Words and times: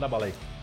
Manda 0.00 0.08
bala 0.08 0.24
aí. 0.24 0.59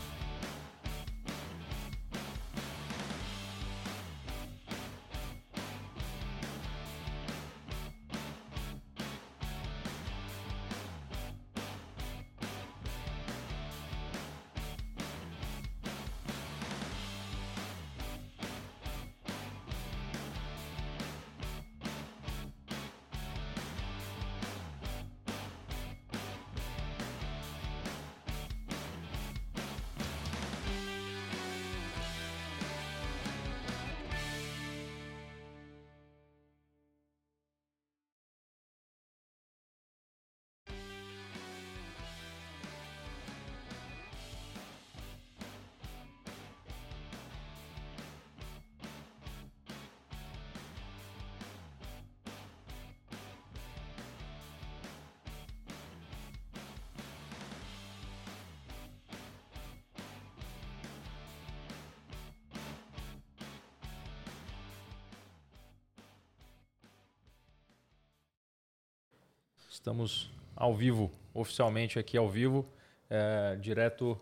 Estamos 69.88 70.30
ao 70.54 70.76
vivo, 70.76 71.10
oficialmente 71.34 71.98
aqui 71.98 72.18
ao 72.18 72.30
vivo, 72.30 72.66
é, 73.10 73.56
direto 73.56 74.20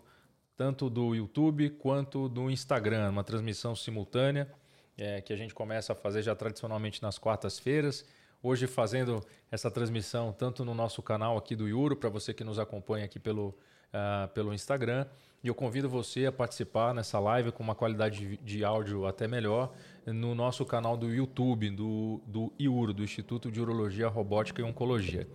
tanto 0.56 0.88
do 0.88 1.12
YouTube 1.12 1.70
quanto 1.70 2.28
do 2.28 2.48
Instagram, 2.48 3.10
uma 3.10 3.24
transmissão 3.24 3.74
simultânea 3.74 4.48
é, 4.96 5.20
que 5.20 5.32
a 5.32 5.36
gente 5.36 5.52
começa 5.52 5.92
a 5.92 5.96
fazer 5.96 6.22
já 6.22 6.36
tradicionalmente 6.36 7.02
nas 7.02 7.18
quartas-feiras. 7.18 8.04
Hoje 8.40 8.68
fazendo 8.68 9.20
essa 9.50 9.68
transmissão 9.68 10.32
tanto 10.32 10.64
no 10.64 10.72
nosso 10.72 11.02
canal 11.02 11.36
aqui 11.36 11.56
do 11.56 11.66
Iuro, 11.66 11.96
para 11.96 12.10
você 12.10 12.32
que 12.32 12.44
nos 12.44 12.60
acompanha 12.60 13.04
aqui 13.04 13.18
pelo, 13.18 13.48
uh, 13.48 14.28
pelo 14.34 14.54
Instagram. 14.54 15.04
E 15.42 15.48
eu 15.48 15.54
convido 15.54 15.88
você 15.88 16.26
a 16.26 16.32
participar 16.32 16.94
nessa 16.94 17.18
live 17.18 17.50
com 17.50 17.64
uma 17.64 17.74
qualidade 17.74 18.36
de, 18.36 18.64
áudio 18.64 19.04
até 19.04 19.26
melhor 19.26 19.74
no 20.06 20.32
nosso 20.32 20.64
canal 20.64 20.96
do 20.96 21.12
YouTube, 21.12 21.70
do, 21.70 22.20
do 22.24 22.52
IURO, 22.56 22.94
do 22.94 23.02
Instituto 23.02 23.50
de 23.50 23.60
Urologia, 23.60 24.06
Robótica 24.06 24.62
e 24.62 24.64
Oncologia. 24.64 25.26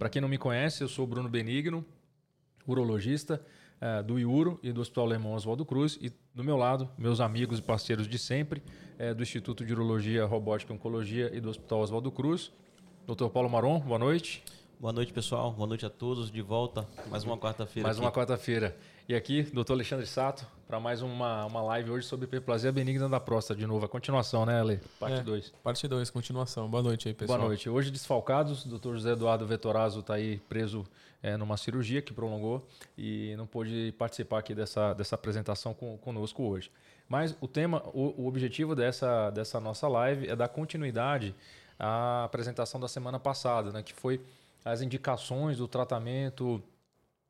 Para 0.00 0.08
quem 0.08 0.22
não 0.22 0.30
me 0.30 0.38
conhece, 0.38 0.82
eu 0.82 0.88
sou 0.88 1.06
Bruno 1.06 1.28
Benigno, 1.28 1.84
urologista 2.66 3.38
uh, 3.82 4.02
do 4.02 4.18
IURO 4.18 4.58
e 4.62 4.72
do 4.72 4.80
Hospital 4.80 5.04
Alemão 5.04 5.34
Oswaldo 5.34 5.62
Cruz. 5.62 5.98
E 6.00 6.10
do 6.34 6.42
meu 6.42 6.56
lado, 6.56 6.88
meus 6.96 7.20
amigos 7.20 7.58
e 7.58 7.62
parceiros 7.62 8.08
de 8.08 8.18
sempre, 8.18 8.62
uh, 8.98 9.14
do 9.14 9.22
Instituto 9.22 9.62
de 9.62 9.74
Urologia, 9.74 10.24
Robótica 10.24 10.72
e 10.72 10.74
Oncologia 10.74 11.30
e 11.36 11.38
do 11.38 11.50
Hospital 11.50 11.80
Oswaldo 11.80 12.10
Cruz. 12.10 12.50
Dr. 13.06 13.28
Paulo 13.28 13.50
Maron, 13.50 13.78
boa 13.80 13.98
noite. 13.98 14.42
Boa 14.80 14.94
noite, 14.94 15.12
pessoal. 15.12 15.52
Boa 15.52 15.66
noite 15.66 15.84
a 15.84 15.90
todos. 15.90 16.30
De 16.30 16.40
volta, 16.40 16.88
mais 17.10 17.22
uma 17.22 17.36
quarta-feira. 17.36 17.86
Mais 17.86 17.98
aqui. 17.98 18.06
uma 18.06 18.10
quarta-feira. 18.10 18.74
E 19.06 19.14
aqui, 19.14 19.42
doutor 19.42 19.74
Alexandre 19.74 20.06
Sato, 20.06 20.46
para 20.66 20.80
mais 20.80 21.02
uma, 21.02 21.44
uma 21.44 21.60
live 21.60 21.90
hoje 21.90 22.06
sobre 22.06 22.24
hiperplasia 22.24 22.72
benigna 22.72 23.06
da 23.06 23.20
próstata. 23.20 23.60
De 23.60 23.66
novo, 23.66 23.84
a 23.84 23.88
continuação, 23.90 24.46
né, 24.46 24.58
Ale? 24.58 24.80
Parte 24.98 25.20
2. 25.20 25.48
É, 25.48 25.62
parte 25.62 25.86
2, 25.86 26.08
continuação. 26.08 26.66
Boa 26.66 26.82
noite 26.82 27.08
aí, 27.08 27.12
pessoal. 27.12 27.38
Boa 27.38 27.48
noite. 27.48 27.68
Hoje, 27.68 27.90
desfalcados, 27.90 28.64
o 28.64 28.68
doutor 28.70 28.94
José 28.94 29.12
Eduardo 29.12 29.46
Vetorazzo 29.46 30.00
está 30.00 30.14
aí 30.14 30.38
preso 30.48 30.86
é, 31.22 31.36
numa 31.36 31.58
cirurgia 31.58 32.00
que 32.00 32.14
prolongou 32.14 32.66
e 32.96 33.34
não 33.36 33.46
pôde 33.46 33.94
participar 33.98 34.38
aqui 34.38 34.54
dessa, 34.54 34.94
dessa 34.94 35.14
apresentação 35.14 35.74
com, 35.74 35.98
conosco 35.98 36.42
hoje. 36.42 36.70
Mas 37.06 37.36
o 37.38 37.46
tema, 37.46 37.82
o, 37.92 38.22
o 38.22 38.26
objetivo 38.26 38.74
dessa, 38.74 39.28
dessa 39.28 39.60
nossa 39.60 39.86
live 39.88 40.26
é 40.26 40.34
dar 40.34 40.48
continuidade 40.48 41.34
à 41.78 42.24
apresentação 42.24 42.80
da 42.80 42.88
semana 42.88 43.20
passada, 43.20 43.72
né, 43.72 43.82
que 43.82 43.92
foi 43.92 44.22
as 44.64 44.82
indicações 44.82 45.58
do 45.58 45.66
tratamento 45.66 46.62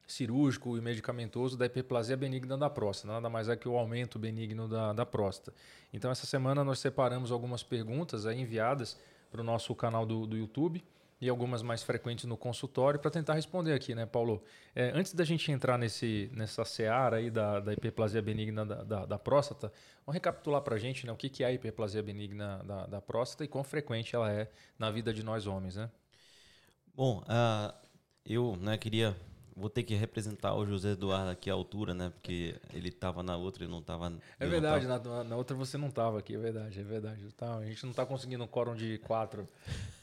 cirúrgico 0.06 0.76
e 0.76 0.80
medicamentoso 0.80 1.56
da 1.56 1.66
hiperplasia 1.66 2.16
benigna 2.16 2.58
da 2.58 2.68
próstata, 2.68 3.14
nada 3.14 3.30
mais 3.30 3.48
é 3.48 3.56
que 3.56 3.68
o 3.68 3.78
aumento 3.78 4.18
benigno 4.18 4.68
da, 4.68 4.92
da 4.92 5.06
próstata. 5.06 5.56
Então, 5.92 6.10
essa 6.10 6.26
semana 6.26 6.64
nós 6.64 6.80
separamos 6.80 7.30
algumas 7.30 7.62
perguntas 7.62 8.24
enviadas 8.26 8.98
para 9.30 9.40
o 9.40 9.44
nosso 9.44 9.74
canal 9.74 10.04
do, 10.04 10.26
do 10.26 10.36
YouTube 10.36 10.82
e 11.20 11.28
algumas 11.28 11.62
mais 11.62 11.82
frequentes 11.82 12.24
no 12.24 12.36
consultório 12.36 12.98
para 12.98 13.10
tentar 13.10 13.34
responder 13.34 13.74
aqui, 13.74 13.94
né, 13.94 14.06
Paulo? 14.06 14.42
É, 14.74 14.90
antes 14.94 15.12
da 15.12 15.24
gente 15.24 15.52
entrar 15.52 15.78
nesse, 15.78 16.30
nessa 16.34 16.64
seara 16.64 17.18
aí 17.18 17.30
da, 17.30 17.60
da 17.60 17.72
hiperplasia 17.72 18.22
benigna 18.22 18.64
da, 18.64 18.82
da, 18.82 19.06
da 19.06 19.18
próstata, 19.18 19.70
vamos 20.04 20.14
recapitular 20.14 20.62
para 20.62 20.74
a 20.74 20.78
gente 20.78 21.06
né, 21.06 21.12
o 21.12 21.16
que, 21.16 21.28
que 21.28 21.44
é 21.44 21.48
a 21.48 21.52
hiperplasia 21.52 22.02
benigna 22.02 22.62
da, 22.64 22.86
da 22.86 23.00
próstata 23.00 23.44
e 23.44 23.48
quão 23.48 23.62
frequente 23.62 24.16
ela 24.16 24.32
é 24.32 24.50
na 24.78 24.90
vida 24.90 25.12
de 25.12 25.22
nós 25.22 25.46
homens, 25.46 25.76
né? 25.76 25.90
Bom, 26.94 27.22
uh, 27.22 27.74
eu 28.24 28.56
né, 28.56 28.76
queria. 28.76 29.16
Vou 29.56 29.68
ter 29.68 29.82
que 29.82 29.94
representar 29.94 30.54
o 30.54 30.64
José 30.64 30.92
Eduardo 30.92 31.30
aqui 31.30 31.50
à 31.50 31.52
altura, 31.52 31.92
né? 31.92 32.10
Porque 32.10 32.54
ele 32.72 32.88
estava 32.88 33.22
na 33.22 33.36
outra 33.36 33.64
e 33.64 33.68
não 33.68 33.80
estava. 33.80 34.10
É 34.38 34.46
verdade, 34.46 34.86
na, 34.86 35.24
na, 35.24 35.36
outra 35.36 35.54
você 35.54 35.76
não 35.76 35.88
estava 35.88 36.18
aqui, 36.18 36.34
é 36.34 36.38
verdade, 36.38 36.80
é 36.80 36.82
verdade. 36.82 37.20
Tá, 37.36 37.56
a 37.56 37.64
gente 37.66 37.82
não 37.82 37.90
está 37.90 38.06
conseguindo 38.06 38.42
um 38.42 38.46
quórum 38.46 38.74
de 38.74 38.96
quatro, 38.98 39.46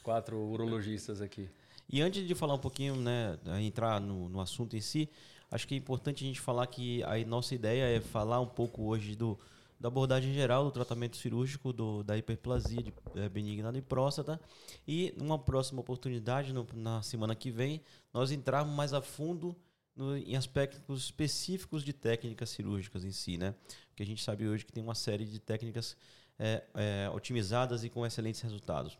quatro 0.03 0.37
urologistas 0.37 1.21
aqui. 1.21 1.49
E 1.89 2.01
antes 2.01 2.27
de 2.27 2.35
falar 2.35 2.53
um 2.53 2.59
pouquinho, 2.59 2.95
né, 2.97 3.37
entrar 3.61 3.99
no, 3.99 4.29
no 4.29 4.41
assunto 4.41 4.75
em 4.75 4.81
si, 4.81 5.09
acho 5.49 5.67
que 5.67 5.73
é 5.73 5.77
importante 5.77 6.23
a 6.23 6.27
gente 6.27 6.39
falar 6.39 6.67
que 6.67 7.01
a 7.03 7.17
nossa 7.25 7.55
ideia 7.55 7.97
é 7.97 7.99
falar 7.99 8.39
um 8.41 8.47
pouco 8.47 8.83
hoje 8.83 9.15
do, 9.15 9.39
da 9.79 9.87
abordagem 9.87 10.33
geral 10.33 10.65
do 10.65 10.71
tratamento 10.71 11.17
cirúrgico 11.17 11.71
do, 11.71 12.03
da 12.03 12.17
hiperplasia 12.17 12.81
de, 12.81 12.93
é, 13.15 13.29
benigna 13.29 13.71
de 13.71 13.81
próstata. 13.81 14.39
E 14.87 15.13
numa 15.17 15.37
próxima 15.37 15.81
oportunidade, 15.81 16.51
no, 16.51 16.65
na 16.73 17.01
semana 17.01 17.35
que 17.35 17.51
vem, 17.51 17.81
nós 18.13 18.31
entrarmos 18.31 18.73
mais 18.73 18.93
a 18.93 19.01
fundo 19.01 19.55
no, 19.95 20.17
em 20.17 20.35
aspectos 20.35 21.03
específicos 21.05 21.83
de 21.83 21.93
técnicas 21.93 22.49
cirúrgicas 22.49 23.03
em 23.03 23.11
si, 23.11 23.37
né? 23.37 23.53
Porque 23.89 24.01
a 24.01 24.05
gente 24.05 24.23
sabe 24.23 24.47
hoje 24.47 24.65
que 24.65 24.71
tem 24.71 24.83
uma 24.83 24.95
série 24.95 25.25
de 25.25 25.39
técnicas 25.39 25.95
é, 26.39 26.63
é, 26.73 27.09
otimizadas 27.13 27.83
e 27.83 27.89
com 27.89 28.05
excelentes 28.05 28.41
resultados. 28.41 28.97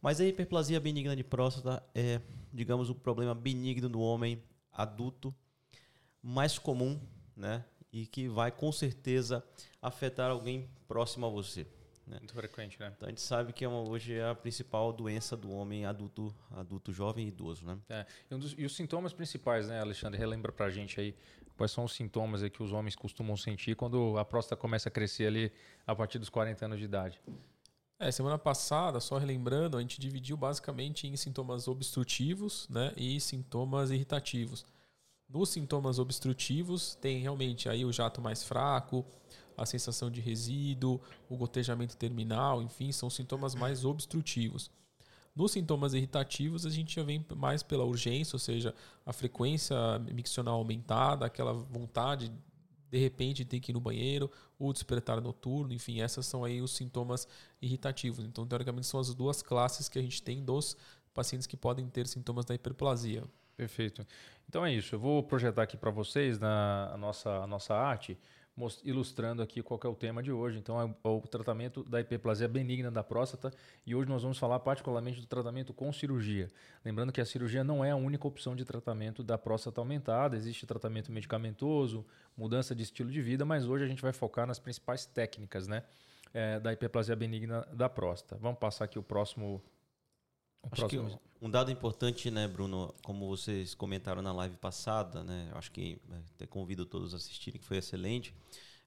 Mas 0.00 0.20
a 0.20 0.24
hiperplasia 0.24 0.80
benigna 0.80 1.14
de 1.14 1.24
próstata 1.24 1.82
é, 1.94 2.20
digamos, 2.52 2.88
o 2.88 2.94
problema 2.94 3.34
benigno 3.34 3.88
do 3.88 4.00
homem 4.00 4.42
adulto 4.72 5.34
mais 6.22 6.58
comum, 6.58 7.00
né? 7.36 7.64
e 7.92 8.06
que 8.06 8.28
vai 8.28 8.50
com 8.50 8.70
certeza 8.70 9.44
afetar 9.80 10.30
alguém 10.30 10.68
próximo 10.86 11.26
a 11.26 11.28
você. 11.28 11.66
Né? 12.06 12.16
Muito 12.18 12.32
frequente, 12.32 12.80
né? 12.80 12.92
Então 12.96 13.06
a 13.06 13.10
gente 13.10 13.20
sabe 13.20 13.52
que 13.52 13.64
é 13.64 13.68
uma, 13.68 13.86
hoje 13.86 14.14
é 14.14 14.28
a 14.28 14.34
principal 14.34 14.92
doença 14.92 15.36
do 15.36 15.50
homem 15.50 15.84
adulto, 15.84 16.34
adulto 16.52 16.92
jovem 16.92 17.26
e 17.26 17.28
idoso, 17.28 17.66
né? 17.66 17.78
É. 17.88 18.06
E, 18.30 18.34
um 18.34 18.38
dos, 18.38 18.54
e 18.56 18.64
os 18.64 18.74
sintomas 18.74 19.12
principais, 19.12 19.68
né, 19.68 19.80
Alexandre? 19.80 20.18
Relembra 20.18 20.50
pra 20.50 20.70
gente 20.70 20.98
aí 20.98 21.14
quais 21.56 21.70
são 21.70 21.84
os 21.84 21.92
sintomas 21.92 22.42
que 22.48 22.62
os 22.62 22.72
homens 22.72 22.96
costumam 22.96 23.36
sentir 23.36 23.76
quando 23.76 24.16
a 24.16 24.24
próstata 24.24 24.58
começa 24.58 24.88
a 24.88 24.92
crescer 24.92 25.26
ali 25.26 25.52
a 25.86 25.94
partir 25.94 26.18
dos 26.18 26.30
40 26.30 26.64
anos 26.64 26.78
de 26.78 26.84
idade. 26.84 27.20
É, 28.00 28.12
semana 28.12 28.38
passada, 28.38 29.00
só 29.00 29.18
relembrando, 29.18 29.76
a 29.76 29.80
gente 29.80 30.00
dividiu 30.00 30.36
basicamente 30.36 31.08
em 31.08 31.16
sintomas 31.16 31.66
obstrutivos 31.66 32.68
né, 32.68 32.92
e 32.96 33.20
sintomas 33.20 33.90
irritativos. 33.90 34.64
Nos 35.28 35.50
sintomas 35.50 35.98
obstrutivos, 35.98 36.94
tem 36.94 37.18
realmente 37.18 37.68
aí 37.68 37.84
o 37.84 37.92
jato 37.92 38.22
mais 38.22 38.44
fraco, 38.44 39.04
a 39.58 39.66
sensação 39.66 40.10
de 40.10 40.20
resíduo, 40.20 41.00
o 41.28 41.36
gotejamento 41.36 41.96
terminal, 41.96 42.62
enfim, 42.62 42.92
são 42.92 43.10
sintomas 43.10 43.54
mais 43.54 43.84
obstrutivos. 43.84 44.70
Nos 45.34 45.52
sintomas 45.52 45.94
irritativos, 45.94 46.64
a 46.66 46.70
gente 46.70 46.96
já 46.96 47.02
vem 47.02 47.24
mais 47.36 47.62
pela 47.62 47.84
urgência, 47.84 48.34
ou 48.34 48.40
seja, 48.40 48.74
a 49.04 49.12
frequência 49.12 49.76
miccional 50.12 50.56
aumentada, 50.56 51.26
aquela 51.26 51.52
vontade 51.52 52.32
de 52.90 52.98
repente 52.98 53.44
ter 53.44 53.60
que 53.60 53.70
ir 53.70 53.74
no 53.74 53.80
banheiro, 53.80 54.30
o 54.58 54.72
despertar 54.72 55.20
noturno, 55.20 55.72
enfim, 55.72 56.00
essas 56.00 56.26
são 56.26 56.42
aí 56.42 56.62
os 56.62 56.72
sintomas 56.72 57.28
irritativos. 57.60 58.24
Então, 58.24 58.46
teoricamente, 58.46 58.86
são 58.86 58.98
as 58.98 59.14
duas 59.14 59.42
classes 59.42 59.88
que 59.88 59.98
a 59.98 60.02
gente 60.02 60.22
tem 60.22 60.42
dos 60.42 60.76
pacientes 61.12 61.46
que 61.46 61.56
podem 61.56 61.86
ter 61.88 62.06
sintomas 62.06 62.44
da 62.44 62.54
hiperplasia. 62.54 63.22
Perfeito. 63.56 64.06
Então 64.48 64.64
é 64.64 64.72
isso. 64.72 64.94
Eu 64.94 65.00
vou 65.00 65.22
projetar 65.22 65.62
aqui 65.64 65.76
para 65.76 65.90
vocês 65.90 66.38
na 66.38 66.96
nossa, 66.96 67.28
a 67.38 67.46
nossa 67.46 67.74
arte 67.74 68.16
ilustrando 68.84 69.42
aqui 69.42 69.62
qual 69.62 69.78
é 69.84 69.88
o 69.88 69.94
tema 69.94 70.22
de 70.22 70.32
hoje. 70.32 70.58
Então, 70.58 70.80
é 70.80 71.08
o 71.08 71.20
tratamento 71.20 71.82
da 71.84 72.00
hiperplasia 72.00 72.48
benigna 72.48 72.90
da 72.90 73.02
próstata 73.02 73.52
e 73.86 73.94
hoje 73.94 74.08
nós 74.08 74.22
vamos 74.22 74.38
falar 74.38 74.58
particularmente 74.60 75.20
do 75.20 75.26
tratamento 75.26 75.72
com 75.72 75.92
cirurgia. 75.92 76.48
Lembrando 76.84 77.12
que 77.12 77.20
a 77.20 77.24
cirurgia 77.24 77.62
não 77.62 77.84
é 77.84 77.90
a 77.90 77.96
única 77.96 78.26
opção 78.26 78.56
de 78.56 78.64
tratamento 78.64 79.22
da 79.22 79.38
próstata 79.38 79.80
aumentada, 79.80 80.36
existe 80.36 80.66
tratamento 80.66 81.12
medicamentoso, 81.12 82.04
mudança 82.36 82.74
de 82.74 82.82
estilo 82.82 83.10
de 83.10 83.22
vida, 83.22 83.44
mas 83.44 83.66
hoje 83.66 83.84
a 83.84 83.88
gente 83.88 84.02
vai 84.02 84.12
focar 84.12 84.46
nas 84.46 84.58
principais 84.58 85.06
técnicas 85.06 85.68
né, 85.68 85.82
é, 86.34 86.58
da 86.58 86.72
hiperplasia 86.72 87.14
benigna 87.14 87.66
da 87.72 87.88
próstata. 87.88 88.36
Vamos 88.40 88.58
passar 88.58 88.84
aqui 88.84 88.98
o 88.98 89.02
próximo 89.02 89.62
acho 90.64 90.76
próximo... 90.76 91.08
que 91.08 91.28
um 91.40 91.50
dado 91.50 91.70
importante, 91.70 92.30
né, 92.30 92.48
Bruno, 92.48 92.94
como 93.02 93.28
vocês 93.28 93.74
comentaram 93.74 94.20
na 94.20 94.32
live 94.32 94.56
passada, 94.56 95.22
né, 95.22 95.50
acho 95.54 95.70
que 95.70 96.00
né, 96.08 96.22
até 96.34 96.46
convido 96.46 96.84
todos 96.84 97.14
a 97.14 97.16
assistirem, 97.16 97.60
que 97.60 97.66
foi 97.66 97.76
excelente. 97.76 98.34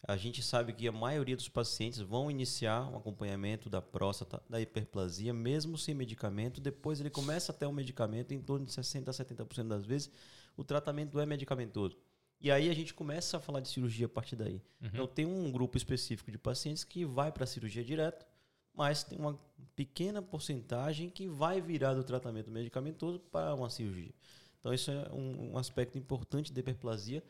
A 0.07 0.17
gente 0.17 0.41
sabe 0.41 0.73
que 0.73 0.87
a 0.87 0.91
maioria 0.91 1.35
dos 1.35 1.47
pacientes 1.47 1.99
vão 1.99 2.29
iniciar 2.29 2.89
um 2.91 2.97
acompanhamento 2.97 3.69
da 3.69 3.81
próstata, 3.81 4.41
da 4.49 4.59
hiperplasia, 4.59 5.31
mesmo 5.31 5.77
sem 5.77 5.93
medicamento. 5.93 6.59
Depois 6.59 6.99
ele 6.99 7.11
começa 7.11 7.51
a 7.51 7.55
ter 7.55 7.67
um 7.67 7.71
medicamento, 7.71 8.33
em 8.33 8.41
torno 8.41 8.65
de 8.65 8.71
60% 8.71 9.07
a 9.07 9.11
70% 9.11 9.67
das 9.67 9.85
vezes, 9.85 10.09
o 10.57 10.63
tratamento 10.63 11.19
é 11.19 11.25
medicamentoso. 11.25 11.97
E 12.41 12.49
aí 12.49 12.69
a 12.69 12.73
gente 12.73 12.95
começa 12.95 13.37
a 13.37 13.39
falar 13.39 13.59
de 13.59 13.69
cirurgia 13.69 14.07
a 14.07 14.09
partir 14.09 14.35
daí. 14.35 14.55
Uhum. 14.81 14.89
Então 14.91 15.07
tem 15.07 15.25
um 15.25 15.51
grupo 15.51 15.77
específico 15.77 16.31
de 16.31 16.37
pacientes 16.39 16.83
que 16.83 17.05
vai 17.05 17.31
para 17.31 17.43
a 17.43 17.47
cirurgia 17.47 17.83
direto, 17.83 18.25
mas 18.73 19.03
tem 19.03 19.17
uma 19.17 19.39
pequena 19.75 20.21
porcentagem 20.21 21.09
que 21.09 21.27
vai 21.27 21.61
virar 21.61 21.93
do 21.93 22.03
tratamento 22.03 22.51
medicamentoso 22.51 23.19
para 23.19 23.53
uma 23.55 23.69
cirurgia. 23.69 24.13
Então, 24.59 24.73
isso 24.73 24.91
é 24.91 25.09
um, 25.11 25.53
um 25.53 25.57
aspecto 25.57 25.97
importante 25.97 26.53
da 26.53 26.59
hiperplasia, 26.59 27.23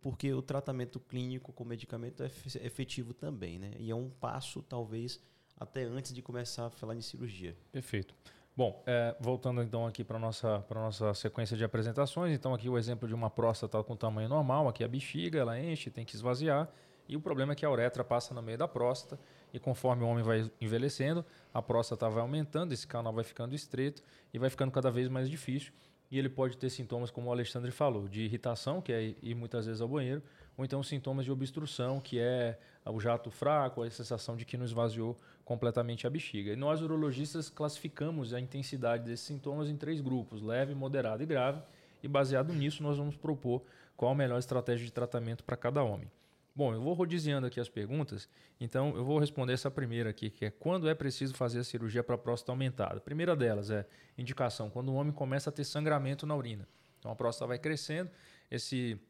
porque 0.00 0.32
o 0.32 0.40
tratamento 0.40 1.00
clínico 1.00 1.52
com 1.52 1.64
medicamento 1.64 2.22
é 2.22 2.30
efetivo 2.64 3.12
também, 3.12 3.58
né? 3.58 3.72
E 3.78 3.90
é 3.90 3.94
um 3.94 4.08
passo, 4.08 4.62
talvez, 4.62 5.20
até 5.58 5.82
antes 5.82 6.14
de 6.14 6.22
começar 6.22 6.66
a 6.66 6.70
falar 6.70 6.94
em 6.94 7.00
cirurgia. 7.00 7.56
Perfeito. 7.72 8.14
Bom, 8.56 8.82
é, 8.86 9.14
voltando 9.20 9.62
então 9.62 9.86
aqui 9.86 10.02
para 10.02 10.16
a 10.16 10.20
nossa, 10.20 10.64
nossa 10.70 11.14
sequência 11.14 11.56
de 11.56 11.62
apresentações, 11.62 12.32
então 12.32 12.52
aqui 12.52 12.68
o 12.68 12.76
exemplo 12.76 13.06
de 13.06 13.14
uma 13.14 13.30
próstata 13.30 13.82
com 13.84 13.96
tamanho 13.96 14.28
normal, 14.28 14.66
aqui 14.66 14.82
a 14.82 14.88
bexiga, 14.88 15.38
ela 15.38 15.60
enche, 15.60 15.90
tem 15.90 16.04
que 16.04 16.16
esvaziar, 16.16 16.68
e 17.08 17.16
o 17.16 17.20
problema 17.20 17.52
é 17.52 17.54
que 17.54 17.64
a 17.64 17.70
uretra 17.70 18.02
passa 18.02 18.34
no 18.34 18.42
meio 18.42 18.58
da 18.58 18.66
próstata, 18.66 19.20
e 19.52 19.58
conforme 19.58 20.04
o 20.04 20.06
homem 20.06 20.22
vai 20.22 20.50
envelhecendo, 20.60 21.24
a 21.52 21.62
próstata 21.62 22.08
vai 22.08 22.20
aumentando, 22.20 22.72
esse 22.72 22.86
canal 22.86 23.12
vai 23.12 23.24
ficando 23.24 23.54
estreito 23.54 24.02
e 24.32 24.38
vai 24.38 24.50
ficando 24.50 24.70
cada 24.70 24.90
vez 24.90 25.08
mais 25.08 25.28
difícil. 25.28 25.72
E 26.10 26.18
ele 26.18 26.28
pode 26.28 26.56
ter 26.56 26.70
sintomas, 26.70 27.10
como 27.10 27.28
o 27.28 27.32
Alexandre 27.32 27.70
falou, 27.70 28.08
de 28.08 28.22
irritação, 28.22 28.80
que 28.80 28.92
é 28.92 29.14
ir 29.22 29.34
muitas 29.34 29.66
vezes 29.66 29.82
ao 29.82 29.88
banheiro, 29.88 30.22
ou 30.56 30.64
então 30.64 30.82
sintomas 30.82 31.24
de 31.24 31.30
obstrução, 31.30 32.00
que 32.00 32.18
é 32.18 32.58
o 32.86 32.98
jato 32.98 33.30
fraco, 33.30 33.82
a 33.82 33.90
sensação 33.90 34.34
de 34.34 34.46
que 34.46 34.56
não 34.56 34.64
esvaziou 34.64 35.18
completamente 35.44 36.06
a 36.06 36.10
bexiga. 36.10 36.52
E 36.52 36.56
nós, 36.56 36.80
urologistas, 36.80 37.50
classificamos 37.50 38.32
a 38.32 38.40
intensidade 38.40 39.04
desses 39.04 39.26
sintomas 39.26 39.68
em 39.68 39.76
três 39.76 40.00
grupos: 40.00 40.40
leve, 40.40 40.74
moderado 40.74 41.22
e 41.22 41.26
grave. 41.26 41.62
E 42.02 42.08
baseado 42.08 42.54
nisso, 42.54 42.82
nós 42.82 42.96
vamos 42.96 43.16
propor 43.16 43.62
qual 43.96 44.12
a 44.12 44.14
melhor 44.14 44.38
estratégia 44.38 44.86
de 44.86 44.92
tratamento 44.92 45.44
para 45.44 45.56
cada 45.56 45.82
homem. 45.82 46.10
Bom, 46.58 46.74
eu 46.74 46.82
vou 46.82 46.92
rodiziando 46.92 47.46
aqui 47.46 47.60
as 47.60 47.68
perguntas, 47.68 48.28
então 48.58 48.92
eu 48.96 49.04
vou 49.04 49.20
responder 49.20 49.52
essa 49.52 49.70
primeira 49.70 50.10
aqui, 50.10 50.28
que 50.28 50.44
é 50.44 50.50
quando 50.50 50.88
é 50.88 50.94
preciso 50.96 51.32
fazer 51.34 51.60
a 51.60 51.62
cirurgia 51.62 52.02
para 52.02 52.18
próstata 52.18 52.50
aumentada. 52.50 52.96
A 52.96 53.00
primeira 53.00 53.36
delas 53.36 53.70
é 53.70 53.86
indicação, 54.18 54.68
quando 54.68 54.88
o 54.88 54.94
homem 54.94 55.12
começa 55.12 55.50
a 55.50 55.52
ter 55.52 55.62
sangramento 55.62 56.26
na 56.26 56.34
urina. 56.34 56.66
Então 56.98 57.12
a 57.12 57.14
próstata 57.14 57.46
vai 57.46 57.60
crescendo, 57.60 58.10
esse, 58.50 59.00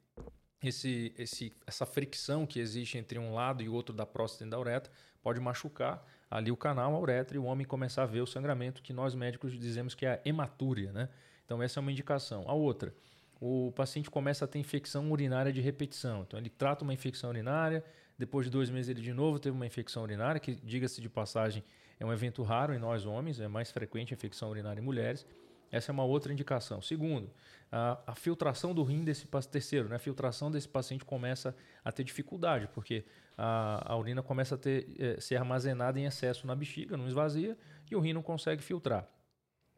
esse, 0.63 1.15
esse, 1.17 1.57
essa 1.67 1.87
fricção 1.87 2.45
que 2.45 2.61
existe 2.61 2.99
entre 2.99 3.19
um 3.19 3.33
lado 3.33 3.63
e 3.63 3.69
o 3.71 3.73
outro 3.73 3.95
da 3.95 4.05
próstata 4.05 4.45
e 4.45 4.51
da 4.51 4.61
uretra 4.61 4.93
pode 5.23 5.41
machucar 5.41 6.05
ali 6.31 6.53
o 6.53 6.57
canal, 6.57 6.95
a 6.95 7.01
uretra, 7.01 7.35
e 7.35 7.41
o 7.41 7.45
homem 7.45 7.67
começar 7.67 8.03
a 8.03 8.07
ver 8.07 8.21
o 8.21 8.27
sangramento 8.27 8.83
que 8.83 8.93
nós 8.93 9.15
médicos 9.15 9.59
dizemos 9.59 9.95
que 9.95 10.05
é 10.05 10.11
a 10.11 10.21
hematúria. 10.23 10.93
Né? 10.93 11.09
Então 11.47 11.63
essa 11.63 11.79
é 11.79 11.81
uma 11.81 11.93
indicação. 11.93 12.45
A 12.47 12.53
outra 12.53 12.93
o 13.41 13.73
paciente 13.73 14.11
começa 14.11 14.45
a 14.45 14.49
ter 14.49 14.59
infecção 14.59 15.11
urinária 15.11 15.53
de 15.53 15.61
repetição. 15.61 16.23
Então, 16.23 16.39
ele 16.39 16.51
trata 16.51 16.85
uma 16.85 16.93
infecção 16.93 17.31
urinária, 17.31 17.85
depois 18.19 18.47
de 18.47 18.51
dois 18.51 18.69
meses 18.69 18.89
ele 18.89 19.01
de 19.01 19.13
novo 19.13 19.39
teve 19.39 19.55
uma 19.55 19.67
infecção 19.67 20.03
urinária, 20.03 20.41
que, 20.41 20.55
diga-se 20.57 21.01
de 21.01 21.09
passagem, 21.09 21.63
é 22.01 22.05
um 22.05 22.13
evento 22.13 22.43
raro 22.43 22.75
em 22.75 22.79
nós 22.79 23.07
homens, 23.07 23.41
é 23.41 23.49
mais 23.49 23.71
frequente 23.71 24.13
a 24.13 24.17
infecção 24.17 24.51
urinária 24.51 24.81
em 24.81 24.85
mulheres. 24.85 25.27
Essa 25.71 25.91
é 25.91 25.93
uma 25.93 26.05
outra 26.05 26.33
indicação. 26.33 26.81
Segundo, 26.81 27.31
a, 27.71 27.99
a 28.07 28.15
filtração 28.15 28.75
do 28.75 28.83
rim 28.83 29.05
desse 29.05 29.27
terceiro, 29.51 29.89
né? 29.89 29.97
a 29.97 29.99
filtração 29.99 30.51
desse 30.51 30.69
paciente 30.69 31.05
começa 31.05 31.55
a 31.85 31.93
ter 31.93 32.05
dificuldade, 32.05 32.69
porque 32.73 33.05
a, 33.37 33.93
a 33.93 33.97
urina 33.97 34.23
começa 34.23 34.55
a 34.55 34.59
ter, 34.59 34.89
é, 34.99 35.21
ser 35.21 35.37
armazenada 35.37 36.01
em 36.01 36.07
excesso 36.07 36.47
na 36.47 36.57
bexiga, 36.57 36.97
não 36.97 37.07
esvazia, 37.07 37.57
e 37.91 37.95
o 37.95 38.01
rim 38.01 38.13
não 38.13 38.23
consegue 38.23 38.63
filtrar. 38.63 39.07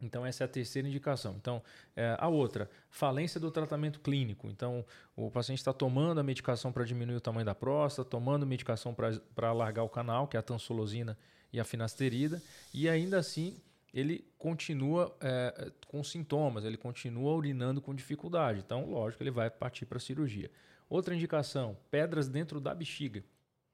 Então, 0.01 0.25
essa 0.25 0.45
é 0.45 0.47
a 0.47 0.49
terceira 0.49 0.89
indicação. 0.89 1.37
Então, 1.39 1.63
é, 1.95 2.17
a 2.19 2.29
outra, 2.29 2.71
falência 2.89 3.39
do 3.39 3.51
tratamento 3.51 4.01
clínico. 4.01 4.49
Então, 4.49 4.85
o 5.15 5.31
paciente 5.31 5.59
está 5.59 5.73
tomando 5.73 6.19
a 6.21 6.23
medicação 6.23 6.73
para 6.73 6.85
diminuir 6.85 7.17
o 7.17 7.21
tamanho 7.21 7.45
da 7.45 7.55
próstata, 7.55 8.09
tomando 8.09 8.47
medicação 8.47 8.95
para 8.95 9.49
alargar 9.49 9.85
o 9.85 9.89
canal, 9.89 10.27
que 10.27 10.37
é 10.37 10.41
a 10.41 10.43
tansolosina 10.43 11.19
e 11.53 11.61
a 11.61 11.65
finasterida, 11.65 12.43
e 12.73 12.89
ainda 12.89 13.19
assim 13.19 13.61
ele 13.93 14.25
continua 14.39 15.15
é, 15.21 15.73
com 15.89 16.03
sintomas, 16.05 16.65
ele 16.65 16.77
continua 16.77 17.35
urinando 17.35 17.81
com 17.81 17.95
dificuldade. 17.95 18.61
Então, 18.61 18.89
lógico, 18.89 19.23
ele 19.23 19.33
vai 19.33 19.51
partir 19.51 19.85
para 19.85 19.99
a 19.99 20.01
cirurgia. 20.01 20.51
Outra 20.89 21.15
indicação, 21.15 21.77
pedras 21.91 22.29
dentro 22.29 22.61
da 22.61 22.75
bexiga. 22.75 23.25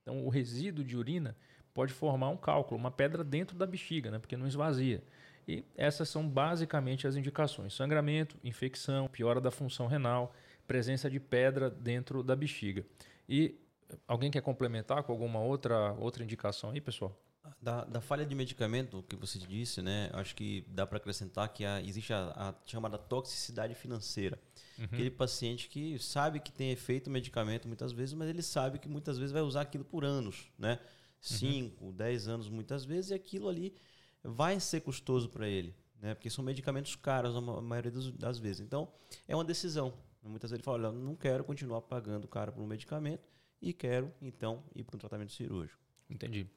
Então, 0.03 0.25
o 0.25 0.29
resíduo 0.29 0.85
de 0.85 0.97
urina 0.97 1.37
pode 1.75 1.93
formar 1.93 2.31
um 2.31 2.37
cálculo, 2.37 2.79
uma 2.79 2.91
pedra 2.91 3.23
dentro 3.23 3.57
da 3.57 3.67
bexiga, 3.67 4.11
né, 4.11 4.19
porque 4.19 4.37
não 4.37 4.47
esvazia. 4.47 5.03
E 5.47 5.65
essas 5.77 6.09
são 6.09 6.29
basicamente 6.29 7.07
as 7.07 7.17
indicações: 7.17 7.75
sangramento, 7.75 8.37
infecção, 8.43 9.09
piora 9.09 9.41
da 9.41 9.51
função 9.51 9.87
renal, 9.87 10.35
presença 10.67 11.09
de 11.09 11.21
pedra 11.21 11.71
dentro 11.71 12.23
da 12.23 12.35
bexiga. 12.35 12.85
E 13.29 13.59
alguém 14.07 14.31
quer 14.31 14.41
complementar 14.41 15.03
com 15.05 15.13
alguma 15.13 15.41
outra, 15.41 15.93
outra 15.95 16.25
indicação 16.25 16.71
aí, 16.71 16.81
pessoal? 16.81 17.17
Da, 17.63 17.85
da 17.85 18.01
falha 18.01 18.27
de 18.27 18.35
medicamento 18.35 19.05
que 19.09 19.15
você 19.15 19.39
disse, 19.39 19.81
né? 19.81 20.11
Acho 20.13 20.35
que 20.35 20.65
dá 20.67 20.85
para 20.85 20.99
acrescentar 20.99 21.49
que 21.53 21.65
a, 21.65 21.81
existe 21.81 22.13
a, 22.13 22.33
a, 22.35 22.55
chamada 22.67 22.99
toxicidade 22.99 23.73
financeira. 23.75 24.37
Uhum. 24.77 24.85
Aquele 24.87 25.11
paciente 25.11 25.69
que 25.69 25.97
sabe 25.99 26.41
que 26.41 26.51
tem 26.51 26.73
efeito 26.73 27.09
medicamento 27.09 27.69
muitas 27.69 27.93
vezes, 27.93 28.15
mas 28.15 28.29
ele 28.29 28.43
sabe 28.43 28.81
que 28.81 28.89
muitas 28.89 29.17
vezes 29.17 29.33
vai 29.33 29.43
usar 29.43 29.61
aquilo 29.61 29.85
por 29.85 30.05
anos, 30.05 30.51
né? 30.59 30.81
5, 31.21 31.85
uhum. 31.85 31.93
10 31.93 32.29
anos 32.29 32.49
muitas 32.49 32.85
vezes, 32.85 33.11
e 33.11 33.15
aquilo 33.15 33.49
ali 33.49 33.75
vai 34.23 34.59
ser 34.61 34.81
custoso 34.81 35.29
para 35.29 35.49
ele, 35.49 35.75
né? 36.01 36.15
Porque 36.15 36.31
são 36.31 36.45
medicamentos 36.45 36.97
caros 36.97 37.35
a 37.37 37.41
maioria 37.41 37.93
das 38.19 38.39
vezes. 38.39 38.61
Então, 38.61 38.93
é 39.27 39.35
uma 39.35 39.45
decisão. 39.45 39.95
Muitas 40.23 40.51
vezes 40.51 40.61
ele 40.61 40.65
fala, 40.65 40.89
olha, 40.89 40.99
não 40.99 41.15
quero 41.15 41.45
continuar 41.45 41.83
pagando 41.83 42.27
caro 42.27 42.53
por 42.53 42.63
um 42.63 42.67
medicamento 42.67 43.23
e 43.63 43.73
quero, 43.73 44.13
então, 44.21 44.65
ir 44.75 44.85
para 44.85 44.97
um 44.97 44.99
tratamento 44.99 45.33
cirúrgico. 45.33 45.81
Entendi. 46.11 46.49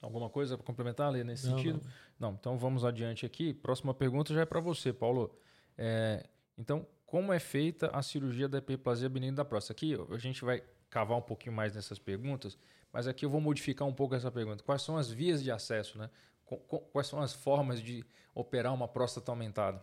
Alguma 0.00 0.28
coisa 0.28 0.56
para 0.56 0.66
complementar, 0.66 1.12
Lê, 1.12 1.22
nesse 1.22 1.46
não, 1.46 1.56
sentido? 1.56 1.80
Não. 2.18 2.30
não. 2.30 2.38
Então, 2.38 2.58
vamos 2.58 2.84
adiante 2.84 3.24
aqui. 3.24 3.54
Próxima 3.54 3.94
pergunta 3.94 4.34
já 4.34 4.40
é 4.40 4.46
para 4.46 4.60
você, 4.60 4.92
Paulo. 4.92 5.34
É, 5.78 6.26
então, 6.58 6.86
como 7.06 7.32
é 7.32 7.38
feita 7.38 7.88
a 7.88 8.02
cirurgia 8.02 8.48
da 8.48 8.58
hiperplasia 8.58 9.08
benigna 9.08 9.36
da 9.36 9.44
próstata? 9.44 9.74
Aqui 9.74 9.94
a 10.10 10.18
gente 10.18 10.44
vai 10.44 10.62
cavar 10.88 11.18
um 11.18 11.22
pouquinho 11.22 11.54
mais 11.54 11.74
nessas 11.74 11.98
perguntas, 11.98 12.58
mas 12.92 13.06
aqui 13.06 13.24
eu 13.24 13.30
vou 13.30 13.40
modificar 13.40 13.86
um 13.86 13.92
pouco 13.92 14.14
essa 14.14 14.30
pergunta. 14.30 14.62
Quais 14.64 14.82
são 14.82 14.96
as 14.96 15.10
vias 15.10 15.42
de 15.42 15.50
acesso, 15.50 15.98
né? 15.98 16.10
Quais 16.56 17.06
são 17.06 17.20
as 17.20 17.32
formas 17.32 17.82
de 17.82 18.04
operar 18.34 18.72
uma 18.72 18.88
próstata 18.88 19.30
aumentada? 19.32 19.82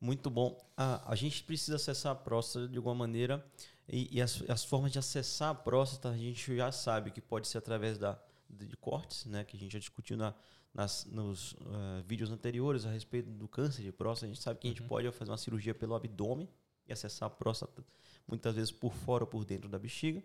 Muito 0.00 0.28
bom. 0.28 0.58
a 0.76 1.14
gente 1.14 1.42
precisa 1.42 1.76
acessar 1.76 2.12
a 2.12 2.14
próstata 2.14 2.68
de 2.68 2.76
alguma 2.76 2.94
maneira 2.94 3.44
e, 3.88 4.16
e 4.16 4.20
as, 4.20 4.42
as, 4.48 4.64
formas 4.64 4.92
de 4.92 4.98
acessar 4.98 5.50
a 5.50 5.54
próstata 5.54 6.10
a 6.10 6.16
gente 6.16 6.54
já 6.56 6.70
sabe 6.70 7.10
que 7.10 7.20
pode 7.20 7.48
ser 7.48 7.58
através 7.58 7.96
da, 7.96 8.20
de 8.50 8.76
cortes, 8.76 9.24
né, 9.26 9.44
que 9.44 9.56
a 9.56 9.60
gente 9.60 9.72
já 9.72 9.78
discutiu 9.78 10.16
na, 10.16 10.34
nas, 10.74 11.06
nos 11.06 11.52
uh, 11.52 12.02
vídeos 12.04 12.30
anteriores 12.30 12.84
a 12.84 12.90
respeito 12.90 13.30
do 13.30 13.48
câncer 13.48 13.82
de 13.82 13.90
próstata. 13.90 14.26
A 14.26 14.34
gente 14.34 14.42
sabe 14.42 14.60
que 14.60 14.66
a 14.66 14.70
gente 14.70 14.82
uhum. 14.82 14.88
pode 14.88 15.10
fazer 15.12 15.30
uma 15.30 15.38
cirurgia 15.38 15.74
pelo 15.74 15.94
abdômen 15.94 16.48
e 16.86 16.92
acessar 16.92 17.28
a 17.28 17.30
próstata 17.30 17.82
muitas 18.28 18.54
vezes 18.54 18.72
por 18.72 18.92
fora 18.92 19.24
ou 19.24 19.28
por 19.28 19.44
dentro 19.44 19.68
da 19.68 19.78
bexiga. 19.78 20.22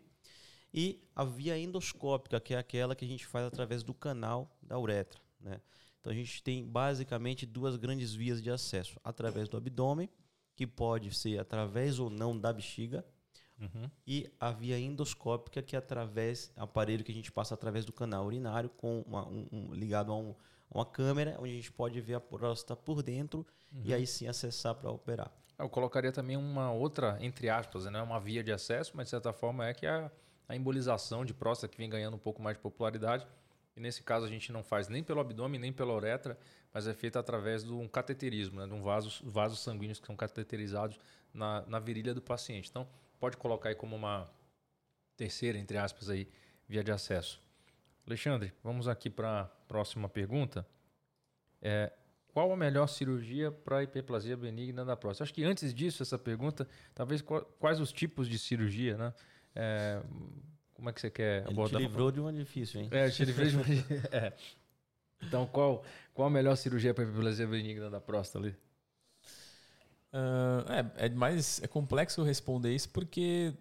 E 0.74 1.08
a 1.15 1.24
via 1.24 1.58
endoscópica, 1.58 2.39
que 2.39 2.53
é 2.53 2.58
aquela 2.58 2.96
que 2.96 3.05
a 3.05 3.08
gente 3.08 3.25
faz 3.25 3.46
através 3.46 3.84
do 3.84 3.93
canal 3.93 4.50
da 4.62 4.77
uretra. 4.77 5.20
Né? 5.41 5.60
Então 6.00 6.12
a 6.12 6.15
gente 6.15 6.41
tem 6.43 6.65
basicamente 6.65 7.45
duas 7.45 7.75
grandes 7.75 8.13
vias 8.13 8.41
de 8.41 8.50
acesso: 8.50 9.00
através 9.03 9.48
do 9.48 9.57
abdômen, 9.57 10.10
que 10.55 10.65
pode 10.65 11.13
ser 11.13 11.39
através 11.39 12.00
ou 12.00 12.10
não 12.10 12.38
da 12.38 12.51
bexiga, 12.51 13.05
uhum. 13.60 13.89
e 14.05 14.31
a 14.39 14.51
via 14.51 14.79
endoscópica, 14.79 15.62
que 15.62 15.75
é 15.75 15.79
através 15.79 16.51
aparelho 16.55 17.03
que 17.03 17.12
a 17.12 17.15
gente 17.15 17.31
passa 17.31 17.53
através 17.53 17.86
do 17.86 17.93
canal 17.93 18.25
urinário, 18.25 18.69
com 18.69 19.01
uma, 19.01 19.27
um, 19.27 19.48
um, 19.51 19.74
ligado 19.74 20.12
a 20.12 20.17
um, 20.17 20.36
uma 20.69 20.86
câmera, 20.86 21.38
onde 21.39 21.51
a 21.51 21.55
gente 21.55 21.71
pode 21.71 22.00
ver 22.01 22.15
a 22.15 22.21
próstata 22.21 22.75
por 22.75 23.03
dentro 23.03 23.45
uhum. 23.71 23.81
e 23.86 23.93
aí 23.93 24.07
sim 24.07 24.27
acessar 24.27 24.75
para 24.75 24.89
operar. 24.89 25.31
Eu 25.60 25.69
colocaria 25.69 26.12
também 26.12 26.36
uma 26.38 26.71
outra, 26.71 27.19
entre 27.21 27.48
aspas, 27.48 27.86
né? 27.86 28.01
uma 28.01 28.19
via 28.19 28.43
de 28.43 28.51
acesso, 28.51 28.93
mas 28.95 29.05
de 29.05 29.12
certa 29.12 29.31
forma 29.31 29.67
é 29.67 29.74
que 29.75 29.86
a 29.86 30.12
a 30.51 30.55
embolização 30.55 31.24
de 31.24 31.33
próstata, 31.33 31.71
que 31.71 31.77
vem 31.77 31.89
ganhando 31.89 32.15
um 32.15 32.19
pouco 32.19 32.41
mais 32.41 32.57
de 32.57 32.62
popularidade. 32.62 33.25
E 33.75 33.80
nesse 33.80 34.04
caso 34.04 34.25
a 34.25 34.30
gente 34.30 34.51
não 34.51 34.63
faz 34.63 34.88
nem 34.88 35.04
pelo 35.04 35.20
abdômen, 35.22 35.60
nem 35.60 35.72
pela 35.72 35.94
uretra, 35.94 36.38
mas 36.74 36.88
é 36.88 36.94
feito 36.94 37.18
através 37.18 37.63
de 37.63 37.72
um 37.72 37.88
cateterismo, 37.88 38.60
né? 38.60 38.68
de 38.68 38.74
um 38.74 38.82
vaso, 38.82 39.24
vasos 39.30 39.60
sanguíneos 39.60 40.00
que 40.00 40.08
são 40.08 40.16
cateterizados 40.16 41.00
na, 41.34 41.66
na 41.68 41.80
virilha 41.80 42.13
do 42.13 42.22
paciente. 42.22 42.70
Então, 42.70 42.88
pode 43.20 43.38
colocar 43.38 43.70
aí 43.70 43.75
como 43.75 43.96
uma 43.96 44.30
terceira, 45.16 45.58
entre 45.58 45.78
aspas, 45.78 46.10
aí, 46.10 46.28
via 46.68 46.84
de 46.84 46.92
acesso. 46.92 47.42
Alexandre, 48.06 48.54
vamos 48.63 48.88
aqui 48.88 49.10
para 49.10 49.42
a 49.42 49.46
próxima 49.46 50.10
pergunta. 50.10 50.66
É, 51.62 51.94
qual 52.34 52.51
a 52.51 52.58
melhor 52.58 52.88
cirurgia 52.88 53.51
para 53.51 53.84
hiperplasia 53.84 54.36
benigna 54.36 54.84
da 54.84 54.96
próstata? 54.96 55.25
Acho 55.25 55.34
que 55.34 55.44
antes 55.44 55.74
disso, 55.74 56.01
essa 56.01 56.18
pergunta, 56.18 56.68
talvez 56.96 57.22
quais 57.22 57.80
os 57.80 57.92
tipos 57.92 58.28
de 58.28 58.40
cirurgia, 58.40 58.98
né? 58.98 59.13
É, 59.54 60.01
como 60.82 60.90
é 60.90 60.94
que 60.94 61.00
você 61.00 61.12
quer 61.12 61.44
Ele 61.44 61.52
abordar? 61.52 61.80
Te 61.80 61.88
livrou 61.88 62.12
de 62.12 62.20
uma 62.20 62.34
difícil, 62.34 62.82
hein? 62.82 62.90
É, 62.90 63.08
te 63.08 63.24
livrou 63.24 63.48
de 63.48 63.56
uma 63.56 63.66
é. 64.12 64.34
Então, 65.22 65.46
qual, 65.46 65.84
qual 66.12 66.28
a 66.28 66.32
melhor 66.32 66.56
cirurgia 66.58 66.92
para 66.92 67.04
hiperplasia 67.04 67.46
benigna 67.46 67.88
da 67.88 68.02
próstata 68.02 68.44
ali? 68.44 68.56
Uh, 70.12 70.98
é, 70.98 71.06
é 71.06 71.10
mais 71.10 71.62
é 71.62 71.68
complexo 71.68 72.24
responder 72.24 72.74
isso 72.74 72.90
porque 72.90 73.54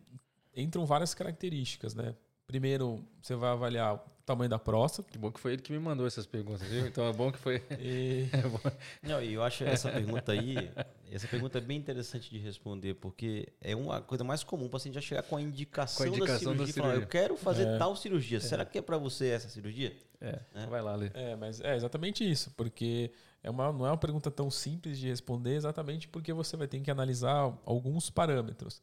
entram 0.56 0.86
várias 0.86 1.12
características, 1.12 1.94
né? 1.94 2.14
Primeiro, 2.46 3.04
você 3.20 3.36
vai 3.36 3.50
avaliar 3.50 3.96
o 3.96 4.00
tamanho 4.24 4.48
da 4.48 4.58
próstata. 4.58 5.06
Que 5.12 5.18
bom 5.18 5.30
que 5.30 5.38
foi 5.38 5.52
ele 5.52 5.62
que 5.62 5.72
me 5.72 5.78
mandou 5.78 6.06
essas 6.06 6.24
perguntas, 6.24 6.66
viu? 6.66 6.86
Então 6.86 7.06
é 7.06 7.12
bom 7.12 7.30
que 7.30 7.38
foi. 7.38 7.62
E... 7.78 8.28
É 8.32 9.06
Não, 9.06 9.22
e 9.22 9.34
eu 9.34 9.42
acho 9.42 9.62
essa 9.62 9.92
pergunta 9.92 10.32
aí, 10.32 10.70
essa 11.16 11.26
pergunta 11.26 11.58
é 11.58 11.60
bem 11.60 11.78
interessante 11.78 12.30
de 12.30 12.38
responder, 12.38 12.94
porque 12.94 13.48
é 13.60 13.74
uma 13.74 14.00
coisa 14.00 14.22
mais 14.22 14.44
comum 14.44 14.66
o 14.66 14.70
paciente 14.70 14.94
já 14.94 15.00
chegar 15.00 15.22
com 15.22 15.36
a 15.36 15.42
indicação, 15.42 16.06
com 16.06 16.12
a 16.12 16.16
indicação 16.16 16.56
da 16.56 16.64
cirurgia, 16.64 16.66
da 16.66 16.72
cirurgia. 16.72 16.82
Falar, 16.82 16.94
eu 16.94 17.06
quero 17.06 17.36
fazer 17.36 17.66
é. 17.66 17.78
tal 17.78 17.96
cirurgia. 17.96 18.38
É. 18.38 18.40
Será 18.40 18.64
que 18.64 18.78
é 18.78 18.82
para 18.82 18.96
você 18.96 19.28
essa 19.28 19.48
cirurgia? 19.48 19.96
É. 20.20 20.38
é. 20.54 20.66
Vai 20.66 20.82
lá, 20.82 20.94
Lê. 20.94 21.10
É, 21.14 21.34
mas 21.36 21.60
é 21.60 21.74
exatamente 21.74 22.28
isso, 22.28 22.52
porque 22.56 23.10
é 23.42 23.50
uma, 23.50 23.72
não 23.72 23.86
é 23.86 23.90
uma 23.90 23.96
pergunta 23.96 24.30
tão 24.30 24.50
simples 24.50 24.98
de 24.98 25.08
responder, 25.08 25.54
exatamente 25.54 26.06
porque 26.08 26.32
você 26.32 26.56
vai 26.56 26.68
ter 26.68 26.80
que 26.80 26.90
analisar 26.90 27.58
alguns 27.64 28.10
parâmetros. 28.10 28.82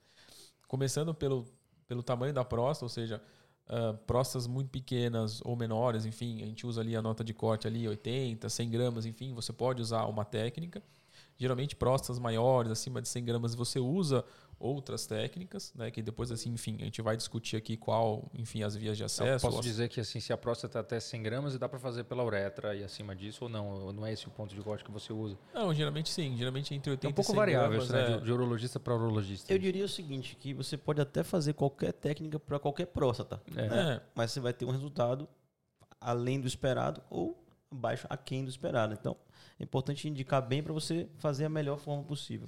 Começando 0.68 1.14
pelo, 1.14 1.46
pelo 1.88 2.04
tamanho 2.04 2.34
da 2.34 2.44
próstata, 2.44 2.86
ou 2.86 2.90
seja, 2.90 3.22
uh, 3.70 3.96
próstatas 4.06 4.48
muito 4.48 4.70
pequenas 4.70 5.40
ou 5.46 5.56
menores, 5.56 6.06
enfim, 6.06 6.42
a 6.42 6.46
gente 6.46 6.66
usa 6.66 6.82
ali 6.82 6.96
a 6.96 7.02
nota 7.02 7.24
de 7.24 7.34
corte 7.34 7.68
ali 7.68 7.88
80, 7.88 8.50
100 8.50 8.70
gramas, 8.70 9.06
enfim, 9.06 9.34
você 9.34 9.54
pode 9.54 9.82
usar 9.82 10.06
uma 10.06 10.26
técnica. 10.26 10.82
Geralmente 11.38 11.76
próstatas 11.76 12.20
maiores, 12.20 12.72
acima 12.72 13.02
de 13.02 13.08
100 13.08 13.26
gramas, 13.26 13.56
você 13.56 13.80
usa 13.80 14.26
outras 14.60 15.06
técnicas, 15.06 15.72
né? 15.76 15.92
Que 15.92 16.02
depois, 16.02 16.32
assim, 16.32 16.52
enfim, 16.52 16.78
a 16.82 16.86
gente 16.86 17.02
vai 17.02 17.16
discutir 17.16 17.56
aqui 17.56 17.78
qual, 17.78 18.30
enfim, 18.34 18.64
as 18.64 18.76
vias 18.76 18.98
de 18.98 19.04
acesso. 19.04 19.46
Eu 19.46 19.52
posso 19.52 19.62
dizer 19.62 19.88
que, 19.88 20.00
assim, 20.00 20.20
se 20.20 20.34
a 20.34 20.38
próstata 20.38 20.80
até 20.80 21.00
100 21.00 21.24
gramas, 21.24 21.58
dá 21.58 21.70
para 21.70 21.80
fazer 21.80 22.04
pela 22.06 22.24
uretra 22.24 22.76
e 22.76 22.84
acima 22.84 23.16
disso 23.16 23.46
ou 23.46 23.50
não? 23.50 23.94
Não 23.94 24.06
é 24.06 24.14
esse 24.14 24.28
o 24.28 24.32
ponto 24.32 24.56
de 24.56 24.62
corte 24.62 24.84
que 24.84 24.92
você 24.92 25.14
usa? 25.14 25.38
Não, 25.54 25.74
geralmente 25.74 26.10
sim. 26.10 26.36
Geralmente 26.36 26.74
entre 26.74 26.92
80 26.92 27.08
é 27.08 27.10
um 27.10 27.14
pouco 27.14 27.34
variável 27.34 27.70
gramas, 27.70 27.90
né? 27.90 28.16
É... 28.16 28.20
De 28.20 28.32
urologista 28.32 28.80
para 28.80 28.96
urologista. 28.96 29.54
Eu 29.54 29.60
diria 29.60 29.86
o 29.86 29.90
seguinte, 29.90 30.36
que 30.36 30.54
você 30.54 30.76
pode 30.76 31.02
até 31.02 31.24
fazer 31.24 31.54
qualquer 31.54 31.94
técnica 31.94 32.40
para 32.40 32.60
qualquer 32.60 32.88
próstata, 32.88 33.42
é. 33.56 33.68
Né? 33.68 33.94
É. 33.96 34.02
mas 34.16 34.32
você 34.32 34.40
vai 34.40 34.54
ter 34.54 34.66
um 34.66 34.72
resultado 34.72 35.28
além 36.02 36.40
do 36.40 36.48
esperado 36.48 37.02
ou 37.10 37.38
abaixo, 37.72 38.08
aquém 38.10 38.44
do 38.44 38.50
esperado. 38.50 38.94
Então, 38.94 39.16
é 39.60 39.64
importante 39.64 40.08
indicar 40.08 40.42
bem 40.42 40.62
para 40.62 40.74
você 40.74 41.08
fazer 41.18 41.46
a 41.46 41.50
melhor 41.50 41.80
forma 41.80 42.04
possível. 42.04 42.48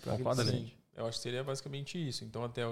Eu 0.95 1.05
acho 1.05 1.17
que 1.17 1.23
seria 1.23 1.43
basicamente 1.43 2.07
isso. 2.07 2.23
Então, 2.25 2.43
até 2.43 2.63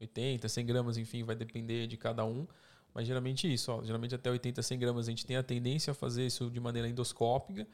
80, 0.00 0.48
100 0.48 0.66
gramas, 0.66 0.96
enfim, 0.96 1.22
vai 1.22 1.36
depender 1.36 1.86
de 1.86 1.96
cada 1.96 2.24
um. 2.24 2.46
Mas 2.92 3.06
geralmente 3.06 3.52
isso, 3.52 3.70
ó, 3.70 3.82
geralmente 3.82 4.14
até 4.14 4.30
80, 4.30 4.62
100 4.62 4.78
gramas 4.78 5.06
a 5.06 5.10
gente 5.10 5.24
tem 5.24 5.36
a 5.36 5.42
tendência 5.42 5.92
a 5.92 5.94
fazer 5.94 6.26
isso 6.26 6.50
de 6.50 6.58
maneira 6.58 6.88
endoscópica. 6.88 7.66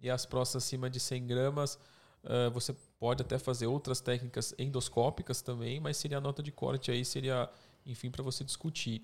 E 0.00 0.10
as 0.10 0.26
próstatas 0.26 0.64
acima 0.64 0.88
de 0.88 1.00
100 1.00 1.26
gramas, 1.26 1.78
uh, 2.24 2.50
você 2.52 2.74
pode 2.98 3.22
até 3.22 3.38
fazer 3.38 3.66
outras 3.66 4.00
técnicas 4.00 4.54
endoscópicas 4.58 5.42
também, 5.42 5.80
mas 5.80 5.96
seria 5.96 6.18
a 6.18 6.20
nota 6.20 6.42
de 6.42 6.52
corte 6.52 6.90
aí, 6.90 7.04
seria, 7.04 7.50
enfim, 7.84 8.10
para 8.10 8.22
você 8.22 8.44
discutir. 8.44 9.02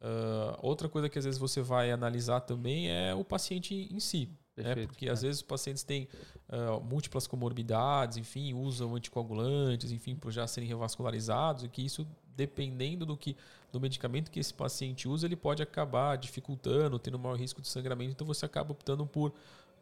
Uh, 0.00 0.56
outra 0.62 0.88
coisa 0.88 1.10
que 1.10 1.18
às 1.18 1.24
vezes 1.26 1.38
você 1.38 1.60
vai 1.60 1.90
analisar 1.90 2.40
também 2.40 2.90
é 2.90 3.14
o 3.14 3.22
paciente 3.22 3.86
em 3.92 4.00
si. 4.00 4.30
Perfeito, 4.54 4.78
né? 4.78 4.86
Porque 4.86 5.06
é. 5.06 5.10
às 5.10 5.22
vezes 5.22 5.38
os 5.38 5.42
pacientes 5.46 5.82
têm 5.82 6.08
uh, 6.48 6.80
múltiplas 6.80 7.26
comorbidades, 7.26 8.16
enfim, 8.16 8.54
usam 8.54 8.94
anticoagulantes, 8.94 9.92
enfim, 9.92 10.16
por 10.16 10.32
já 10.32 10.46
serem 10.46 10.68
revascularizados, 10.68 11.64
e 11.64 11.68
que 11.68 11.84
isso, 11.84 12.06
dependendo 12.34 13.04
do 13.04 13.16
que 13.16 13.36
do 13.70 13.78
medicamento 13.78 14.30
que 14.30 14.40
esse 14.40 14.52
paciente 14.52 15.06
usa, 15.06 15.26
ele 15.26 15.36
pode 15.36 15.62
acabar 15.62 16.16
dificultando, 16.16 16.98
tendo 16.98 17.18
maior 17.18 17.36
risco 17.36 17.60
de 17.60 17.68
sangramento. 17.68 18.12
Então 18.12 18.26
você 18.26 18.46
acaba 18.46 18.72
optando 18.72 19.06
por 19.06 19.32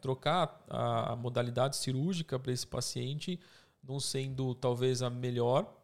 trocar 0.01 0.65
a, 0.69 1.13
a 1.13 1.17
modalidade 1.17 1.77
cirúrgica 1.77 2.39
para 2.39 2.53
esse 2.53 2.67
paciente, 2.67 3.39
não 3.83 3.99
sendo 3.99 4.55
talvez 4.55 5.01
a 5.01 5.09
melhor, 5.09 5.78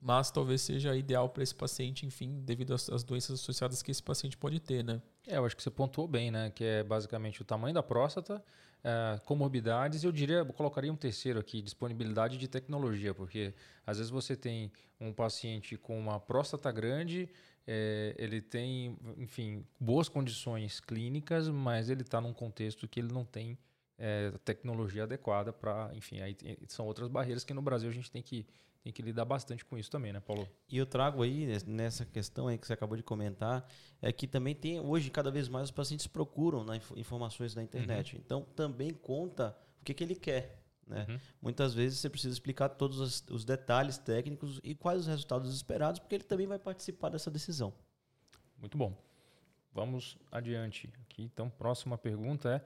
mas 0.00 0.30
talvez 0.30 0.60
seja 0.60 0.94
ideal 0.96 1.28
para 1.28 1.42
esse 1.42 1.54
paciente, 1.54 2.06
enfim, 2.06 2.40
devido 2.44 2.74
às, 2.74 3.02
doenças 3.02 3.40
associadas 3.40 3.82
que 3.82 3.90
esse 3.90 4.02
paciente 4.02 4.36
pode 4.36 4.60
ter, 4.60 4.84
né? 4.84 5.00
É, 5.26 5.38
eu 5.38 5.44
acho 5.44 5.56
que 5.56 5.62
você 5.62 5.70
pontuou 5.70 6.06
bem, 6.06 6.30
né? 6.30 6.50
Que 6.50 6.64
é 6.64 6.82
basicamente 6.82 7.42
o 7.42 7.44
tamanho 7.44 7.74
da 7.74 7.82
próstata, 7.82 8.42
é, 8.84 9.18
comorbidades, 9.24 10.04
eu 10.04 10.12
diria, 10.12 10.36
eu 10.36 10.46
colocaria 10.46 10.92
um 10.92 10.96
terceiro 10.96 11.40
aqui, 11.40 11.60
disponibilidade 11.60 12.38
de 12.38 12.46
tecnologia, 12.46 13.14
porque 13.14 13.52
às 13.86 13.96
vezes 13.98 14.10
você 14.10 14.36
tem 14.36 14.70
um 15.00 15.12
paciente 15.12 15.76
com 15.76 15.98
uma 15.98 16.20
próstata 16.20 16.70
grande, 16.70 17.28
é, 17.66 18.14
ele 18.16 18.40
tem, 18.40 18.96
enfim, 19.16 19.66
boas 19.80 20.08
condições 20.08 20.78
clínicas, 20.78 21.48
mas 21.48 21.90
ele 21.90 22.02
está 22.02 22.20
num 22.20 22.32
contexto 22.32 22.86
que 22.86 23.00
ele 23.00 23.12
não 23.12 23.24
tem 23.24 23.58
é, 23.98 24.30
tecnologia 24.44 25.02
adequada 25.02 25.52
para, 25.52 25.90
enfim, 25.94 26.20
aí 26.20 26.36
são 26.68 26.86
outras 26.86 27.08
barreiras 27.08 27.42
que 27.42 27.54
no 27.54 27.62
Brasil 27.62 27.88
a 27.88 27.92
gente 27.92 28.10
tem 28.10 28.22
que 28.22 28.46
tem 28.86 28.92
que 28.92 29.02
lidar 29.02 29.24
bastante 29.24 29.64
com 29.64 29.76
isso 29.76 29.90
também, 29.90 30.12
né, 30.12 30.20
Paulo? 30.20 30.48
E 30.68 30.78
eu 30.78 30.86
trago 30.86 31.20
aí, 31.20 31.44
nessa 31.66 32.06
questão 32.06 32.46
aí 32.46 32.56
que 32.56 32.64
você 32.64 32.72
acabou 32.72 32.96
de 32.96 33.02
comentar, 33.02 33.68
é 34.00 34.12
que 34.12 34.28
também 34.28 34.54
tem, 34.54 34.78
hoje, 34.78 35.10
cada 35.10 35.28
vez 35.28 35.48
mais 35.48 35.64
os 35.64 35.70
pacientes 35.72 36.06
procuram 36.06 36.62
né, 36.62 36.80
informações 36.94 37.52
na 37.52 37.64
internet. 37.64 38.14
Uhum. 38.14 38.22
Então, 38.24 38.42
também 38.54 38.92
conta 38.94 39.58
o 39.80 39.84
que, 39.84 39.92
que 39.92 40.04
ele 40.04 40.14
quer. 40.14 40.62
Né? 40.86 41.04
Uhum. 41.08 41.18
Muitas 41.42 41.74
vezes 41.74 41.98
você 41.98 42.08
precisa 42.08 42.32
explicar 42.32 42.68
todos 42.68 43.00
os, 43.00 43.24
os 43.28 43.44
detalhes 43.44 43.98
técnicos 43.98 44.60
e 44.62 44.72
quais 44.72 45.00
os 45.00 45.08
resultados 45.08 45.52
esperados, 45.52 45.98
porque 45.98 46.14
ele 46.14 46.22
também 46.22 46.46
vai 46.46 46.58
participar 46.60 47.08
dessa 47.08 47.28
decisão. 47.28 47.74
Muito 48.56 48.78
bom. 48.78 48.96
Vamos 49.72 50.16
adiante. 50.30 50.88
Aqui, 51.02 51.24
então, 51.24 51.50
próxima 51.50 51.98
pergunta 51.98 52.50
é: 52.50 52.64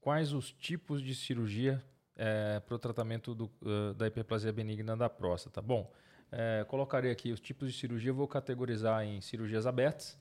quais 0.00 0.32
os 0.32 0.52
tipos 0.52 1.02
de 1.02 1.16
cirurgia 1.16 1.84
é, 2.22 2.60
para 2.60 2.76
o 2.76 2.78
tratamento 2.78 3.34
do, 3.34 3.50
uh, 3.62 3.92
da 3.94 4.06
hiperplasia 4.06 4.52
benigna 4.52 4.96
da 4.96 5.10
próstata. 5.10 5.60
Bom, 5.60 5.92
é, 6.30 6.64
colocarei 6.68 7.10
aqui 7.10 7.32
os 7.32 7.40
tipos 7.40 7.72
de 7.72 7.76
cirurgia, 7.76 8.12
vou 8.12 8.28
categorizar 8.28 9.04
em 9.04 9.20
cirurgias 9.20 9.66
abertas, 9.66 10.16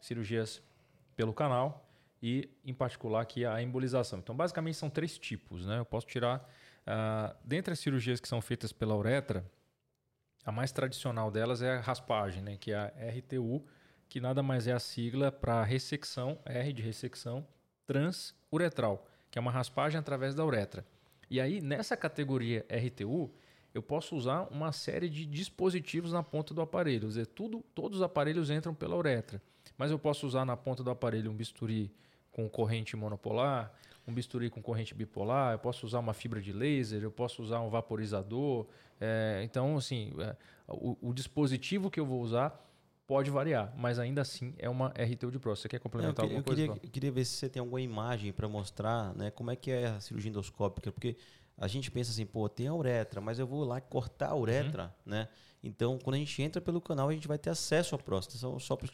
cirurgias 0.00 0.60
pelo 1.14 1.32
canal 1.32 1.88
e, 2.20 2.50
em 2.64 2.74
particular, 2.74 3.20
aqui 3.20 3.44
a 3.44 3.62
embolização. 3.62 4.18
Então, 4.18 4.34
basicamente, 4.34 4.76
são 4.76 4.90
três 4.90 5.16
tipos. 5.20 5.64
Né? 5.64 5.78
Eu 5.78 5.84
posso 5.84 6.04
tirar, 6.04 6.40
uh, 6.84 7.36
dentre 7.44 7.72
as 7.72 7.78
cirurgias 7.78 8.18
que 8.18 8.26
são 8.26 8.40
feitas 8.40 8.72
pela 8.72 8.96
uretra, 8.96 9.48
a 10.44 10.50
mais 10.50 10.72
tradicional 10.72 11.30
delas 11.30 11.62
é 11.62 11.76
a 11.76 11.80
raspagem, 11.80 12.42
né? 12.42 12.56
que 12.56 12.72
é 12.72 12.76
a 12.76 12.88
RTU, 13.18 13.64
que 14.08 14.20
nada 14.20 14.42
mais 14.42 14.66
é 14.66 14.72
a 14.72 14.80
sigla 14.80 15.30
para 15.30 15.62
ressecção, 15.62 16.40
R 16.44 16.72
de 16.72 16.82
ressecção, 16.82 17.46
transuretral, 17.86 19.06
que 19.30 19.38
é 19.38 19.40
uma 19.40 19.52
raspagem 19.52 20.00
através 20.00 20.34
da 20.34 20.44
uretra. 20.44 20.84
E 21.28 21.40
aí, 21.40 21.60
nessa 21.60 21.96
categoria 21.96 22.64
RTU, 22.70 23.30
eu 23.74 23.82
posso 23.82 24.16
usar 24.16 24.48
uma 24.50 24.72
série 24.72 25.08
de 25.08 25.26
dispositivos 25.26 26.12
na 26.12 26.22
ponta 26.22 26.54
do 26.54 26.62
aparelho. 26.62 27.00
Quer 27.00 27.06
dizer, 27.06 27.26
tudo, 27.26 27.64
todos 27.74 27.98
os 27.98 28.02
aparelhos 28.02 28.50
entram 28.50 28.74
pela 28.74 28.96
uretra. 28.96 29.42
Mas 29.76 29.90
eu 29.90 29.98
posso 29.98 30.26
usar 30.26 30.44
na 30.44 30.56
ponta 30.56 30.82
do 30.82 30.90
aparelho 30.90 31.30
um 31.30 31.34
bisturi 31.34 31.92
com 32.32 32.48
corrente 32.48 32.96
monopolar, 32.96 33.72
um 34.06 34.14
bisturi 34.14 34.48
com 34.48 34.62
corrente 34.62 34.94
bipolar, 34.94 35.54
eu 35.54 35.58
posso 35.58 35.84
usar 35.84 35.98
uma 35.98 36.14
fibra 36.14 36.40
de 36.40 36.52
laser, 36.52 37.02
eu 37.02 37.10
posso 37.10 37.42
usar 37.42 37.60
um 37.60 37.68
vaporizador. 37.68 38.66
É, 39.00 39.40
então, 39.42 39.76
assim, 39.76 40.12
é, 40.18 40.36
o, 40.68 40.96
o 41.00 41.12
dispositivo 41.12 41.90
que 41.90 41.98
eu 41.98 42.06
vou 42.06 42.20
usar 42.22 42.62
pode 43.06 43.30
variar, 43.30 43.72
mas 43.76 43.98
ainda 43.98 44.20
assim 44.20 44.54
é 44.58 44.68
uma 44.68 44.88
RTU 44.88 45.30
de 45.30 45.38
próstata. 45.38 45.62
Você 45.62 45.68
quer 45.68 45.78
complementar 45.78 46.24
eu, 46.24 46.24
alguma 46.24 46.40
eu 46.40 46.44
coisa? 46.44 46.62
Eu 46.62 46.90
queria 46.90 47.12
ver 47.12 47.24
se 47.24 47.32
você 47.32 47.48
tem 47.48 47.60
alguma 47.60 47.80
imagem 47.80 48.32
para 48.32 48.48
mostrar 48.48 49.14
né, 49.14 49.30
como 49.30 49.50
é 49.50 49.56
que 49.56 49.70
é 49.70 49.86
a 49.86 50.00
cirurgia 50.00 50.30
endoscópica, 50.30 50.90
porque 50.90 51.16
a 51.56 51.68
gente 51.68 51.90
pensa 51.90 52.10
assim, 52.10 52.26
pô, 52.26 52.48
tem 52.48 52.66
a 52.66 52.74
uretra, 52.74 53.20
mas 53.20 53.38
eu 53.38 53.46
vou 53.46 53.64
lá 53.64 53.80
cortar 53.80 54.30
a 54.30 54.36
uretra, 54.36 54.94
uhum. 55.04 55.12
né? 55.12 55.28
Então, 55.62 55.98
quando 55.98 56.14
a 56.14 56.18
gente 56.18 56.40
entra 56.42 56.60
pelo 56.60 56.80
canal, 56.80 57.08
a 57.08 57.12
gente 57.12 57.26
vai 57.26 57.38
ter 57.38 57.50
acesso 57.50 57.94
à 57.94 57.98
próstata, 57.98 58.38
só, 58.38 58.58
só 58.58 58.76
para 58.76 58.88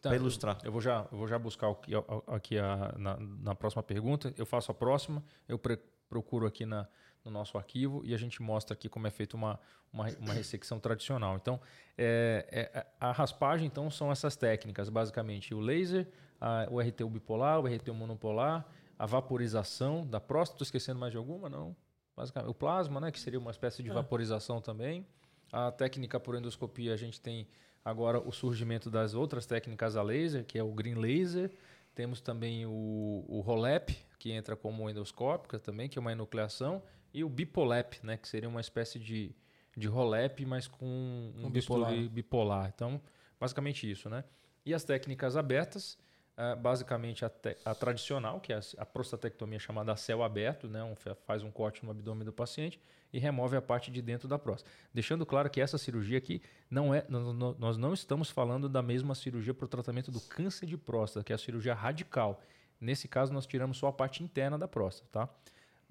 tá, 0.00 0.14
ilustrar. 0.14 0.58
Eu, 0.62 0.66
eu, 0.66 0.72
vou 0.72 0.80
já, 0.80 1.06
eu 1.10 1.18
vou 1.18 1.26
já 1.26 1.38
buscar 1.38 1.70
aqui, 1.70 1.92
aqui 2.28 2.58
a, 2.58 2.94
na, 2.96 3.16
na 3.18 3.54
próxima 3.54 3.82
pergunta, 3.82 4.32
eu 4.36 4.46
faço 4.46 4.70
a 4.70 4.74
próxima, 4.74 5.24
eu 5.48 5.58
pre 5.58 5.78
procuro 6.08 6.46
aqui 6.46 6.66
na, 6.66 6.86
no 7.24 7.30
nosso 7.30 7.56
arquivo 7.56 8.02
e 8.04 8.14
a 8.14 8.18
gente 8.18 8.42
mostra 8.42 8.74
aqui 8.74 8.88
como 8.88 9.06
é 9.06 9.10
feita 9.10 9.36
uma, 9.36 9.58
uma, 9.92 10.06
uma 10.20 10.34
ressecção 10.34 10.80
tradicional. 10.80 11.36
Então, 11.36 11.60
é, 11.96 12.46
é, 12.50 12.86
a 12.98 13.12
raspagem 13.12 13.66
então 13.66 13.90
são 13.90 14.10
essas 14.10 14.36
técnicas, 14.36 14.88
basicamente 14.88 15.54
o 15.54 15.60
laser, 15.60 16.08
a, 16.40 16.66
o 16.70 16.80
RTU 16.80 17.08
bipolar, 17.08 17.60
o 17.60 17.66
RTU 17.66 17.94
monopolar, 17.94 18.66
a 18.98 19.06
vaporização 19.06 20.06
da 20.06 20.20
próstata. 20.20 20.56
Estou 20.56 20.64
esquecendo 20.64 20.98
mais 20.98 21.12
de 21.12 21.18
alguma? 21.18 21.48
Não. 21.48 21.76
Basicamente, 22.16 22.50
o 22.50 22.54
plasma, 22.54 23.00
né, 23.00 23.10
que 23.10 23.20
seria 23.20 23.38
uma 23.38 23.50
espécie 23.50 23.82
de 23.82 23.90
é. 23.90 23.92
vaporização 23.92 24.60
também. 24.60 25.06
A 25.52 25.70
técnica 25.70 26.18
por 26.18 26.34
endoscopia, 26.34 26.92
a 26.92 26.96
gente 26.96 27.20
tem 27.20 27.46
agora 27.84 28.18
o 28.18 28.32
surgimento 28.32 28.90
das 28.90 29.14
outras 29.14 29.46
técnicas 29.46 29.96
a 29.96 30.02
laser, 30.02 30.44
que 30.44 30.58
é 30.58 30.62
o 30.62 30.72
green 30.72 30.94
laser. 30.94 31.50
Temos 31.94 32.20
também 32.20 32.64
o, 32.64 33.24
o 33.28 33.40
ROLEP, 33.40 33.96
que 34.18 34.30
entra 34.30 34.56
como 34.56 34.88
endoscópica 34.88 35.58
também, 35.58 35.88
que 35.88 35.98
é 35.98 36.00
uma 36.00 36.12
enucleação 36.12 36.82
e 37.12 37.22
o 37.22 37.28
Bipolep, 37.28 37.98
né, 38.02 38.16
que 38.16 38.28
seria 38.28 38.48
uma 38.48 38.60
espécie 38.60 38.98
de, 38.98 39.34
de 39.76 39.88
rolep, 39.88 40.44
mas 40.46 40.66
com 40.66 40.86
um, 40.86 41.46
um 41.46 41.50
bipolar. 41.50 41.92
bipolar. 42.08 42.72
Então, 42.74 43.00
basicamente 43.38 43.90
isso, 43.90 44.08
né? 44.08 44.24
E 44.64 44.72
as 44.72 44.84
técnicas 44.84 45.36
abertas, 45.36 45.98
uh, 46.38 46.56
basicamente 46.56 47.24
a, 47.24 47.28
te, 47.28 47.56
a, 47.64 47.74
tradicional, 47.74 48.40
que 48.40 48.52
é 48.52 48.56
a, 48.56 48.60
a, 48.78 48.86
prostatectomia 48.86 49.58
chamada 49.58 49.92
a 49.92 49.96
céu 49.96 50.22
aberto, 50.22 50.68
né? 50.68 50.82
Um, 50.82 50.94
faz 51.26 51.42
um 51.42 51.50
corte 51.50 51.84
no 51.84 51.90
abdômen 51.90 52.24
do 52.24 52.32
paciente 52.32 52.80
e 53.12 53.18
remove 53.18 53.56
a 53.56 53.62
parte 53.62 53.90
de 53.90 54.00
dentro 54.00 54.26
da 54.26 54.38
próstata. 54.38 54.74
Deixando 54.94 55.26
claro 55.26 55.50
que 55.50 55.60
essa 55.60 55.76
cirurgia 55.76 56.18
aqui 56.18 56.40
não 56.70 56.94
é, 56.94 57.04
nós 57.08 57.76
não 57.76 57.92
estamos 57.92 58.30
falando 58.30 58.68
da 58.68 58.80
mesma 58.80 59.14
cirurgia 59.14 59.52
para 59.52 59.66
o 59.66 59.68
tratamento 59.68 60.10
do 60.10 60.20
câncer 60.20 60.66
de 60.66 60.78
próstata, 60.78 61.22
que 61.22 61.32
é 61.32 61.34
a 61.34 61.38
cirurgia 61.38 61.74
radical. 61.74 62.40
Nesse 62.80 63.06
caso, 63.06 63.32
nós 63.32 63.46
tiramos 63.46 63.76
só 63.76 63.88
a 63.88 63.92
parte 63.92 64.22
interna 64.22 64.58
da 64.58 64.66
próstata, 64.66 65.08
tá? 65.12 65.34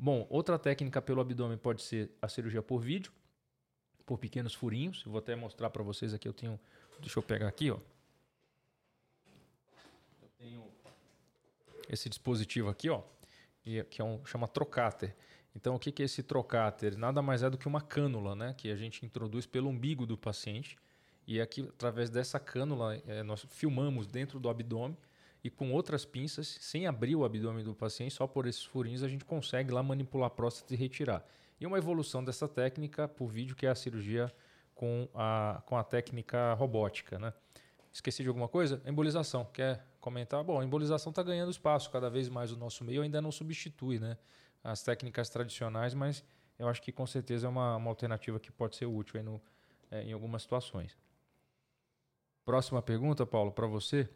Bom, 0.04 0.26
outra 0.32 0.58
técnica 0.58 1.00
pelo 1.00 1.22
abdômen 1.22 1.60
pode 1.60 1.84
ser 1.84 2.10
a 2.20 2.28
cirurgia 2.28 2.64
por 2.64 2.80
vídeo, 2.80 3.12
por 4.04 4.18
pequenos 4.18 4.52
furinhos. 4.52 5.04
Eu 5.06 5.12
vou 5.12 5.20
até 5.20 5.36
mostrar 5.36 5.70
para 5.70 5.84
vocês 5.84 6.12
aqui. 6.12 6.28
Eu 6.28 6.34
tenho, 6.34 6.60
deixa 7.00 7.20
eu 7.20 7.22
pegar 7.22 7.48
aqui, 7.48 7.70
ó. 7.70 7.78
Eu 10.20 10.30
tenho 10.40 10.68
esse 11.88 12.10
dispositivo 12.10 12.68
aqui, 12.68 12.90
ó, 12.90 13.04
que 13.62 14.02
é 14.02 14.04
um 14.04 14.26
chama 14.26 14.48
trocáter. 14.48 15.16
Então, 15.56 15.76
o 15.76 15.80
que 15.80 16.02
é 16.02 16.06
esse 16.06 16.24
trocáter? 16.24 16.98
Nada 16.98 17.22
mais 17.22 17.44
é 17.44 17.50
do 17.52 17.56
que 17.56 17.68
uma 17.68 17.80
cânula, 17.80 18.36
né, 18.36 18.56
que 18.58 18.72
a 18.72 18.76
gente 18.76 19.06
introduz 19.06 19.46
pelo 19.46 19.70
umbigo 19.70 20.08
do 20.08 20.18
paciente. 20.18 20.80
E 21.28 21.40
aqui, 21.40 21.62
através 21.62 22.10
dessa 22.10 22.40
cânula, 22.40 22.96
é, 23.06 23.22
nós 23.22 23.46
filmamos 23.50 24.08
dentro 24.08 24.40
do 24.40 24.50
abdômen 24.50 24.98
e 25.44 25.50
com 25.50 25.72
outras 25.72 26.06
pinças, 26.06 26.58
sem 26.62 26.86
abrir 26.86 27.16
o 27.16 27.26
abdômen 27.26 27.64
do 27.64 27.74
paciente, 27.74 28.14
só 28.14 28.28
por 28.28 28.46
esses 28.46 28.64
furinhos 28.64 29.04
a 29.04 29.08
gente 29.08 29.26
consegue 29.26 29.72
lá 29.72 29.82
manipular 29.82 30.28
a 30.28 30.30
próstata 30.30 30.74
e 30.74 30.78
retirar. 30.78 31.26
E 31.60 31.66
uma 31.66 31.78
evolução 31.78 32.24
dessa 32.24 32.48
técnica 32.48 33.08
por 33.08 33.28
vídeo 33.28 33.56
que 33.56 33.66
é 33.66 33.70
a 33.70 33.76
cirurgia 33.76 34.32
com 34.74 35.08
a, 35.14 35.62
com 35.66 35.78
a 35.78 35.84
técnica 35.84 36.54
robótica, 36.54 37.20
né? 37.20 37.34
Esqueci 37.92 38.24
de 38.24 38.30
alguma 38.30 38.48
coisa? 38.48 38.82
Embolização. 38.86 39.46
Quer 39.46 39.86
comentar? 40.00 40.44
Bom, 40.44 40.60
a 40.60 40.64
embolização 40.64 41.10
está 41.10 41.22
ganhando 41.22 41.52
espaço 41.52 41.92
cada 41.92 42.10
vez 42.10 42.30
mais 42.30 42.52
no 42.52 42.58
nosso 42.58 42.84
meio, 42.84 43.02
ainda 43.02 43.22
não 43.22 43.32
substitui 43.32 44.00
né, 44.00 44.18
as 44.64 44.82
técnicas 44.82 45.30
tradicionais, 45.30 45.94
mas 45.94 46.24
eu 46.58 46.68
acho 46.70 46.82
que 46.82 46.92
com 46.92 47.06
certeza 47.06 47.48
é 47.48 47.50
uma, 47.50 47.76
uma 47.76 47.90
alternativa 47.90 48.40
que 48.40 48.52
pode 48.52 48.78
ser 48.78 48.86
útil 48.86 49.22
no, 49.22 49.42
é, 49.90 50.04
em 50.04 50.14
algumas 50.14 50.44
situações. 50.44 50.98
Próxima 52.46 52.82
pergunta, 52.82 53.26
Paulo, 53.26 53.52
para 53.52 53.68
você. 53.68 54.10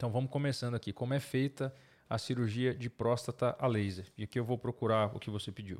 Então 0.00 0.10
vamos 0.10 0.30
começando 0.30 0.74
aqui. 0.74 0.94
Como 0.94 1.12
é 1.12 1.20
feita 1.20 1.74
a 2.08 2.16
cirurgia 2.16 2.74
de 2.74 2.88
próstata 2.88 3.54
a 3.58 3.66
laser? 3.66 4.10
E 4.16 4.24
aqui 4.24 4.40
eu 4.40 4.44
vou 4.46 4.56
procurar 4.56 5.14
o 5.14 5.20
que 5.20 5.28
você 5.28 5.52
pediu. 5.52 5.78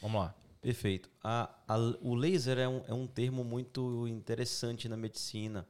Vamos 0.00 0.18
lá. 0.18 0.34
Perfeito. 0.62 1.10
A, 1.22 1.54
a, 1.68 1.76
o 2.00 2.14
laser 2.14 2.56
é 2.56 2.66
um, 2.66 2.82
é 2.88 2.94
um 2.94 3.06
termo 3.06 3.44
muito 3.44 4.08
interessante 4.08 4.88
na 4.88 4.96
medicina. 4.96 5.66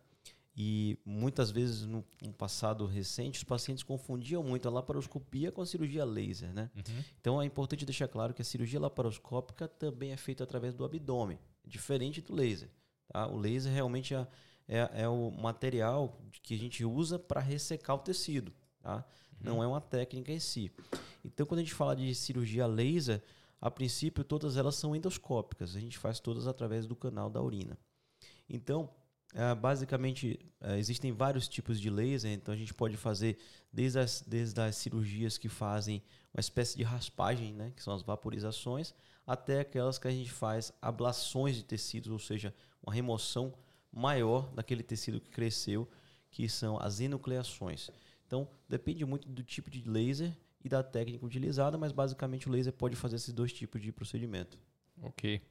E 0.56 1.00
muitas 1.04 1.50
vezes 1.50 1.84
no, 1.84 2.04
no, 2.22 2.32
passado 2.32 2.86
recente 2.86 3.38
os 3.38 3.44
pacientes 3.44 3.82
confundiam 3.82 4.44
muito 4.44 4.68
a 4.68 4.70
laparoscopia 4.70 5.50
com 5.50 5.60
a 5.60 5.66
cirurgia 5.66 6.04
laser, 6.04 6.52
né? 6.52 6.70
Uhum. 6.76 7.04
Então 7.20 7.42
é 7.42 7.44
importante 7.44 7.84
deixar 7.84 8.06
claro 8.06 8.32
que 8.32 8.42
a 8.42 8.44
cirurgia 8.44 8.78
laparoscópica 8.78 9.66
também 9.66 10.12
é 10.12 10.16
feita 10.16 10.44
através 10.44 10.74
do 10.76 10.84
abdômen, 10.84 11.40
diferente 11.66 12.20
do 12.20 12.36
laser. 12.36 12.68
Tá? 13.08 13.26
O 13.26 13.36
laser 13.36 13.72
realmente 13.72 14.14
é, 14.14 14.24
é, 14.70 15.02
é 15.02 15.08
o 15.08 15.32
material 15.32 16.16
que 16.44 16.54
a 16.54 16.58
gente 16.58 16.84
usa 16.84 17.18
para 17.18 17.40
ressecar 17.40 17.96
o 17.96 17.98
tecido. 17.98 18.52
Tá? 18.80 18.98
Uhum. 18.98 19.38
Não 19.40 19.62
é 19.64 19.66
uma 19.66 19.80
técnica 19.80 20.30
em 20.30 20.38
si. 20.38 20.70
Então, 21.24 21.44
quando 21.44 21.58
a 21.58 21.62
gente 21.62 21.74
fala 21.74 21.96
de 21.96 22.14
cirurgia 22.14 22.68
laser, 22.68 23.20
a 23.60 23.68
princípio 23.68 24.22
todas 24.22 24.56
elas 24.56 24.76
são 24.76 24.94
endoscópicas. 24.94 25.74
A 25.74 25.80
gente 25.80 25.98
faz 25.98 26.20
todas 26.20 26.46
através 26.46 26.86
do 26.86 26.94
canal 26.94 27.28
da 27.28 27.42
urina. 27.42 27.76
Então, 28.48 28.88
é, 29.34 29.52
basicamente, 29.56 30.38
é, 30.60 30.78
existem 30.78 31.10
vários 31.10 31.48
tipos 31.48 31.80
de 31.80 31.90
laser. 31.90 32.32
Então, 32.32 32.54
a 32.54 32.56
gente 32.56 32.72
pode 32.72 32.96
fazer 32.96 33.38
desde 33.72 33.98
as, 33.98 34.22
desde 34.24 34.60
as 34.60 34.76
cirurgias 34.76 35.36
que 35.36 35.48
fazem 35.48 36.00
uma 36.32 36.40
espécie 36.40 36.76
de 36.76 36.84
raspagem, 36.84 37.52
né, 37.52 37.72
que 37.74 37.82
são 37.82 37.92
as 37.92 38.02
vaporizações, 38.02 38.94
até 39.26 39.60
aquelas 39.60 39.98
que 39.98 40.06
a 40.06 40.12
gente 40.12 40.30
faz 40.30 40.72
ablações 40.80 41.56
de 41.56 41.64
tecidos, 41.64 42.12
ou 42.12 42.20
seja, 42.20 42.54
uma 42.80 42.94
remoção 42.94 43.52
maior 43.92 44.50
daquele 44.52 44.82
tecido 44.82 45.20
que 45.20 45.30
cresceu, 45.30 45.88
que 46.30 46.48
são 46.48 46.78
as 46.80 47.00
enucleações. 47.00 47.90
Então, 48.26 48.48
depende 48.68 49.04
muito 49.04 49.28
do 49.28 49.42
tipo 49.42 49.68
de 49.68 49.82
laser 49.88 50.32
e 50.64 50.68
da 50.68 50.82
técnica 50.82 51.24
utilizada, 51.24 51.76
mas 51.76 51.90
basicamente 51.90 52.48
o 52.48 52.52
laser 52.52 52.72
pode 52.72 52.94
fazer 52.94 53.16
esses 53.16 53.32
dois 53.32 53.52
tipos 53.52 53.82
de 53.82 53.90
procedimento. 53.90 54.58
Ok. 55.02 55.42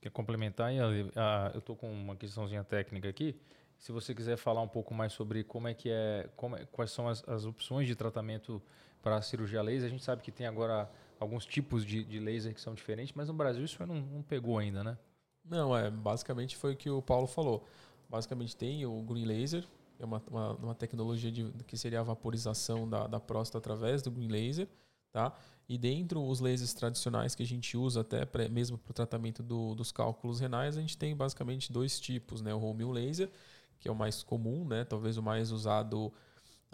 Quer 0.00 0.10
complementar? 0.10 0.72
eu 0.74 1.58
estou 1.58 1.76
com 1.76 1.92
uma 1.92 2.16
questãozinha 2.16 2.64
técnica 2.64 3.08
aqui. 3.08 3.38
Se 3.78 3.92
você 3.92 4.14
quiser 4.14 4.36
falar 4.36 4.62
um 4.62 4.68
pouco 4.68 4.94
mais 4.94 5.12
sobre 5.12 5.44
como 5.44 5.68
é 5.68 5.74
que 5.74 5.90
é, 5.90 6.28
como 6.36 6.56
é, 6.56 6.64
quais 6.66 6.90
são 6.90 7.08
as, 7.08 7.26
as 7.28 7.44
opções 7.44 7.86
de 7.86 7.94
tratamento 7.94 8.62
para 9.02 9.16
a 9.16 9.22
cirurgia 9.22 9.60
laser, 9.60 9.88
a 9.88 9.90
gente 9.90 10.04
sabe 10.04 10.22
que 10.22 10.30
tem 10.30 10.46
agora 10.46 10.90
alguns 11.18 11.44
tipos 11.44 11.84
de, 11.84 12.04
de 12.04 12.18
laser 12.18 12.54
que 12.54 12.60
são 12.60 12.74
diferentes, 12.74 13.12
mas 13.14 13.28
no 13.28 13.34
Brasil 13.34 13.64
isso 13.64 13.84
não, 13.84 14.00
não 14.00 14.22
pegou 14.22 14.58
ainda, 14.58 14.82
né? 14.84 14.96
Não, 15.44 15.76
é 15.76 15.90
basicamente 15.90 16.56
foi 16.56 16.72
o 16.74 16.76
que 16.76 16.90
o 16.90 17.02
Paulo 17.02 17.26
falou. 17.26 17.66
Basicamente 18.08 18.56
tem 18.56 18.84
o 18.86 19.02
Green 19.02 19.24
Laser, 19.24 19.66
é 19.98 20.04
uma, 20.04 20.22
uma, 20.30 20.52
uma 20.54 20.74
tecnologia 20.74 21.30
de, 21.30 21.50
que 21.66 21.76
seria 21.76 22.00
a 22.00 22.02
vaporização 22.02 22.88
da, 22.88 23.06
da 23.06 23.20
próstata 23.20 23.58
através 23.58 24.02
do 24.02 24.10
Green 24.10 24.28
Laser, 24.28 24.68
tá? 25.10 25.32
E 25.68 25.78
dentro 25.78 26.22
os 26.22 26.40
lasers 26.40 26.74
tradicionais 26.74 27.34
que 27.34 27.42
a 27.42 27.46
gente 27.46 27.76
usa 27.76 28.00
até 28.00 28.24
pra, 28.24 28.48
mesmo 28.48 28.76
para 28.78 28.90
o 28.90 28.94
tratamento 28.94 29.42
do, 29.42 29.74
dos 29.74 29.90
cálculos 29.92 30.40
renais, 30.40 30.76
a 30.76 30.80
gente 30.80 30.98
tem 30.98 31.16
basicamente 31.16 31.72
dois 31.72 31.98
tipos, 32.00 32.42
né? 32.42 32.54
O 32.54 32.60
Home 32.60 32.84
Laser, 32.84 33.30
que 33.78 33.88
é 33.88 33.92
o 33.92 33.94
mais 33.94 34.22
comum, 34.22 34.66
né? 34.66 34.84
Talvez 34.84 35.16
o 35.16 35.22
mais 35.22 35.50
usado 35.50 36.06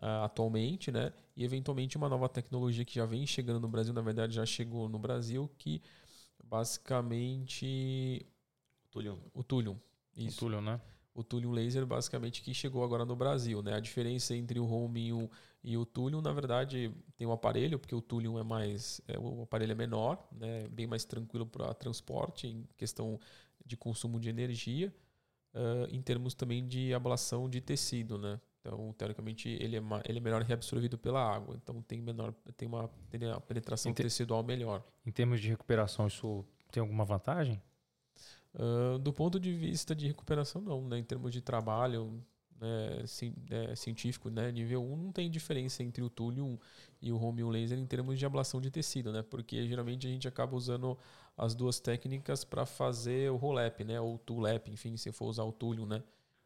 uh, 0.02 0.24
atualmente, 0.24 0.90
né? 0.90 1.12
E 1.37 1.44
eventualmente 1.44 1.96
uma 1.96 2.09
nova 2.09 2.28
tecnologia 2.28 2.85
que 2.85 2.94
já 2.94 3.07
vem 3.07 3.26
chegando 3.26 3.61
no 3.61 3.68
Brasil, 3.68 3.92
na 3.92 4.02
verdade 4.02 4.35
já 4.35 4.46
chegou 4.46 4.88
no 4.88 4.98
Brasil, 4.98 5.50
que 5.59 5.83
basicamente 6.42 8.26
O 9.35 9.42
Thulium. 9.42 9.79
Isso. 10.16 10.46
O 10.46 10.61
né? 10.61 10.81
O 11.14 11.24
Thulium 11.24 11.51
Laser, 11.51 11.85
basicamente, 11.85 12.42
que 12.42 12.55
chegou 12.55 12.85
agora 12.85 13.05
no 13.05 13.16
Brasil, 13.16 13.61
né? 13.62 13.74
A 13.74 13.81
diferença 13.81 14.37
entre 14.37 14.61
o 14.61 14.70
Home 14.70 15.09
e 15.09 15.12
o, 15.12 15.31
e 15.64 15.77
o 15.77 15.85
Thulium, 15.85 16.20
na 16.20 16.33
verdade, 16.33 16.94
tem 17.16 17.27
um 17.27 17.33
aparelho, 17.33 17.79
porque 17.79 17.94
o 17.94 18.01
Thulium 18.01 18.38
é 18.38 18.44
mais... 18.44 19.01
É, 19.09 19.18
o 19.18 19.42
aparelho 19.42 19.72
é 19.72 19.74
menor, 19.74 20.24
né? 20.31 20.68
Bem 20.68 20.87
mais 20.87 21.05
tranquilo 21.05 21.44
para 21.44 21.74
transporte, 21.74 22.46
em 22.46 22.68
questão 22.77 23.18
de 23.66 23.77
consumo 23.77 24.20
de 24.20 24.29
energia, 24.29 24.94
uh, 25.55 25.92
em 25.92 26.01
termos 26.01 26.35
também 26.35 26.66
de 26.66 26.94
ablação 26.94 27.51
de 27.51 27.61
tecido, 27.61 28.16
né? 28.16 28.40
Então, 28.61 28.92
teoricamente, 28.92 29.48
ele 29.48 29.77
é, 29.77 29.83
ele 30.09 30.18
é 30.18 30.20
melhor 30.20 30.42
reabsorvido 30.42 30.98
pela 30.98 31.20
água. 31.20 31.57
Então, 31.57 31.83
tem, 31.83 32.01
menor, 32.01 32.33
tem 32.57 32.68
uma, 32.68 32.88
tem 33.11 33.29
uma 33.29 33.40
penetração 33.40 33.92
tecidual 33.92 34.42
melhor. 34.42 34.85
Em 35.07 35.11
termos 35.11 35.40
de 35.40 35.48
recuperação, 35.48 36.07
isso 36.07 36.44
tem 36.70 36.81
alguma 36.81 37.05
vantagem? 37.05 37.61
Uh, 38.55 38.99
do 38.99 39.13
ponto 39.13 39.39
de 39.39 39.53
vista 39.53 39.95
de 39.95 40.07
recuperação, 40.07 40.61
não. 40.61 40.87
Né? 40.89 40.99
Em 40.99 41.05
termos 41.05 41.33
de 41.33 41.41
trabalho 41.41 42.25
né, 42.61 43.07
ci, 43.07 43.33
é, 43.51 43.75
científico, 43.77 44.31
né, 44.31 44.51
nível 44.51 44.83
1, 44.83 44.97
não 44.97 45.13
tem 45.13 45.31
diferença 45.31 45.83
entre 45.83 46.03
o 46.03 46.11
Thulium 46.11 46.59
e 47.01 47.13
o 47.13 47.23
Home 47.23 47.45
Laser 47.45 47.79
em 47.79 47.87
termos 47.87 48.19
de 48.19 48.27
ablação 48.27 48.61
de 48.61 48.71
tecido, 48.71 49.13
né? 49.13 49.23
Porque 49.23 49.67
geralmente 49.69 50.07
a 50.07 50.11
gente 50.11 50.27
acaba 50.27 50.57
usando 50.57 50.99
as 51.37 51.55
duas 51.55 51.79
técnicas 51.79 52.43
para 52.43 52.67
fazer 52.67 53.31
o 53.31 53.37
Rolap, 53.37 53.81
né? 53.81 54.01
Ou 54.01 54.19
Tulap, 54.19 54.69
enfim, 54.69 54.97
se 54.97 55.13
for 55.13 55.27
usar 55.27 55.45
o 55.45 55.53
Thulium, 55.53 55.87
né? 55.87 56.03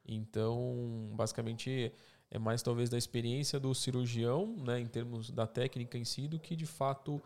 Então, 0.07 1.11
basicamente, 1.15 1.93
é 2.31 2.39
mais 2.39 2.63
talvez 2.63 2.91
da 2.91 2.99
experiência 2.99 3.59
do 3.59 3.75
cirurgião, 3.75 4.57
né, 4.57 4.81
em 4.81 4.87
termos 4.87 5.31
da 5.31 5.47
técnica 5.47 5.97
em 5.97 6.05
si, 6.05 6.27
do 6.27 6.39
que 6.39 6.57
de 6.57 6.67
fato 6.67 7.23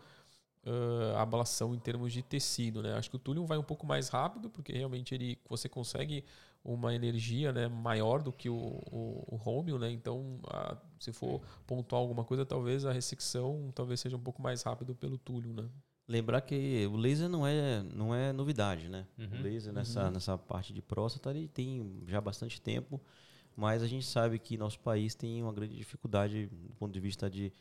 uh, 0.67 1.17
ablação 1.17 1.73
em 1.73 1.79
termos 1.79 2.11
de 2.11 2.21
tecido, 2.21 2.83
né? 2.83 2.93
Acho 2.93 3.09
que 3.09 3.15
o 3.15 3.19
Thulium 3.19 3.45
vai 3.45 3.57
um 3.57 3.63
pouco 3.63 3.87
mais 3.87 4.09
rápido, 4.09 4.49
porque 4.49 4.73
realmente 4.73 5.15
ele, 5.15 5.39
você 5.49 5.69
consegue 5.69 6.23
uma 6.63 6.93
energia 6.93 7.53
né, 7.53 7.67
maior 7.67 8.21
do 8.21 8.31
que 8.31 8.49
o, 8.49 8.55
o, 8.55 9.23
o 9.27 9.35
Romeo, 9.37 9.79
né? 9.79 9.89
Então, 9.89 10.39
a, 10.47 10.75
se 10.99 11.13
for 11.13 11.41
pontuar 11.65 12.01
alguma 12.01 12.25
coisa, 12.25 12.45
talvez 12.45 12.85
a 12.85 12.91
ressecção 12.91 13.71
talvez 13.73 14.01
seja 14.01 14.17
um 14.17 14.21
pouco 14.21 14.41
mais 14.41 14.61
rápido 14.63 14.93
pelo 14.93 15.17
Thulium, 15.17 15.53
né? 15.53 15.69
Lembrar 16.07 16.41
que 16.41 16.87
o 16.87 16.95
laser 16.95 17.27
não 17.27 17.45
é, 17.45 17.83
não 17.83 18.13
é 18.13 18.31
novidade, 18.31 18.87
né? 18.87 19.05
Uhum. 19.17 19.39
O 19.39 19.43
laser 19.43 19.73
nessa, 19.73 20.05
uhum. 20.05 20.11
nessa 20.11 20.37
parte 20.37 20.73
de 20.73 20.81
próstata 20.81 21.31
ele 21.31 21.47
tem 21.47 22.03
já 22.07 22.19
bastante 22.19 22.61
tempo, 22.61 23.01
mas 23.55 23.81
a 23.81 23.87
gente 23.87 24.05
sabe 24.05 24.39
que 24.39 24.57
nosso 24.57 24.79
país 24.79 25.15
tem 25.15 25.41
uma 25.41 25.53
grande 25.53 25.75
dificuldade 25.75 26.47
do 26.47 26.73
ponto 26.75 26.93
de 26.93 26.99
vista 26.99 27.29
de 27.29 27.51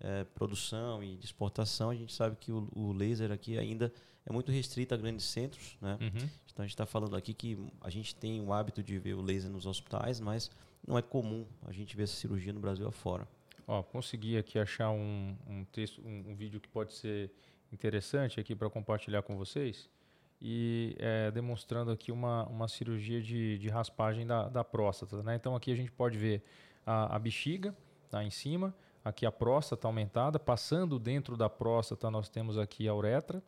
é, 0.00 0.24
produção 0.24 1.02
e 1.02 1.16
de 1.16 1.24
exportação. 1.24 1.90
A 1.90 1.94
gente 1.94 2.12
sabe 2.12 2.36
que 2.36 2.52
o, 2.52 2.68
o, 2.74 2.92
laser 2.92 3.30
aqui 3.30 3.58
ainda 3.58 3.92
é 4.26 4.32
muito 4.32 4.50
restrito 4.50 4.94
a 4.94 4.96
grandes 4.96 5.24
centros, 5.26 5.76
né? 5.80 5.98
Uhum. 6.00 6.28
Então 6.52 6.62
a 6.62 6.66
gente 6.66 6.74
está 6.74 6.86
falando 6.86 7.16
aqui 7.16 7.34
que 7.34 7.58
a 7.80 7.90
gente 7.90 8.14
tem 8.14 8.40
o 8.40 8.52
hábito 8.52 8.82
de 8.82 8.98
ver 8.98 9.14
o 9.14 9.22
laser 9.22 9.50
nos 9.50 9.66
hospitais, 9.66 10.20
mas 10.20 10.50
não 10.86 10.96
é 10.96 11.02
comum 11.02 11.46
a 11.66 11.72
gente 11.72 11.96
ver 11.96 12.04
essa 12.04 12.14
cirurgia 12.14 12.52
no 12.52 12.60
Brasil 12.60 12.86
afora. 12.86 13.26
Ó, 13.66 13.82
consegui 13.82 14.36
aqui 14.36 14.58
achar 14.58 14.90
um, 14.90 15.36
um 15.46 15.64
texto, 15.64 16.00
um, 16.02 16.30
um 16.30 16.34
vídeo 16.34 16.60
que 16.60 16.68
pode 16.68 16.92
ser 16.94 17.30
interessante 17.72 18.38
aqui 18.38 18.54
para 18.54 18.68
compartilhar 18.70 19.22
com 19.22 19.36
vocês 19.36 19.88
e 20.40 20.94
é, 20.98 21.30
demonstrando 21.30 21.90
aqui 21.90 22.12
uma, 22.12 22.46
uma 22.46 22.68
cirurgia 22.68 23.20
de, 23.22 23.58
de 23.58 23.68
raspagem 23.68 24.26
da, 24.26 24.48
da 24.48 24.62
próstata. 24.62 25.22
Né? 25.22 25.34
Então 25.34 25.56
aqui 25.56 25.72
a 25.72 25.74
gente 25.74 25.90
pode 25.90 26.18
ver 26.18 26.42
a, 26.84 27.16
a 27.16 27.18
bexiga 27.18 27.74
tá 28.10 28.22
em 28.22 28.30
cima, 28.30 28.74
aqui 29.04 29.26
a 29.26 29.32
próstata 29.32 29.86
aumentada, 29.86 30.38
passando 30.38 30.98
dentro 30.98 31.36
da 31.36 31.50
próstata 31.50 32.10
nós 32.10 32.28
temos 32.28 32.56
aqui 32.56 32.88
a 32.88 32.94
uretra, 32.94 33.42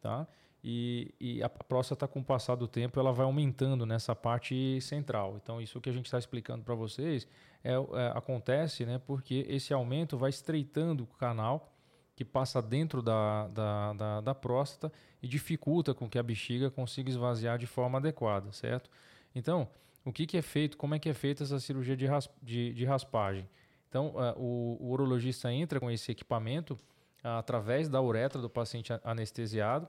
tá? 0.00 0.26
E, 0.66 1.14
e 1.20 1.42
a 1.42 1.48
próstata 1.48 2.08
com 2.08 2.20
o 2.20 2.24
passar 2.24 2.54
do 2.54 2.66
tempo 2.66 2.98
ela 2.98 3.12
vai 3.12 3.26
aumentando 3.26 3.84
nessa 3.84 4.16
parte 4.16 4.80
central. 4.80 5.38
Então 5.42 5.60
isso 5.60 5.78
que 5.78 5.90
a 5.90 5.92
gente 5.92 6.06
está 6.06 6.18
explicando 6.18 6.64
para 6.64 6.74
vocês 6.74 7.28
é, 7.62 7.72
é, 7.72 7.76
acontece, 8.14 8.86
né? 8.86 8.98
Porque 9.06 9.44
esse 9.46 9.74
aumento 9.74 10.16
vai 10.16 10.30
estreitando 10.30 11.04
o 11.04 11.06
canal 11.06 11.70
que 12.16 12.24
passa 12.24 12.62
dentro 12.62 13.02
da, 13.02 13.48
da, 13.48 13.92
da, 13.92 14.20
da, 14.20 14.34
próstata 14.34 14.90
e 15.20 15.26
dificulta 15.26 15.92
com 15.92 16.08
que 16.08 16.18
a 16.18 16.22
bexiga 16.22 16.70
consiga 16.70 17.10
esvaziar 17.10 17.58
de 17.58 17.66
forma 17.66 17.98
adequada, 17.98 18.52
certo? 18.52 18.88
Então, 19.34 19.68
o 20.04 20.12
que, 20.12 20.24
que 20.26 20.36
é 20.36 20.42
feito, 20.42 20.76
como 20.76 20.94
é 20.94 20.98
que 20.98 21.08
é 21.08 21.14
feita 21.14 21.42
essa 21.42 21.58
cirurgia 21.58 21.96
de, 21.96 22.06
de, 22.40 22.72
de 22.72 22.84
raspagem? 22.84 23.48
Então, 23.94 24.08
uh, 24.08 24.36
o, 24.36 24.76
o, 24.80 24.90
urologista 24.90 25.52
entra 25.52 25.78
com 25.78 25.88
esse 25.88 26.10
equipamento 26.10 26.74
uh, 27.22 27.38
através 27.38 27.88
da 27.88 28.02
uretra 28.02 28.42
do 28.42 28.50
paciente 28.50 28.92
anestesiado 29.04 29.88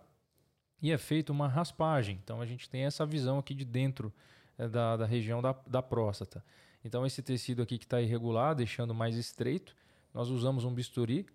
e 0.80 0.92
é 0.92 0.98
feita 1.00 1.32
uma 1.32 1.48
raspagem. 1.48 2.20
Então, 2.24 2.40
a 2.40 2.46
gente 2.46 2.70
tem 2.70 2.84
essa 2.84 3.04
visão 3.04 3.40
aqui 3.40 3.56
de 3.56 3.66
dentro 3.66 4.14
uh, 4.60 4.70
da, 4.70 4.96
da 4.96 5.06
região 5.08 5.42
da, 5.42 5.56
da 5.66 5.82
próstata. 5.82 6.46
Então, 6.84 7.04
esse 7.04 7.24
tecido 7.24 7.64
aqui 7.64 7.80
que 7.80 7.86
está 7.86 8.00
irregular, 8.00 8.54
deixando 8.54 8.94
mais 8.94 9.16
estreito, 9.16 9.76
nós 10.14 10.30
usamos 10.30 10.66
um 10.66 10.72
bisturi 10.72 11.26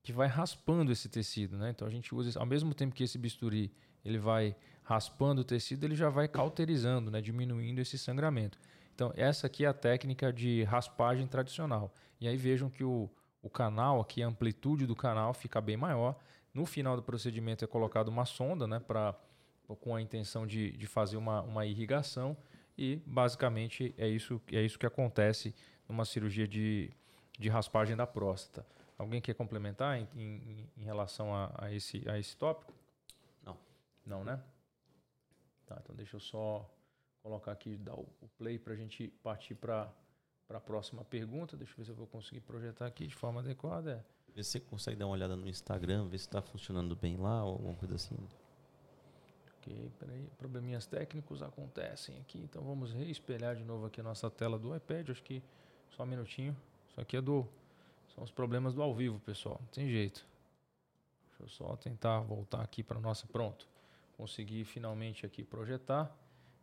que 0.00 0.12
vai 0.12 0.28
raspando 0.28 0.92
esse 0.92 1.08
tecido, 1.08 1.58
né? 1.58 1.70
Então 1.70 1.86
a 1.86 1.90
gente 1.90 2.14
usa 2.14 2.38
ao 2.38 2.46
mesmo 2.46 2.72
tempo 2.72 2.94
que 2.94 3.02
esse 3.02 3.18
bisturi 3.18 3.72
ele 4.04 4.18
vai 4.18 4.54
raspando 4.84 5.40
o 5.40 5.44
tecido, 5.44 5.84
ele 5.84 5.96
já 5.96 6.08
vai 6.08 6.28
cauterizando, 6.28 7.10
né? 7.10 7.20
Diminuindo 7.20 7.80
esse 7.80 7.98
sangramento. 7.98 8.56
Então 9.00 9.14
essa 9.16 9.46
aqui 9.46 9.64
é 9.64 9.68
a 9.68 9.72
técnica 9.72 10.30
de 10.30 10.62
raspagem 10.64 11.26
tradicional. 11.26 11.90
E 12.20 12.28
aí 12.28 12.36
vejam 12.36 12.68
que 12.68 12.84
o, 12.84 13.08
o 13.40 13.48
canal 13.48 13.98
aqui, 13.98 14.22
a 14.22 14.26
amplitude 14.26 14.86
do 14.86 14.94
canal 14.94 15.32
fica 15.32 15.58
bem 15.58 15.74
maior. 15.74 16.20
No 16.52 16.66
final 16.66 16.96
do 16.96 17.02
procedimento 17.02 17.64
é 17.64 17.66
colocado 17.66 18.08
uma 18.08 18.26
sonda, 18.26 18.66
né? 18.66 18.78
Para 18.78 19.14
com 19.80 19.96
a 19.96 20.02
intenção 20.02 20.46
de, 20.46 20.72
de 20.72 20.86
fazer 20.86 21.16
uma, 21.16 21.40
uma 21.40 21.64
irrigação 21.64 22.36
e 22.76 22.96
basicamente 23.06 23.94
é 23.96 24.06
isso, 24.06 24.38
é 24.52 24.60
isso 24.60 24.78
que 24.78 24.84
acontece 24.84 25.54
numa 25.88 26.04
cirurgia 26.04 26.46
de, 26.46 26.90
de 27.38 27.48
raspagem 27.48 27.96
da 27.96 28.06
próstata. 28.06 28.66
Alguém 28.98 29.22
quer 29.22 29.32
complementar 29.32 29.98
em, 29.98 30.08
em, 30.14 30.70
em 30.76 30.84
relação 30.84 31.34
a, 31.34 31.50
a, 31.56 31.72
esse, 31.72 32.06
a 32.06 32.18
esse 32.18 32.36
tópico? 32.36 32.74
Não. 33.42 33.56
Não, 34.04 34.24
né? 34.24 34.42
Tá, 35.64 35.78
então 35.82 35.96
deixa 35.96 36.16
eu 36.16 36.20
só 36.20 36.68
colocar 37.22 37.52
aqui, 37.52 37.76
dar 37.76 37.94
o, 37.94 38.06
play 38.38 38.58
para 38.58 38.72
a 38.72 38.76
gente 38.76 39.08
partir 39.22 39.54
para 39.54 39.92
a 40.48 40.60
próxima 40.60 41.04
pergunta. 41.04 41.56
Deixa 41.56 41.72
eu 41.72 41.76
ver 41.78 41.84
se 41.84 41.90
eu 41.90 41.96
vou 41.96 42.06
conseguir 42.06 42.40
projetar 42.40 42.86
aqui 42.86 43.06
de 43.06 43.14
forma 43.14 43.40
adequada. 43.40 44.04
Vê 44.34 44.42
se 44.42 44.52
você 44.52 44.60
consegue 44.60 44.96
dar 44.96 45.06
uma 45.06 45.14
olhada 45.14 45.36
no 45.36 45.48
Instagram, 45.48 46.08
ver 46.08 46.18
se 46.18 46.26
está 46.26 46.40
funcionando 46.40 46.94
bem 46.96 47.16
lá 47.16 47.44
ou 47.44 47.52
alguma 47.52 47.74
coisa 47.74 47.96
assim. 47.96 48.16
Ok, 49.58 49.90
peraí. 49.98 50.28
Probleminhas 50.38 50.86
técnicos 50.86 51.42
acontecem 51.42 52.16
aqui. 52.18 52.38
Então 52.38 52.62
vamos 52.62 52.92
reespelhar 52.92 53.56
de 53.56 53.64
novo 53.64 53.86
aqui 53.86 54.00
a 54.00 54.04
nossa 54.04 54.30
tela 54.30 54.58
do 54.58 54.74
iPad. 54.74 55.10
Acho 55.10 55.22
que 55.22 55.42
só 55.90 56.04
um 56.04 56.06
minutinho. 56.06 56.56
Isso 56.88 57.00
aqui 57.00 57.16
é 57.16 57.20
do 57.20 57.46
são 58.14 58.24
os 58.24 58.30
problemas 58.30 58.74
do 58.74 58.82
ao 58.82 58.94
vivo, 58.94 59.18
pessoal. 59.20 59.58
Não 59.60 59.68
tem 59.68 59.88
jeito. 59.88 60.26
Deixa 61.28 61.42
eu 61.42 61.48
só 61.48 61.76
tentar 61.76 62.20
voltar 62.20 62.60
aqui 62.60 62.82
para 62.82 62.98
nossa. 63.00 63.26
Pronto. 63.26 63.68
Consegui 64.16 64.64
finalmente 64.64 65.24
aqui 65.24 65.42
projetar. 65.42 66.14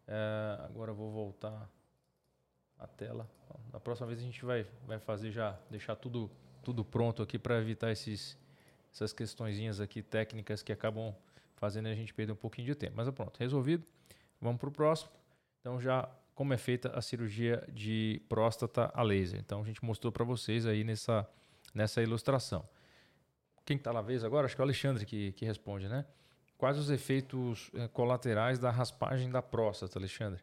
É, 0.08 0.58
agora 0.64 0.94
vou 0.94 1.12
voltar 1.12 1.70
a 2.80 2.88
tela. 2.88 3.30
Da 3.72 3.80
próxima 3.80 4.08
vez 4.08 4.20
a 4.20 4.24
gente 4.24 4.44
vai, 4.46 4.66
vai 4.86 5.00
fazer 5.00 5.32
já, 5.32 5.60
deixar 5.70 5.96
tudo, 5.96 6.32
tudo 6.64 6.86
pronto 6.86 7.22
aqui 7.22 7.38
para 7.38 7.60
evitar 7.60 7.92
esses, 7.92 8.38
essas 8.94 9.12
questõezinhas 9.12 9.82
aqui 9.82 10.02
técnicas 10.02 10.64
que 10.64 10.72
acabam 10.72 11.14
fazendo 11.56 11.88
a 11.88 11.94
gente 11.94 12.14
perder 12.14 12.34
um 12.34 12.38
pouquinho 12.38 12.68
de 12.68 12.76
tempo. 12.76 12.94
Mas 12.96 13.10
pronto, 13.10 13.38
resolvido. 13.38 13.86
Vamos 14.40 14.60
para 14.60 14.70
o 14.70 14.72
próximo. 14.72 15.12
Então 15.60 15.80
já 15.82 16.10
como 16.34 16.54
é 16.54 16.58
feita 16.58 16.90
a 16.96 17.02
cirurgia 17.02 17.68
de 17.68 18.22
próstata 18.30 18.92
a 18.94 19.02
laser. 19.02 19.40
Então 19.40 19.62
a 19.62 19.66
gente 19.66 19.84
mostrou 19.84 20.12
para 20.12 20.24
vocês 20.24 20.66
aí 20.66 20.84
nessa, 20.84 21.28
nessa 21.74 22.02
ilustração. 22.02 22.68
Quem 23.66 23.76
está 23.76 23.92
na 23.92 24.02
vez 24.02 24.24
agora? 24.24 24.46
Acho 24.46 24.56
que 24.56 24.62
é 24.62 24.64
o 24.64 24.66
Alexandre 24.66 25.06
que, 25.06 25.32
que 25.34 25.44
responde, 25.44 25.90
né? 25.90 26.06
Quais 26.58 26.78
os 26.78 26.90
efeitos 26.90 27.70
eh, 27.74 27.88
colaterais 27.90 28.58
da 28.58 28.72
raspagem 28.72 29.30
da 29.30 29.42
próstata, 29.42 30.00
Alexandre? 30.00 30.42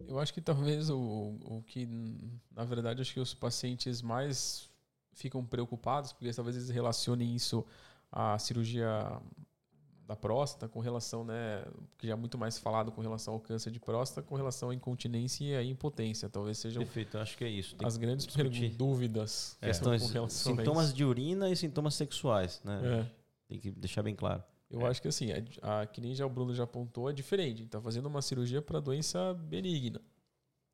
Eu 0.00 0.18
acho 0.18 0.34
que 0.34 0.40
talvez 0.40 0.90
o, 0.90 0.98
o 0.98 1.62
que, 1.64 1.86
na 2.50 2.64
verdade, 2.64 3.00
acho 3.00 3.14
que 3.14 3.20
os 3.20 3.32
pacientes 3.32 4.02
mais 4.02 4.68
ficam 5.12 5.44
preocupados, 5.44 6.12
porque 6.12 6.32
talvez 6.32 6.56
eles 6.56 6.70
relacionem 6.70 7.34
isso 7.34 7.64
à 8.10 8.36
cirurgia 8.38 8.88
da 10.06 10.16
próstata, 10.16 10.68
com 10.68 10.80
relação, 10.80 11.24
né, 11.24 11.64
que 11.96 12.08
já 12.08 12.14
é 12.14 12.16
muito 12.16 12.36
mais 12.36 12.58
falado 12.58 12.90
com 12.90 13.00
relação 13.00 13.34
ao 13.34 13.40
câncer 13.40 13.70
de 13.70 13.78
próstata, 13.78 14.26
com 14.26 14.34
relação 14.34 14.70
à 14.70 14.74
incontinência 14.74 15.44
e 15.44 15.56
à 15.56 15.62
impotência. 15.62 16.28
Talvez 16.28 16.58
sejam 16.58 16.82
Perfeito, 16.82 17.16
acho 17.18 17.38
que 17.38 17.44
é 17.44 17.48
isso. 17.48 17.76
Tem 17.76 17.86
as 17.86 17.96
grandes 17.96 18.26
dúvidas 18.76 19.56
é. 19.60 19.68
questões, 19.68 20.02
sintomas 20.30 20.92
de 20.92 21.04
urina 21.04 21.48
e 21.50 21.56
sintomas 21.56 21.94
sexuais, 21.94 22.60
né? 22.64 23.06
É. 23.08 23.21
Tem 23.52 23.60
que 23.60 23.70
deixar 23.70 24.02
bem 24.02 24.14
claro. 24.14 24.42
Eu 24.70 24.80
é. 24.80 24.88
acho 24.88 25.02
que 25.02 25.08
assim, 25.08 25.28
a, 25.30 25.82
a, 25.82 25.86
que 25.86 26.00
nem 26.00 26.14
já 26.14 26.24
o 26.24 26.30
Bruno 26.30 26.54
já 26.54 26.64
apontou, 26.64 27.10
é 27.10 27.12
diferente. 27.12 27.64
Está 27.64 27.78
fazendo 27.78 28.06
uma 28.06 28.22
cirurgia 28.22 28.62
para 28.62 28.80
doença 28.80 29.34
benigna. 29.34 30.00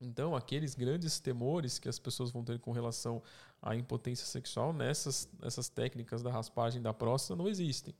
Então, 0.00 0.36
aqueles 0.36 0.76
grandes 0.76 1.18
temores 1.18 1.80
que 1.80 1.88
as 1.88 1.98
pessoas 1.98 2.30
vão 2.30 2.44
ter 2.44 2.60
com 2.60 2.70
relação 2.70 3.20
à 3.60 3.74
impotência 3.74 4.24
sexual 4.26 4.72
nessas, 4.72 5.28
nessas 5.42 5.68
técnicas 5.68 6.22
da 6.22 6.30
raspagem 6.30 6.80
da 6.80 6.94
próstata 6.94 7.34
não 7.34 7.48
existem. 7.48 7.92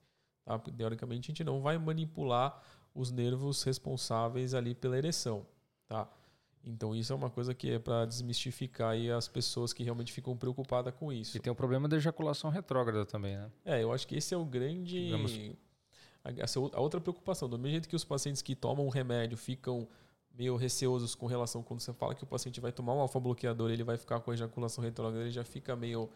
Tá? 0.44 0.56
Teoricamente, 0.60 1.26
a 1.26 1.30
gente 1.32 1.42
não 1.42 1.60
vai 1.60 1.76
manipular 1.76 2.62
os 2.94 3.10
nervos 3.10 3.64
responsáveis 3.64 4.54
ali 4.54 4.76
pela 4.76 4.96
ereção. 4.96 5.44
Tá? 5.88 6.08
Então, 6.68 6.94
isso 6.94 7.12
é 7.12 7.16
uma 7.16 7.30
coisa 7.30 7.54
que 7.54 7.70
é 7.70 7.78
para 7.78 8.04
desmistificar 8.04 8.90
aí 8.90 9.10
as 9.10 9.26
pessoas 9.26 9.72
que 9.72 9.82
realmente 9.82 10.12
ficam 10.12 10.36
preocupadas 10.36 10.92
com 10.94 11.10
isso. 11.10 11.34
E 11.36 11.40
tem 11.40 11.50
o 11.50 11.56
problema 11.56 11.88
da 11.88 11.96
ejaculação 11.96 12.50
retrógrada 12.50 13.06
também, 13.06 13.36
né? 13.38 13.50
É, 13.64 13.82
eu 13.82 13.90
acho 13.90 14.06
que 14.06 14.14
esse 14.14 14.34
é 14.34 14.36
o 14.36 14.44
grande. 14.44 15.06
Digamos... 15.06 15.32
A 16.72 16.80
outra 16.80 17.00
preocupação. 17.00 17.48
Do 17.48 17.58
mesmo 17.58 17.70
jeito 17.70 17.88
que 17.88 17.96
os 17.96 18.04
pacientes 18.04 18.42
que 18.42 18.54
tomam 18.54 18.84
um 18.84 18.90
remédio 18.90 19.38
ficam 19.38 19.88
meio 20.36 20.56
receosos 20.56 21.14
com 21.14 21.24
relação 21.26 21.62
quando 21.62 21.80
você 21.80 21.92
fala 21.94 22.14
que 22.14 22.22
o 22.22 22.26
paciente 22.26 22.60
vai 22.60 22.70
tomar 22.70 22.94
um 22.94 23.00
alfa-bloqueador, 23.00 23.70
ele 23.70 23.82
vai 23.82 23.96
ficar 23.96 24.20
com 24.20 24.30
ejaculação 24.32 24.84
retrógrada, 24.84 25.22
ele 25.22 25.30
já 25.30 25.44
fica 25.44 25.74
meio, 25.74 26.10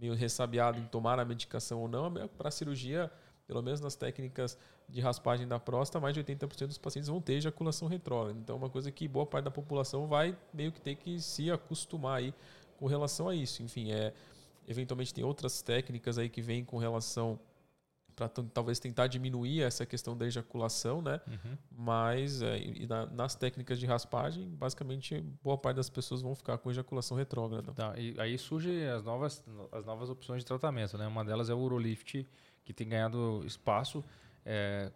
meio 0.00 0.14
ressabiado 0.14 0.78
em 0.78 0.84
tomar 0.84 1.18
a 1.18 1.24
medicação 1.24 1.80
ou 1.80 1.88
não. 1.88 2.12
Para 2.38 2.48
a 2.48 2.50
cirurgia, 2.50 3.10
pelo 3.46 3.62
menos 3.62 3.80
nas 3.80 3.94
técnicas 3.94 4.58
de 4.88 5.00
raspagem 5.00 5.46
da 5.46 5.58
próstata, 5.58 6.00
mais 6.00 6.14
de 6.14 6.22
80% 6.22 6.66
dos 6.66 6.78
pacientes 6.78 7.08
vão 7.08 7.20
ter 7.20 7.34
ejaculação 7.34 7.88
retrógrada. 7.88 8.38
Então, 8.38 8.56
é 8.56 8.58
uma 8.58 8.70
coisa 8.70 8.90
que 8.90 9.06
boa 9.06 9.26
parte 9.26 9.44
da 9.44 9.50
população 9.50 10.06
vai 10.06 10.36
meio 10.52 10.72
que 10.72 10.80
ter 10.80 10.94
que 10.96 11.20
se 11.20 11.50
acostumar 11.50 12.18
aí 12.18 12.34
com 12.78 12.86
relação 12.86 13.28
a 13.28 13.34
isso. 13.34 13.62
Enfim, 13.62 13.92
é, 13.92 14.12
eventualmente 14.66 15.12
tem 15.12 15.24
outras 15.24 15.62
técnicas 15.62 16.18
aí 16.18 16.28
que 16.28 16.40
vêm 16.40 16.64
com 16.64 16.78
relação 16.78 17.38
para 18.14 18.28
talvez 18.28 18.78
tentar 18.78 19.08
diminuir 19.08 19.62
essa 19.62 19.84
questão 19.84 20.16
da 20.16 20.24
ejaculação, 20.26 21.02
né? 21.02 21.20
Uhum. 21.26 21.58
Mas 21.76 22.42
é, 22.42 22.60
na, 22.88 23.06
nas 23.06 23.34
técnicas 23.34 23.78
de 23.78 23.86
raspagem, 23.86 24.48
basicamente 24.50 25.20
boa 25.42 25.58
parte 25.58 25.76
das 25.76 25.90
pessoas 25.90 26.22
vão 26.22 26.34
ficar 26.34 26.58
com 26.58 26.70
ejaculação 26.70 27.16
retrógrada. 27.16 27.72
Tá, 27.72 27.94
e 27.98 28.14
aí 28.18 28.38
surgem 28.38 28.86
as 28.86 29.02
novas, 29.02 29.44
as 29.72 29.84
novas 29.84 30.08
opções 30.10 30.40
de 30.40 30.46
tratamento, 30.46 30.96
né? 30.96 31.06
Uma 31.06 31.24
delas 31.24 31.50
é 31.50 31.54
o 31.54 31.58
Urolift 31.58 32.26
que 32.64 32.72
tem 32.72 32.88
ganhado 32.88 33.42
espaço, 33.44 34.04
é, 34.44 34.90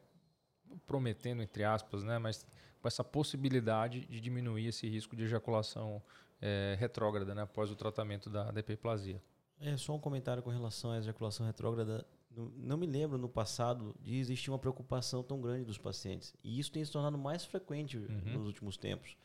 prometendo, 0.87 1.43
entre 1.43 1.65
aspas, 1.65 2.03
né, 2.05 2.19
mas 2.19 2.47
com 2.81 2.89
essa 2.89 3.03
possibilidade 3.05 4.05
de 4.07 4.21
diminuir 4.21 4.69
esse 4.69 4.89
risco 4.89 5.17
de 5.17 5.25
ejaculação 5.25 6.03
é, 6.41 6.77
retrógrada 6.79 7.35
né, 7.35 7.43
após 7.43 7.71
o 7.71 7.77
tratamento 7.77 8.31
da, 8.31 8.51
da 8.51 8.61
hiperplasia. 8.61 9.23
É 9.61 9.77
só 9.77 9.95
um 9.95 9.99
comentário 9.99 10.43
com 10.43 10.51
relação 10.51 10.93
à 10.93 10.99
ejaculação 10.99 11.45
retrógrada 11.45 12.07
não, 12.31 12.53
não 12.57 12.77
me 12.77 12.87
lembro 12.87 13.19
no 13.19 13.29
passado 13.29 13.95
de 14.01 14.17
existir 14.17 14.51
uma 14.51 14.59
preocupação 14.59 15.23
tão 15.23 15.41
grande 15.41 15.65
dos 15.65 15.79
pacientes. 15.79 16.35
E 16.45 16.59
isso 16.61 16.71
tem 16.71 16.85
se 16.85 16.93
tornado 16.93 17.19
mais 17.19 17.45
frequente 17.45 17.97
Uhum. 17.99 18.33
nos 18.35 18.47
últimos 18.47 18.77
tempos. 18.77 19.17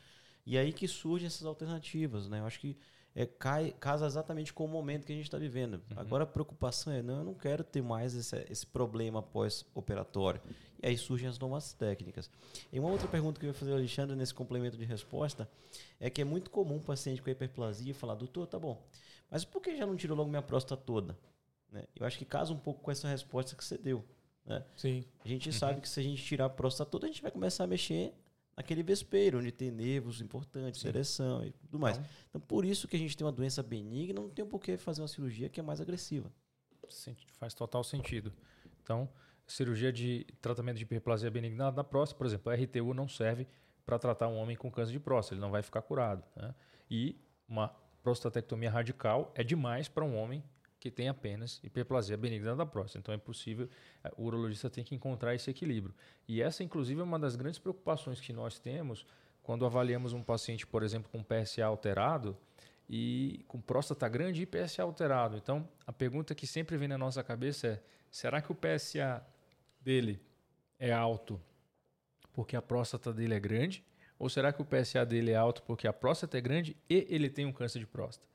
E 0.44 0.58
aí 0.58 0.72
que 0.72 0.88
surgem 0.88 1.26
essas 1.26 1.46
alternativas, 1.46 2.28
né? 2.28 2.40
Eu 2.40 2.46
acho 2.46 2.60
que 2.60 2.76
é, 3.14 3.24
cai, 3.26 3.72
casa 3.78 4.06
exatamente 4.06 4.52
com 4.52 4.64
o 4.64 4.68
momento 4.68 5.06
que 5.06 5.12
a 5.12 5.16
gente 5.16 5.26
está 5.26 5.38
vivendo. 5.38 5.74
Uhum. 5.74 5.96
Agora 5.96 6.24
a 6.24 6.26
preocupação 6.26 6.92
é, 6.92 7.00
não, 7.00 7.18
eu 7.18 7.24
não 7.24 7.34
quero 7.34 7.62
ter 7.62 7.80
mais 7.80 8.14
esse, 8.14 8.36
esse 8.50 8.66
problema 8.66 9.22
pós-operatório. 9.22 10.40
E 10.82 10.88
aí 10.88 10.98
surgem 10.98 11.28
as 11.28 11.38
novas 11.38 11.72
técnicas. 11.72 12.28
E 12.72 12.80
uma 12.80 12.90
outra 12.90 13.06
pergunta 13.06 13.38
que 13.38 13.46
eu 13.46 13.50
ia 13.50 13.54
fazer 13.54 13.72
Alexandre 13.72 14.16
nesse 14.16 14.34
complemento 14.34 14.76
de 14.76 14.84
resposta 14.84 15.48
é 16.00 16.10
que 16.10 16.20
é 16.20 16.24
muito 16.24 16.50
comum 16.50 16.76
um 16.76 16.80
paciente 16.80 17.22
com 17.22 17.30
hiperplasia 17.30 17.94
falar, 17.94 18.16
doutor, 18.16 18.46
tá 18.46 18.58
bom, 18.58 18.84
mas 19.30 19.44
por 19.44 19.62
que 19.62 19.76
já 19.76 19.86
não 19.86 19.96
tirou 19.96 20.16
logo 20.16 20.28
minha 20.28 20.42
próstata 20.42 20.80
toda? 20.80 21.16
Né? 21.70 21.84
Eu 21.94 22.04
acho 22.06 22.18
que 22.18 22.24
casa 22.24 22.52
um 22.52 22.58
pouco 22.58 22.82
com 22.82 22.90
essa 22.90 23.08
resposta 23.08 23.56
que 23.56 23.64
você 23.64 23.78
deu. 23.78 24.04
Né? 24.44 24.64
Sim. 24.76 25.04
A 25.24 25.28
gente 25.28 25.52
sabe 25.52 25.80
que 25.80 25.88
se 25.88 26.00
a 26.00 26.02
gente 26.02 26.22
tirar 26.22 26.46
a 26.46 26.50
próstata 26.50 26.90
toda, 26.90 27.06
a 27.06 27.08
gente 27.08 27.22
vai 27.22 27.30
começar 27.30 27.64
a 27.64 27.66
mexer 27.66 28.12
naquele 28.56 28.82
vespeiro, 28.82 29.38
onde 29.38 29.50
tem 29.52 29.70
nervos 29.70 30.20
importantes, 30.20 30.84
ereção 30.84 31.44
e 31.44 31.52
tudo 31.52 31.78
mais. 31.78 31.96
Então- 31.98 32.10
Então, 32.30 32.40
por 32.40 32.64
isso 32.64 32.86
que 32.88 32.96
a 32.96 32.98
gente 32.98 33.16
tem 33.16 33.24
uma 33.26 33.32
doença 33.32 33.62
benigna, 33.62 34.20
não 34.20 34.28
tem 34.30 34.44
por 34.44 34.60
que 34.60 34.76
fazer 34.76 35.00
uma 35.02 35.08
cirurgia 35.08 35.48
que 35.48 35.60
é 35.60 35.62
mais 35.62 35.80
agressiva. 35.80 36.32
Faz 37.38 37.54
total 37.54 37.82
sentido. 37.84 38.32
Então, 38.82 39.08
cirurgia 39.46 39.92
de 39.92 40.24
tratamento 40.40 40.76
de 40.76 40.82
hiperplasia 40.84 41.30
benigna 41.30 41.70
da 41.72 41.82
próstata, 41.84 42.18
por 42.18 42.26
exemplo, 42.26 42.50
a 42.52 42.54
RTU 42.54 42.92
não 42.94 43.08
serve 43.08 43.46
para 43.84 43.98
tratar 43.98 44.28
um 44.28 44.36
homem 44.36 44.56
com 44.56 44.70
câncer 44.70 44.92
de 44.92 45.00
próstata, 45.00 45.34
ele 45.34 45.40
não 45.40 45.50
vai 45.50 45.62
ficar 45.62 45.82
curado. 45.82 46.24
né? 46.36 46.54
E 46.90 47.20
uma 47.48 47.68
prostatectomia 48.02 48.70
radical 48.70 49.32
é 49.34 49.42
demais 49.42 49.88
para 49.88 50.04
um 50.04 50.14
homem 50.16 50.42
que 50.84 50.90
tem 50.90 51.08
apenas 51.08 51.62
hiperplasia 51.64 52.14
benigna 52.14 52.54
da 52.54 52.66
próstata. 52.66 52.98
Então 52.98 53.14
é 53.14 53.16
possível, 53.16 53.66
eh, 54.04 54.12
o 54.18 54.24
urologista 54.24 54.68
tem 54.68 54.84
que 54.84 54.94
encontrar 54.94 55.34
esse 55.34 55.50
equilíbrio. 55.50 55.94
E 56.28 56.42
essa, 56.42 56.62
inclusive, 56.62 57.00
é 57.00 57.02
uma 57.02 57.18
das 57.18 57.36
grandes 57.36 57.58
preocupações 57.58 58.20
que 58.20 58.34
nós 58.34 58.58
temos 58.58 59.06
quando 59.42 59.64
avaliamos 59.64 60.12
um 60.12 60.22
paciente, 60.22 60.66
por 60.66 60.82
exemplo, 60.82 61.10
com 61.10 61.22
PSA 61.22 61.64
alterado 61.64 62.36
e 62.86 63.46
com 63.48 63.58
próstata 63.62 64.06
grande 64.10 64.42
e 64.42 64.46
PSA 64.46 64.82
alterado. 64.82 65.38
Então, 65.38 65.66
a 65.86 65.92
pergunta 65.92 66.34
que 66.34 66.46
sempre 66.46 66.76
vem 66.76 66.86
na 66.86 66.98
nossa 66.98 67.24
cabeça 67.24 67.66
é: 67.66 67.82
será 68.10 68.42
que 68.42 68.52
o 68.52 68.54
PSA 68.54 69.26
dele 69.80 70.20
é 70.78 70.92
alto 70.92 71.40
porque 72.30 72.56
a 72.56 72.60
próstata 72.60 73.10
dele 73.10 73.32
é 73.32 73.40
grande? 73.40 73.82
Ou 74.18 74.28
será 74.28 74.52
que 74.52 74.60
o 74.60 74.66
PSA 74.66 75.06
dele 75.06 75.30
é 75.30 75.36
alto 75.36 75.62
porque 75.62 75.88
a 75.88 75.94
próstata 75.94 76.36
é 76.36 76.42
grande 76.42 76.76
e 76.90 77.06
ele 77.08 77.30
tem 77.30 77.46
um 77.46 77.52
câncer 77.54 77.78
de 77.78 77.86
próstata? 77.86 78.28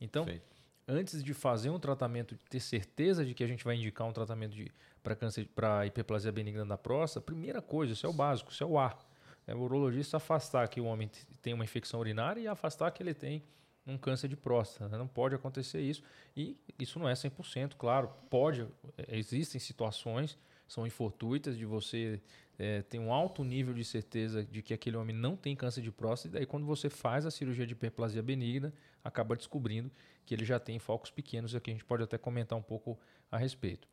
Então, 0.00 0.24
Perfeito. 0.24 0.49
Antes 0.90 1.22
de 1.22 1.32
fazer 1.32 1.70
um 1.70 1.78
tratamento, 1.78 2.36
ter 2.48 2.60
certeza 2.60 3.24
de 3.24 3.32
que 3.32 3.44
a 3.44 3.46
gente 3.46 3.64
vai 3.64 3.76
indicar 3.76 4.06
um 4.06 4.12
tratamento 4.12 4.56
para 5.02 5.14
câncer, 5.14 5.48
para 5.54 5.86
hiperplasia 5.86 6.32
benigna 6.32 6.66
da 6.66 6.76
próstata, 6.76 7.24
primeira 7.24 7.62
coisa, 7.62 7.92
isso 7.92 8.04
é 8.04 8.08
o 8.08 8.12
básico, 8.12 8.50
isso 8.50 8.62
é 8.62 8.66
o 8.66 8.78
ar. 8.78 8.98
É 9.46 9.54
o 9.54 9.60
urologista 9.60 10.16
afastar 10.16 10.68
que 10.68 10.80
o 10.80 10.84
homem 10.84 11.10
tem 11.40 11.54
uma 11.54 11.64
infecção 11.64 12.00
urinária 12.00 12.40
e 12.40 12.48
afastar 12.48 12.90
que 12.90 13.02
ele 13.02 13.14
tem 13.14 13.42
um 13.86 13.96
câncer 13.96 14.28
de 14.28 14.36
próstata. 14.36 14.88
né? 14.88 14.98
Não 14.98 15.08
pode 15.08 15.34
acontecer 15.34 15.80
isso. 15.80 16.02
E 16.36 16.56
isso 16.78 16.98
não 16.98 17.08
é 17.08 17.14
100%, 17.14 17.74
claro. 17.76 18.10
Pode, 18.28 18.66
é, 18.98 19.16
existem 19.16 19.60
situações, 19.60 20.36
são 20.70 20.86
infortuitas 20.86 21.58
de 21.58 21.64
você 21.66 22.22
é, 22.56 22.80
ter 22.82 23.00
um 23.00 23.12
alto 23.12 23.42
nível 23.42 23.74
de 23.74 23.84
certeza 23.84 24.44
de 24.44 24.62
que 24.62 24.72
aquele 24.72 24.96
homem 24.96 25.16
não 25.16 25.36
tem 25.36 25.56
câncer 25.56 25.82
de 25.82 25.90
próstata. 25.90 26.28
E 26.28 26.38
daí, 26.38 26.46
quando 26.46 26.64
você 26.64 26.88
faz 26.88 27.26
a 27.26 27.30
cirurgia 27.30 27.66
de 27.66 27.72
hiperplasia 27.72 28.22
benigna, 28.22 28.72
acaba 29.02 29.34
descobrindo 29.34 29.90
que 30.24 30.32
ele 30.32 30.44
já 30.44 30.60
tem 30.60 30.78
focos 30.78 31.10
pequenos. 31.10 31.56
Aqui 31.56 31.72
a 31.72 31.74
gente 31.74 31.84
pode 31.84 32.04
até 32.04 32.16
comentar 32.16 32.56
um 32.56 32.62
pouco 32.62 32.96
a 33.32 33.36
respeito. 33.36 33.88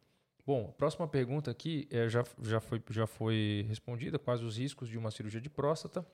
Bom, 0.45 0.69
a 0.69 0.71
próxima 0.71 1.07
pergunta 1.07 1.49
aqui 1.49 1.87
é, 1.89 2.07
já, 2.07 2.23
já, 2.43 2.59
foi, 2.59 2.79
já 2.91 3.07
foi 3.07 3.65
respondida, 3.67 4.19
quais 4.19 4.43
os 4.43 4.57
riscos 4.57 4.87
de 4.87 4.99
uma 4.99 5.09
cirurgia 5.09 5.41
de 5.41 5.49
próstata. 5.49 6.05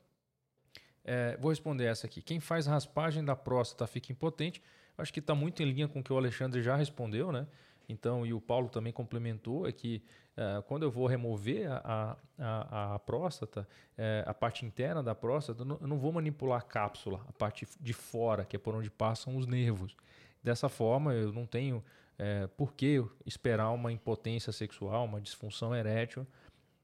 É, 1.04 1.36
vou 1.41 1.49
responder 1.49 1.88
essa 1.88 2.08
aqui. 2.08 2.21
Quem 2.21 2.39
faz 2.39 2.67
raspagem 2.67 3.21
da 3.21 3.36
próstata 3.36 3.86
fica 3.86 4.13
impotente. 4.13 4.63
Acho 4.97 5.12
que 5.12 5.19
está 5.19 5.36
muito 5.36 5.62
em 5.62 5.69
linha 5.69 5.89
com 5.89 5.99
o 5.99 6.04
que 6.04 6.13
o 6.13 6.17
Alexandre 6.17 6.63
já 6.63 6.78
respondeu, 6.78 7.34
né? 7.34 7.45
Então, 7.88 8.26
e 8.26 8.34
o 8.34 8.39
Paulo 8.39 8.69
também 8.69 8.93
complementou, 8.93 9.67
é 9.67 9.71
que 9.71 10.02
quando 10.65 10.83
eu 10.83 10.91
vou 10.91 11.05
remover 11.05 11.71
a, 11.71 12.17
a, 12.39 12.95
a, 12.95 12.99
próstata, 12.99 13.67
eh, 13.97 14.23
a 14.25 14.33
parte 14.33 14.65
interna 14.65 15.03
da 15.03 15.13
próstata, 15.13 15.61
eu 15.61 15.87
não, 15.87 15.97
vou 15.97 16.11
manipular 16.11 16.59
a 16.59 16.61
cápsula, 16.61 17.23
a 17.27 17.31
parte 17.31 17.67
de 17.79 17.93
fora, 17.93 18.43
que 18.43 18.55
é 18.55 18.59
por 18.59 18.73
onde 18.73 18.89
passam 18.89 19.37
os 19.37 19.45
nervos. 19.45 19.95
Dessa 20.41 20.67
forma, 20.69 21.13
eu 21.13 21.31
não 21.31 21.45
tenho 21.45 21.83
eh, 22.17 22.47
por 22.57 22.73
que 22.73 23.03
esperar 23.25 23.69
uma 23.71 23.91
impotência 23.91 24.51
sexual, 24.51 25.05
uma 25.05 25.21
disfunção 25.21 25.75
erétil, 25.75 26.25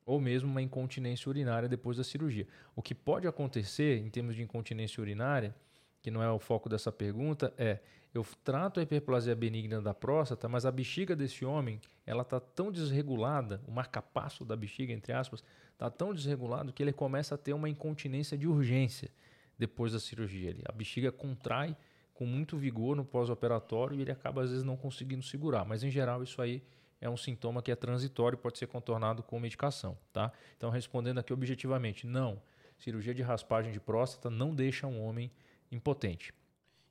ou 0.06 0.20
mesmo 0.20 0.50
uma 0.50 0.62
incontinência 0.62 1.30
urinária 1.30 1.68
depois 1.68 1.98
da 1.98 2.04
cirurgia. 2.04 2.48
O 2.76 2.82
que 2.82 2.94
pode 2.94 3.28
acontecer 3.28 3.98
em 4.00 4.10
termos 4.10 4.36
de 4.36 4.44
incontinência 4.44 5.02
urinária, 5.02 5.56
que 6.02 6.12
não 6.12 6.22
é 6.22 6.32
o 6.32 6.40
foco 6.40 6.70
dessa 6.70 6.92
pergunta, 6.92 7.54
é 7.58 7.80
eu 8.14 8.26
trato 8.44 8.80
a 8.80 8.84
hiperplasia 8.84 9.36
benigna 9.36 9.82
da 9.82 9.94
próstata, 9.94 10.48
mas 10.50 10.66
a 10.66 10.72
bexiga 10.72 11.16
desse 11.16 11.46
homem, 11.46 11.80
ela 12.06 12.24
está 12.24 12.40
tão 12.40 12.72
desregulada, 12.72 13.62
o 13.68 13.72
marcapasso 13.72 14.44
da 14.44 14.56
bexiga, 14.56 14.92
entre 14.92 15.14
aspas, 15.14 15.44
está 15.74 15.90
tão 15.90 16.14
desregulado 16.14 16.74
que 16.74 16.82
ele 16.82 16.92
começa 16.92 17.36
a 17.36 17.38
ter 17.38 17.54
uma 17.54 17.70
incontinência 17.70 18.38
de 18.38 18.48
urgência 18.48 19.12
depois 19.58 19.94
da 19.94 20.00
cirurgia. 20.00 20.50
Ele, 20.50 20.64
a 20.68 20.72
bexiga 20.72 21.12
contrai 21.12 21.76
com 22.14 22.26
muito 22.26 22.58
vigor 22.58 22.96
no 22.96 23.06
pós-operatório 23.06 23.98
e 23.98 24.02
ele 24.02 24.12
acaba 24.12 24.42
às 24.42 24.50
vezes 24.50 24.64
não 24.64 24.76
conseguindo 24.76 25.24
segurar. 25.24 25.64
Mas 25.64 25.84
em 25.84 25.90
geral 25.92 26.24
isso 26.24 26.42
aí 26.42 26.64
é 27.00 27.10
um 27.10 27.16
sintoma 27.16 27.62
que 27.62 27.72
é 27.72 27.76
transitório 27.76 28.36
e 28.36 28.42
pode 28.42 28.58
ser 28.58 28.68
contornado 28.68 29.24
com 29.24 29.40
medicação, 29.40 29.98
tá? 30.12 30.32
Então 30.58 30.70
respondendo 30.70 31.20
aqui 31.20 31.32
objetivamente, 31.32 32.08
não. 32.08 32.42
Cirurgia 32.78 33.14
de 33.14 33.22
raspagem 33.22 33.72
de 33.72 33.80
próstata 33.80 34.30
não 34.30 34.54
deixa 34.54 34.88
um 34.88 35.02
homem 35.02 35.32
impotente. 35.72 36.34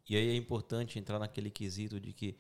E 0.09 0.17
aí 0.17 0.31
é 0.31 0.37
importante 0.37 0.99
entrar 0.99 1.19
naquele 1.19 1.51
quesito 1.51 2.01
de 2.01 2.13
que 2.13 2.37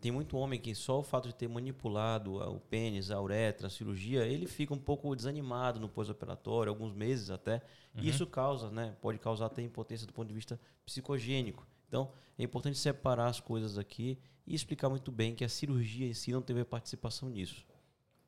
tem 0.00 0.10
muito 0.10 0.38
homem 0.38 0.58
que 0.58 0.74
só 0.74 1.00
o 1.00 1.02
fato 1.02 1.28
de 1.28 1.34
ter 1.34 1.48
manipulado 1.48 2.36
o 2.36 2.58
pênis, 2.58 3.10
a 3.10 3.20
uretra, 3.20 3.66
a 3.66 3.70
cirurgia, 3.70 4.24
ele 4.24 4.46
fica 4.46 4.72
um 4.72 4.78
pouco 4.78 5.14
desanimado 5.14 5.78
no 5.78 5.88
pós-operatório, 5.88 6.70
alguns 6.70 6.94
meses 6.94 7.30
até. 7.30 7.62
E 7.94 8.08
isso 8.08 8.26
causa, 8.26 8.70
né? 8.70 8.96
Pode 9.00 9.18
causar 9.18 9.46
até 9.46 9.62
impotência 9.62 10.06
do 10.06 10.12
ponto 10.12 10.28
de 10.28 10.34
vista 10.34 10.58
psicogênico. 10.84 11.66
Então, 11.88 12.10
é 12.38 12.42
importante 12.42 12.78
separar 12.78 13.26
as 13.26 13.38
coisas 13.38 13.78
aqui 13.78 14.18
e 14.46 14.54
explicar 14.54 14.88
muito 14.88 15.12
bem 15.12 15.34
que 15.34 15.44
a 15.44 15.48
cirurgia 15.48 16.06
em 16.06 16.14
si 16.14 16.32
não 16.32 16.42
teve 16.42 16.64
participação 16.64 17.28
nisso. 17.28 17.64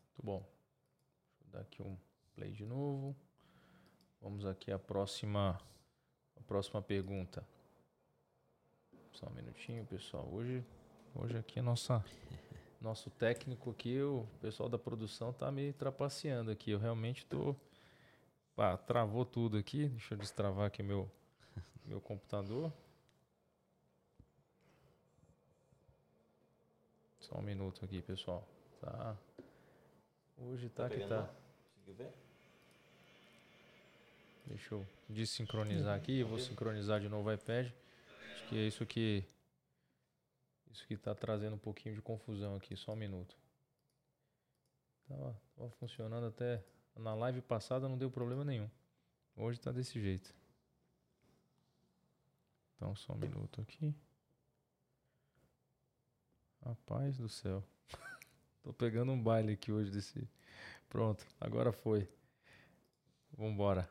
Muito 0.09 0.23
bom. 0.23 0.47
Deixa 1.41 1.45
eu 1.45 1.53
dar 1.53 1.61
aqui 1.61 1.83
um 1.83 1.97
play 2.35 2.53
de 2.53 2.65
novo. 2.65 3.17
Vamos 4.21 4.45
aqui 4.45 4.71
à 4.71 4.79
próxima, 4.79 5.61
a 6.37 6.43
próxima 6.43 6.83
pergunta. 6.83 7.47
Só 9.19 9.27
um 9.27 9.31
minutinho, 9.31 9.85
pessoal. 9.85 10.29
Hoje, 10.31 10.65
hoje 11.13 11.37
aqui 11.37 11.59
a 11.59 11.63
nossa 11.63 12.05
nosso 12.81 13.11
técnico 13.11 13.69
aqui, 13.69 14.01
o 14.01 14.25
pessoal 14.41 14.69
da 14.69 14.79
produção 14.79 15.33
tá 15.33 15.51
me 15.51 15.73
trapaceando 15.73 16.53
aqui. 16.53 16.71
Eu 16.71 16.79
realmente 16.79 17.27
tô 17.27 17.57
travou 18.87 19.25
tudo 19.25 19.59
aqui. 19.59 19.89
Deixa 19.89 20.15
eu 20.15 20.19
destravar 20.19 20.67
aqui 20.67 20.85
meu 20.85 21.11
meu 21.85 22.01
computador. 22.01 22.73
Só 27.19 27.39
um 27.39 27.43
minuto 27.43 27.85
aqui, 27.85 28.01
pessoal. 28.01 28.47
Tá. 28.81 29.17
Hoje 30.37 30.69
tá, 30.69 30.89
que 30.89 31.05
tá. 31.09 31.29
Deixa 34.47 34.77
eu 34.77 34.87
desincronizar 35.09 35.97
aqui, 35.97 36.23
vou 36.23 36.39
sincronizar 36.39 37.01
de 37.01 37.09
novo 37.09 37.29
o 37.29 37.33
iPad. 37.33 37.73
Acho 38.39 38.47
que 38.47 38.57
é 38.57 38.67
isso 38.69 38.87
que 38.87 39.25
isso 40.71 40.87
que 40.87 40.97
tá 40.97 41.13
trazendo 41.13 41.57
um 41.57 41.59
pouquinho 41.59 41.97
de 41.97 42.01
confusão 42.01 42.55
aqui, 42.55 42.77
só 42.77 42.93
um 42.93 42.97
minuto. 42.97 43.37
Tava, 45.09 45.43
tava 45.57 45.71
funcionando 45.71 46.27
até 46.27 46.65
na 46.95 47.15
live 47.15 47.41
passada 47.43 47.89
não 47.89 47.99
deu 47.99 48.09
problema 48.11 48.45
nenhum. 48.45 48.71
Hoje 49.37 49.59
tá 49.59 49.73
desse 49.73 50.01
jeito. 50.01 50.33
Então 52.77 52.95
só 52.95 53.13
um 53.13 53.19
minuto 53.19 53.61
aqui. 53.61 53.93
Rapaz 56.65 57.17
do 57.17 57.29
céu. 57.29 57.65
Tô 58.63 58.73
pegando 58.73 59.11
um 59.11 59.21
baile 59.21 59.55
aqui 59.55 59.73
hoje 59.73 59.91
desse. 59.91 60.29
Pronto, 60.89 61.27
agora 61.41 61.73
foi. 61.73 62.09
Vambora. 63.37 63.91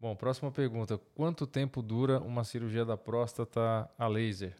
Bom, 0.00 0.14
próxima 0.14 0.50
pergunta. 0.52 0.96
Quanto 1.14 1.46
tempo 1.46 1.82
dura 1.82 2.20
uma 2.20 2.44
cirurgia 2.44 2.84
da 2.84 2.96
próstata 2.96 3.90
a 3.98 4.06
laser? 4.06 4.56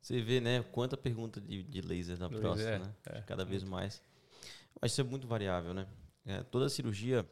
Você 0.00 0.20
vê, 0.20 0.40
né, 0.40 0.62
quanta 0.70 0.96
pergunta 0.96 1.40
de, 1.40 1.62
de 1.62 1.80
laser 1.80 2.18
na 2.18 2.28
próstata, 2.28 2.70
é, 2.70 2.78
né? 2.78 2.94
é, 3.06 3.20
Cada 3.22 3.44
vez 3.44 3.64
mais. 3.64 4.02
Mas 4.80 4.92
isso 4.92 5.00
é 5.00 5.04
muito 5.04 5.26
variável, 5.26 5.72
né? 5.72 5.86
É, 6.26 6.42
toda 6.42 6.68
cirurgia 6.68 7.26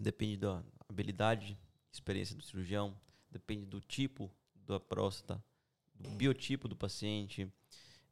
depende 0.00 0.38
da 0.38 0.62
habilidade, 0.88 1.58
experiência 1.92 2.34
do 2.34 2.42
cirurgião, 2.42 2.96
depende 3.30 3.66
do 3.66 3.80
tipo 3.80 4.30
da 4.66 4.80
próstata, 4.80 5.42
do 5.94 6.08
biotipo 6.10 6.66
do 6.66 6.74
paciente, 6.74 7.52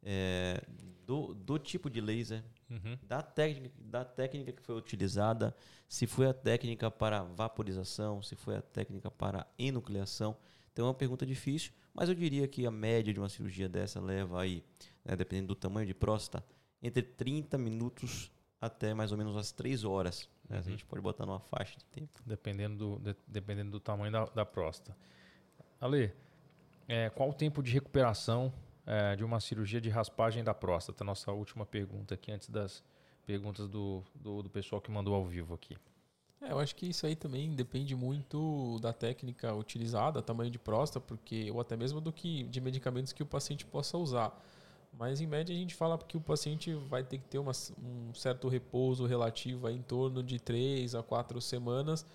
é, 0.03 0.63
do, 1.05 1.33
do 1.33 1.57
tipo 1.59 1.89
de 1.89 2.01
laser, 2.01 2.43
Uhum. 2.69 2.97
da 3.03 3.21
técnica, 3.21 3.75
da 3.81 4.05
técnica 4.05 4.53
que 4.53 4.61
foi 4.61 4.77
utilizada, 4.77 5.53
se 5.89 6.07
foi 6.07 6.25
a 6.27 6.33
técnica 6.33 6.89
para 6.89 7.21
vaporização, 7.21 8.21
se 8.23 8.33
foi 8.33 8.55
a 8.55 8.61
técnica 8.61 9.11
para 9.11 9.45
enucleação. 9.59 10.37
Então 10.71 10.85
é 10.85 10.87
uma 10.87 10.93
pergunta 10.93 11.25
difícil, 11.25 11.73
mas 11.93 12.07
eu 12.07 12.15
diria 12.15 12.47
que 12.47 12.65
a 12.65 12.71
média 12.71 13.13
de 13.13 13.19
uma 13.19 13.27
cirurgia 13.27 13.67
dessa 13.67 13.99
leva 13.99 14.41
aí, 14.41 14.63
né, 15.03 15.17
dependendo 15.17 15.49
do 15.49 15.55
tamanho 15.55 15.85
de 15.85 15.93
próstata, 15.93 16.45
entre 16.81 17.03
30 17.03 17.57
minutos 17.57 18.31
até 18.61 18.93
mais 18.93 19.11
ou 19.11 19.17
menos 19.17 19.35
as 19.35 19.51
3 19.51 19.83
horas. 19.83 20.29
Né? 20.47 20.59
A 20.59 20.61
gente 20.61 20.85
pode 20.85 21.01
botar 21.01 21.25
numa 21.25 21.41
faixa 21.41 21.77
de 21.77 21.83
tempo. 21.87 22.21
Dependendo 22.25 22.77
do, 22.97 22.99
de- 23.11 23.19
dependendo 23.27 23.71
do 23.71 23.81
tamanho 23.81 24.13
da, 24.13 24.25
da 24.27 24.45
próstata. 24.45 24.95
Ale, 25.79 26.13
é, 26.87 27.09
qual 27.09 27.29
o 27.29 27.33
tempo 27.33 27.61
de 27.61 27.71
recuperação 27.71 28.53
é, 28.85 29.15
de 29.15 29.23
uma 29.23 29.39
cirurgia 29.39 29.81
de 29.81 29.89
raspagem 29.89 30.43
da 30.43 30.53
próstata? 30.53 31.03
Nossa 31.03 31.31
última 31.31 31.65
pergunta 31.65 32.15
aqui, 32.15 32.31
antes 32.31 32.49
das 32.49 32.83
perguntas 33.25 33.67
do, 33.67 34.03
do, 34.15 34.43
do 34.43 34.49
pessoal 34.49 34.81
que 34.81 34.91
mandou 34.91 35.13
ao 35.13 35.25
vivo 35.25 35.53
aqui. 35.53 35.77
É, 36.41 36.51
eu 36.51 36.59
acho 36.59 36.75
que 36.75 36.87
isso 36.87 37.05
aí 37.05 37.15
também 37.15 37.53
depende 37.53 37.95
muito 37.95 38.79
da 38.79 38.91
técnica 38.91 39.53
utilizada, 39.53 40.21
tamanho 40.21 40.49
de 40.49 40.57
próstata, 40.57 40.99
porque 41.05 41.51
ou 41.51 41.61
até 41.61 41.77
mesmo 41.77 42.01
do 42.01 42.11
que 42.11 42.43
de 42.43 42.59
medicamentos 42.59 43.13
que 43.13 43.21
o 43.21 43.25
paciente 43.25 43.63
possa 43.63 43.97
usar. 43.97 44.43
Mas 44.91 45.21
em 45.21 45.27
média 45.27 45.55
a 45.55 45.57
gente 45.57 45.75
fala 45.75 45.97
que 45.97 46.17
o 46.17 46.21
paciente 46.21 46.73
vai 46.73 47.03
ter 47.03 47.19
que 47.19 47.27
ter 47.27 47.37
uma, 47.37 47.51
um 47.81 48.13
certo 48.13 48.49
repouso 48.49 49.05
relativo 49.05 49.69
em 49.69 49.81
torno 49.81 50.21
de 50.21 50.39
3 50.39 50.95
a 50.95 51.03
4 51.03 51.39
semanas 51.39 52.05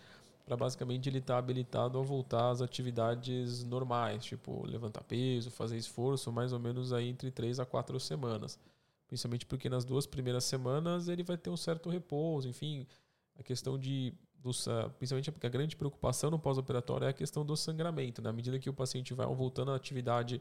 para 0.46 0.56
basicamente 0.56 1.09
ele 1.11 1.18
estar 1.18 1.38
habilitado 1.38 1.98
a 1.98 2.02
voltar 2.02 2.50
às 2.50 2.62
atividades 2.62 3.64
normais, 3.64 4.24
tipo 4.24 4.64
levantar 4.66 5.04
peso, 5.04 5.50
fazer 5.50 5.76
esforço, 5.76 6.32
mais 6.32 6.52
ou 6.52 6.61
menos 6.61 6.92
aí 6.92 7.09
entre 7.09 7.30
3 7.32 7.61
a 7.61 7.66
4 7.66 8.00
semanas. 8.00 8.59
Principalmente 9.09 9.44
porque 9.46 9.68
nas 9.68 9.85
duas 9.85 10.06
primeiras 10.06 10.44
semanas 10.44 11.09
ele 11.09 11.22
vai 11.24 11.37
ter 11.37 11.50
um 11.50 11.56
certo 11.56 11.90
repouso, 11.90 12.48
enfim, 12.48 12.87
a 13.38 13.42
questão 13.42 13.78
de 13.78 14.14
do, 14.38 14.52
sa- 14.52 14.88
principalmente 14.90 15.32
porque 15.32 15.46
a 15.46 15.50
grande 15.50 15.74
preocupação 15.76 16.30
no 16.30 16.38
pós-operatório 16.38 17.06
é 17.06 17.09
a 17.11 17.12
questão 17.12 17.44
do 17.44 17.56
sangramento. 17.56 18.22
né? 18.22 18.28
Na 18.28 18.32
medida 18.32 18.59
que 18.59 18.70
o 18.70 18.72
paciente 18.74 19.12
vai 19.14 19.26
voltando 19.26 19.72
à 19.72 19.76
atividade 19.76 20.40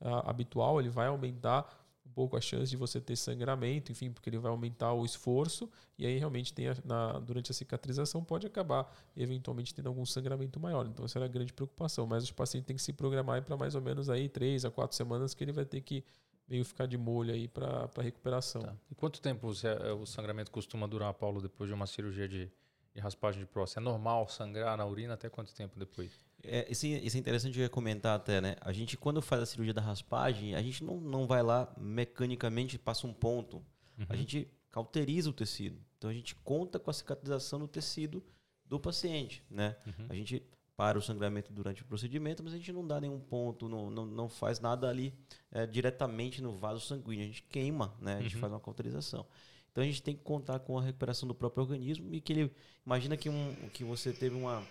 ah, 0.00 0.30
habitual, 0.30 0.78
ele 0.80 0.90
vai 0.90 1.06
aumentar 1.06 1.66
um 2.06 2.10
pouco 2.12 2.36
a 2.36 2.40
chance 2.40 2.70
de 2.70 2.76
você 2.76 3.00
ter 3.00 3.16
sangramento, 3.16 3.90
enfim, 3.92 4.10
porque 4.12 4.30
ele 4.30 4.38
vai 4.38 4.50
aumentar 4.50 4.92
o 4.92 5.04
esforço 5.04 5.68
e 5.98 6.06
aí 6.06 6.16
realmente 6.18 6.52
tem 6.54 6.68
a- 6.68 6.76
na, 6.84 7.18
durante 7.18 7.50
a 7.50 7.54
cicatrização 7.54 8.22
pode 8.24 8.46
acabar 8.46 8.90
eventualmente 9.16 9.74
tendo 9.74 9.88
algum 9.88 10.06
sangramento 10.06 10.58
maior. 10.60 10.86
Então 10.86 11.04
essa 11.04 11.18
era 11.18 11.26
a 11.26 11.28
grande 11.28 11.52
preocupação. 11.52 12.06
Mas 12.06 12.28
o 12.28 12.34
paciente 12.34 12.64
tem 12.64 12.76
que 12.76 12.82
se 12.82 12.92
programar 12.92 13.42
para 13.42 13.56
mais 13.56 13.74
ou 13.74 13.82
menos 13.82 14.08
aí 14.08 14.28
três 14.28 14.64
a 14.64 14.70
quatro 14.70 14.96
semanas 14.96 15.34
que 15.34 15.42
ele 15.44 15.52
vai 15.52 15.64
ter 15.64 15.80
que 15.80 16.04
meio 16.48 16.64
ficar 16.64 16.86
de 16.86 16.96
molho 16.96 17.34
aí 17.34 17.48
para 17.48 17.90
recuperação. 18.00 18.62
Tá. 18.62 18.74
E 18.90 18.94
quanto 18.94 19.20
tempo 19.20 19.48
o, 19.48 19.54
se- 19.54 19.66
o 20.00 20.06
sangramento 20.06 20.50
costuma 20.50 20.86
durar, 20.86 21.12
Paulo, 21.14 21.42
depois 21.42 21.68
de 21.68 21.74
uma 21.74 21.86
cirurgia 21.86 22.28
de, 22.28 22.48
de 22.94 23.00
raspagem 23.00 23.40
de 23.40 23.46
próstata? 23.46 23.80
É 23.80 23.84
normal 23.90 24.28
sangrar 24.28 24.76
na 24.76 24.86
urina 24.86 25.14
até 25.14 25.28
quanto 25.28 25.52
tempo 25.54 25.76
depois? 25.78 26.20
É, 26.48 26.66
isso, 26.70 26.86
isso 26.86 27.16
é 27.16 27.20
interessante 27.20 27.68
comentar 27.68 28.16
até, 28.16 28.40
né? 28.40 28.56
A 28.60 28.72
gente, 28.72 28.96
quando 28.96 29.20
faz 29.20 29.42
a 29.42 29.46
cirurgia 29.46 29.74
da 29.74 29.80
raspagem, 29.80 30.54
a 30.54 30.62
gente 30.62 30.84
não, 30.84 31.00
não 31.00 31.26
vai 31.26 31.42
lá 31.42 31.72
mecanicamente 31.76 32.78
passa 32.78 33.06
um 33.06 33.12
ponto. 33.12 33.62
A 34.08 34.16
gente 34.16 34.48
cauteriza 34.70 35.30
o 35.30 35.32
tecido. 35.32 35.78
Então 35.96 36.10
a 36.10 36.12
gente 36.12 36.34
conta 36.36 36.78
com 36.78 36.90
a 36.90 36.94
cicatrização 36.94 37.58
do 37.58 37.66
tecido 37.66 38.22
do 38.66 38.78
paciente, 38.78 39.42
né? 39.50 39.76
A 40.08 40.14
gente 40.14 40.42
para 40.76 40.98
o 40.98 41.02
sangramento 41.02 41.50
durante 41.50 41.80
o 41.80 41.86
procedimento, 41.86 42.42
mas 42.44 42.52
a 42.52 42.56
gente 42.56 42.70
não 42.70 42.86
dá 42.86 43.00
nenhum 43.00 43.18
ponto, 43.18 43.66
não, 43.66 43.88
não, 43.88 44.04
não 44.04 44.28
faz 44.28 44.60
nada 44.60 44.90
ali 44.90 45.14
é, 45.50 45.66
diretamente 45.66 46.42
no 46.42 46.54
vaso 46.54 46.80
sanguíneo. 46.80 47.24
A 47.24 47.26
gente 47.26 47.42
queima, 47.44 47.94
né? 47.98 48.16
A 48.16 48.20
gente 48.20 48.36
faz 48.36 48.52
uma 48.52 48.60
cauterização. 48.60 49.26
Então 49.72 49.82
a 49.82 49.86
gente 49.86 50.02
tem 50.02 50.14
que 50.14 50.22
contar 50.22 50.58
com 50.58 50.78
a 50.78 50.82
recuperação 50.82 51.26
do 51.26 51.34
próprio 51.34 51.62
organismo 51.62 52.12
e 52.14 52.20
que 52.20 52.32
ele 52.32 52.52
imagina 52.84 53.16
que 53.16 53.30
um 53.30 53.54
que 53.72 53.84
você 53.84 54.12
teve 54.12 54.36
uma 54.36 54.62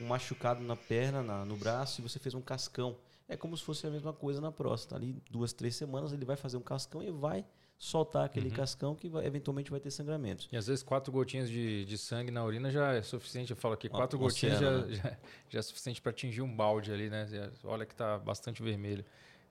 um 0.00 0.06
machucado 0.06 0.62
na 0.62 0.76
perna, 0.76 1.22
na- 1.22 1.44
no 1.44 1.56
braço 1.56 2.00
e 2.00 2.02
você 2.02 2.18
fez 2.18 2.34
um 2.34 2.40
cascão. 2.40 2.96
É 3.28 3.36
como 3.36 3.56
se 3.56 3.62
fosse 3.62 3.86
a 3.86 3.90
mesma 3.90 4.12
coisa 4.12 4.40
na 4.40 4.50
próstata. 4.50 4.96
Ali 4.96 5.16
duas, 5.30 5.52
três 5.52 5.76
semanas 5.76 6.12
ele 6.12 6.24
vai 6.24 6.36
fazer 6.36 6.56
um 6.56 6.62
cascão 6.62 7.02
e 7.02 7.10
vai 7.10 7.44
soltar 7.78 8.24
aquele 8.26 8.50
cascão 8.50 8.94
que 8.94 9.08
vai- 9.08 9.24
eventualmente 9.24 9.70
vai 9.70 9.80
ter 9.80 9.90
sangramentos. 9.90 10.48
E 10.52 10.56
às 10.56 10.66
vezes 10.66 10.82
quatro 10.82 11.10
gotinhas 11.12 11.48
de, 11.48 11.84
de 11.86 11.96
sangue 11.96 12.30
na 12.30 12.44
urina 12.44 12.70
já 12.70 12.92
é 12.92 13.02
suficiente. 13.02 13.52
Eu 13.52 13.56
falo 13.56 13.74
aqui, 13.74 13.88
quatro 13.88 14.18
gotinhas 14.18 14.56
oceano, 14.56 14.92
já, 14.94 15.02
já, 15.10 15.16
já 15.48 15.58
é 15.60 15.62
suficiente 15.62 16.02
para 16.02 16.10
atingir 16.10 16.42
um 16.42 16.54
balde 16.54 16.92
ali, 16.92 17.08
né? 17.08 17.26
Olha 17.64 17.86
que 17.86 17.94
tá 17.94 18.18
bastante 18.18 18.62
vermelho. 18.62 19.04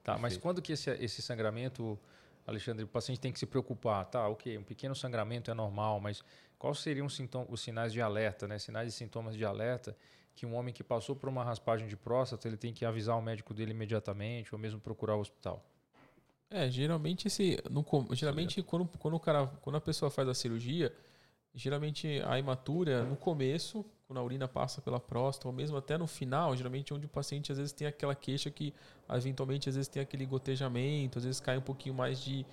Tá, 0.04 0.16
mas 0.16 0.36
quando 0.36 0.62
que 0.62 0.72
esse, 0.72 0.90
esse 0.92 1.20
sangramento, 1.22 1.98
Alexandre, 2.46 2.84
o 2.84 2.88
paciente 2.88 3.20
tem 3.20 3.32
que 3.32 3.38
se 3.38 3.46
preocupar? 3.46 4.04
Tá, 4.06 4.28
ok, 4.28 4.56
um 4.58 4.62
pequeno 4.62 4.94
sangramento 4.94 5.50
é 5.50 5.54
normal, 5.54 6.00
mas 6.00 6.22
quais 6.58 6.78
seriam 6.78 7.06
os, 7.06 7.16
sintoma, 7.16 7.46
os 7.48 7.60
sinais 7.60 7.92
de 7.92 8.00
alerta, 8.00 8.46
né? 8.46 8.58
Sinais 8.58 8.92
e 8.92 8.96
sintomas 8.96 9.36
de 9.36 9.44
alerta 9.44 9.96
que 10.34 10.46
um 10.46 10.54
homem 10.54 10.72
que 10.72 10.82
passou 10.82 11.14
por 11.14 11.28
uma 11.28 11.44
raspagem 11.44 11.86
de 11.86 11.96
próstata, 11.96 12.48
ele 12.48 12.56
tem 12.56 12.72
que 12.72 12.84
avisar 12.84 13.16
o 13.18 13.22
médico 13.22 13.52
dele 13.52 13.72
imediatamente 13.72 14.54
ou 14.54 14.58
mesmo 14.58 14.80
procurar 14.80 15.16
o 15.16 15.20
hospital? 15.20 15.64
É, 16.50 16.68
geralmente 16.68 17.28
esse. 17.28 17.62
No, 17.70 17.84
geralmente 18.12 18.62
quando, 18.62 18.88
quando, 18.98 19.14
o 19.14 19.20
cara, 19.20 19.46
quando 19.62 19.76
a 19.76 19.80
pessoa 19.80 20.10
faz 20.10 20.28
a 20.28 20.34
cirurgia, 20.34 20.92
geralmente 21.54 22.20
a 22.26 22.38
hematura, 22.38 23.04
no 23.04 23.16
começo, 23.16 23.84
quando 24.06 24.18
a 24.18 24.22
urina 24.24 24.48
passa 24.48 24.80
pela 24.80 24.98
próstata, 24.98 25.46
ou 25.46 25.54
mesmo 25.54 25.76
até 25.76 25.96
no 25.96 26.06
final, 26.06 26.56
geralmente 26.56 26.92
é 26.92 26.96
onde 26.96 27.06
o 27.06 27.08
paciente 27.08 27.52
às 27.52 27.58
vezes 27.58 27.72
tem 27.72 27.86
aquela 27.86 28.14
queixa 28.14 28.50
que 28.50 28.74
eventualmente 29.08 29.68
às 29.68 29.76
vezes 29.76 29.88
tem 29.88 30.02
aquele 30.02 30.26
gotejamento, 30.26 31.18
às 31.18 31.24
vezes 31.24 31.40
cai 31.40 31.56
um 31.56 31.62
pouquinho 31.62 31.94
mais 31.94 32.20
de. 32.20 32.44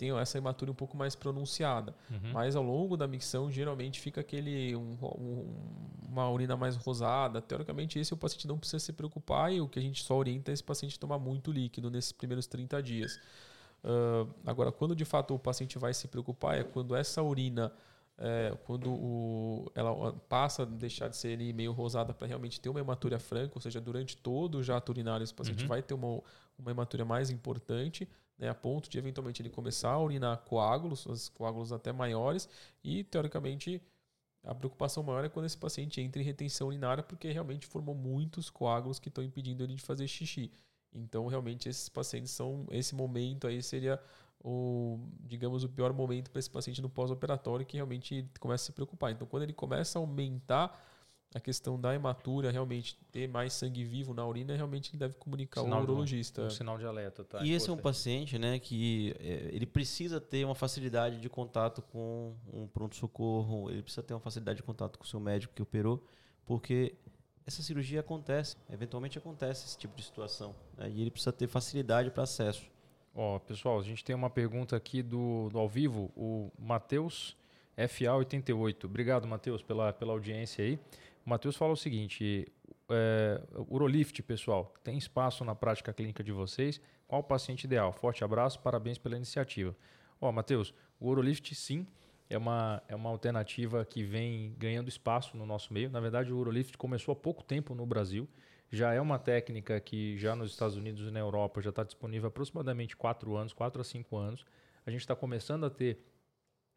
Tem 0.00 0.16
essa 0.18 0.38
hematura 0.38 0.70
um 0.70 0.74
pouco 0.74 0.96
mais 0.96 1.14
pronunciada. 1.14 1.94
Mas 2.32 2.56
ao 2.56 2.62
longo 2.62 2.96
da 2.96 3.06
micção, 3.06 3.50
geralmente 3.50 4.00
fica 4.00 4.22
aquele 4.22 4.74
um- 4.74 4.96
um- 5.02 5.54
uma 6.08 6.28
urina 6.30 6.56
mais 6.56 6.74
rosada. 6.74 7.40
Teoricamente, 7.42 7.98
esse 7.98 8.14
o 8.14 8.16
paciente 8.16 8.48
não 8.48 8.58
precisa 8.58 8.78
se 8.78 8.92
preocupar 8.94 9.52
e 9.52 9.60
o 9.60 9.68
que 9.68 9.78
a 9.78 9.82
gente 9.82 10.02
só 10.02 10.16
orienta 10.16 10.50
é 10.50 10.54
esse 10.54 10.64
paciente 10.64 10.98
tomar 10.98 11.18
muito 11.18 11.52
líquido 11.52 11.90
nesses 11.90 12.12
primeiros 12.12 12.46
30 12.46 12.82
dias. 12.82 13.18
Ah, 13.84 14.26
agora, 14.46 14.72
quando 14.72 14.94
de 14.96 15.04
fato 15.04 15.34
o 15.34 15.38
paciente 15.38 15.78
vai 15.78 15.92
se 15.94 16.08
preocupar 16.08 16.58
é 16.58 16.64
quando 16.64 16.94
essa 16.96 17.22
urina, 17.22 17.70
é, 18.18 18.56
quando 18.64 18.90
o- 18.90 19.70
ela 19.74 20.12
passa 20.28 20.62
a 20.62 20.66
deixar 20.66 21.08
de 21.08 21.16
ser 21.16 21.34
ali 21.34 21.52
meio 21.52 21.72
rosada 21.72 22.12
para 22.12 22.26
realmente 22.26 22.60
ter 22.60 22.68
uma 22.68 22.80
hematúria 22.80 23.18
franca, 23.18 23.52
ou 23.54 23.60
seja, 23.60 23.80
durante 23.80 24.16
todo 24.16 24.56
o 24.58 24.62
jato 24.62 24.90
urinário 24.92 25.24
esse 25.24 25.32
paciente 25.34 25.62
vai 25.68 25.82
ter 25.82 25.94
uma, 25.94 26.20
uma 26.58 26.70
hematúria 26.70 27.04
mais 27.04 27.30
importante, 27.30 28.06
né, 28.40 28.48
a 28.48 28.54
ponto 28.54 28.88
de 28.88 28.98
eventualmente 28.98 29.42
ele 29.42 29.50
começar 29.50 29.90
a 29.90 30.02
urinar 30.02 30.38
coágulos, 30.38 31.04
os 31.04 31.28
coágulos 31.28 31.72
até 31.72 31.92
maiores, 31.92 32.48
e 32.82 33.04
teoricamente 33.04 33.82
a 34.42 34.54
preocupação 34.54 35.02
maior 35.02 35.22
é 35.22 35.28
quando 35.28 35.44
esse 35.44 35.58
paciente 35.58 36.00
entra 36.00 36.22
em 36.22 36.24
retenção 36.24 36.68
urinária, 36.68 37.02
porque 37.02 37.30
realmente 37.30 37.66
formou 37.66 37.94
muitos 37.94 38.48
coágulos 38.48 38.98
que 38.98 39.08
estão 39.08 39.22
impedindo 39.22 39.62
ele 39.62 39.74
de 39.74 39.82
fazer 39.82 40.08
xixi. 40.08 40.50
Então, 40.92 41.26
realmente, 41.26 41.68
esses 41.68 41.88
pacientes 41.88 42.32
são. 42.32 42.66
Esse 42.70 42.94
momento 42.94 43.46
aí 43.46 43.62
seria 43.62 44.00
o, 44.42 44.98
digamos, 45.20 45.62
o 45.62 45.68
pior 45.68 45.92
momento 45.92 46.30
para 46.30 46.40
esse 46.40 46.50
paciente 46.50 46.80
no 46.80 46.88
pós-operatório, 46.88 47.66
que 47.66 47.76
realmente 47.76 48.28
começa 48.40 48.64
a 48.64 48.66
se 48.66 48.72
preocupar. 48.72 49.12
Então, 49.12 49.26
quando 49.26 49.42
ele 49.42 49.52
começa 49.52 49.98
a 49.98 50.00
aumentar 50.00 50.89
a 51.34 51.38
questão 51.38 51.80
da 51.80 51.94
hematúria, 51.94 52.50
realmente 52.50 52.98
ter 53.12 53.28
mais 53.28 53.52
sangue 53.52 53.84
vivo 53.84 54.12
na 54.12 54.26
urina, 54.26 54.56
realmente 54.56 54.90
ele 54.90 54.98
deve 54.98 55.14
comunicar 55.14 55.60
Sinal 55.62 55.78
ao 55.78 55.84
de 55.84 55.90
um- 55.90 55.94
urologista. 55.94 56.42
Um 56.42 56.50
sinal 56.50 56.76
de 56.76 56.84
alerta, 56.84 57.22
tá? 57.22 57.40
e 57.44 57.52
esse 57.52 57.70
é 57.70 57.72
um 57.72 57.76
paciente, 57.76 58.36
né, 58.38 58.58
que 58.58 59.14
é, 59.20 59.48
ele 59.52 59.64
precisa 59.66 60.20
ter 60.20 60.44
uma 60.44 60.56
facilidade 60.56 61.20
de 61.20 61.28
contato 61.28 61.82
com 61.82 62.34
um 62.52 62.66
pronto-socorro, 62.66 63.70
ele 63.70 63.82
precisa 63.82 64.02
ter 64.02 64.12
uma 64.12 64.20
facilidade 64.20 64.56
de 64.56 64.62
contato 64.64 64.98
com 64.98 65.04
o 65.04 65.06
seu 65.06 65.20
médico 65.20 65.54
que 65.54 65.62
operou, 65.62 66.04
porque 66.44 66.94
essa 67.46 67.62
cirurgia 67.62 68.00
acontece, 68.00 68.56
eventualmente 68.68 69.16
acontece 69.16 69.66
esse 69.66 69.78
tipo 69.78 69.94
de 69.96 70.02
situação, 70.02 70.52
né, 70.76 70.90
e 70.90 71.00
ele 71.00 71.12
precisa 71.12 71.32
ter 71.32 71.46
facilidade 71.46 72.10
para 72.10 72.24
acesso. 72.24 72.64
Ó, 73.14 73.38
pessoal, 73.38 73.78
a 73.78 73.82
gente 73.82 74.04
tem 74.04 74.16
uma 74.16 74.30
pergunta 74.30 74.74
aqui 74.76 75.00
do, 75.00 75.48
do 75.50 75.58
ao 75.58 75.68
vivo, 75.68 76.10
o 76.16 76.50
Matheus 76.58 77.36
FA88. 77.76 78.84
Obrigado, 78.84 79.26
Matheus, 79.26 79.62
pela, 79.62 79.92
pela 79.92 80.12
audiência 80.12 80.64
aí. 80.64 80.78
O 81.24 81.30
Matheus 81.30 81.56
fala 81.56 81.72
o 81.72 81.76
seguinte: 81.76 82.46
é, 82.88 83.42
Urolift, 83.68 84.22
pessoal, 84.22 84.74
tem 84.82 84.98
espaço 84.98 85.44
na 85.44 85.54
prática 85.54 85.92
clínica 85.92 86.22
de 86.22 86.32
vocês? 86.32 86.80
Qual 87.06 87.20
o 87.20 87.24
paciente 87.24 87.64
ideal? 87.64 87.92
Forte 87.92 88.24
abraço, 88.24 88.60
parabéns 88.60 88.98
pela 88.98 89.16
iniciativa. 89.16 89.76
Ó, 90.20 90.30
Matheus, 90.30 90.74
o 90.98 91.08
Urolift 91.08 91.54
sim 91.54 91.86
é 92.28 92.38
uma, 92.38 92.82
é 92.86 92.94
uma 92.94 93.10
alternativa 93.10 93.84
que 93.84 94.02
vem 94.02 94.54
ganhando 94.56 94.88
espaço 94.88 95.36
no 95.36 95.44
nosso 95.44 95.72
meio. 95.72 95.90
Na 95.90 96.00
verdade, 96.00 96.32
o 96.32 96.38
Urolift 96.38 96.78
começou 96.78 97.12
há 97.12 97.16
pouco 97.16 97.42
tempo 97.42 97.74
no 97.74 97.84
Brasil. 97.84 98.28
Já 98.70 98.94
é 98.94 99.00
uma 99.00 99.18
técnica 99.18 99.80
que 99.80 100.16
já 100.16 100.36
nos 100.36 100.52
Estados 100.52 100.76
Unidos 100.76 101.08
e 101.08 101.10
na 101.10 101.18
Europa 101.18 101.60
já 101.60 101.70
está 101.70 101.82
disponível 101.82 102.26
há 102.26 102.28
aproximadamente 102.28 102.96
4 102.96 103.36
anos, 103.36 103.52
4 103.52 103.80
a 103.80 103.84
5 103.84 104.16
anos. 104.16 104.44
A 104.86 104.90
gente 104.90 105.00
está 105.00 105.16
começando 105.16 105.66
a 105.66 105.70
ter 105.70 105.98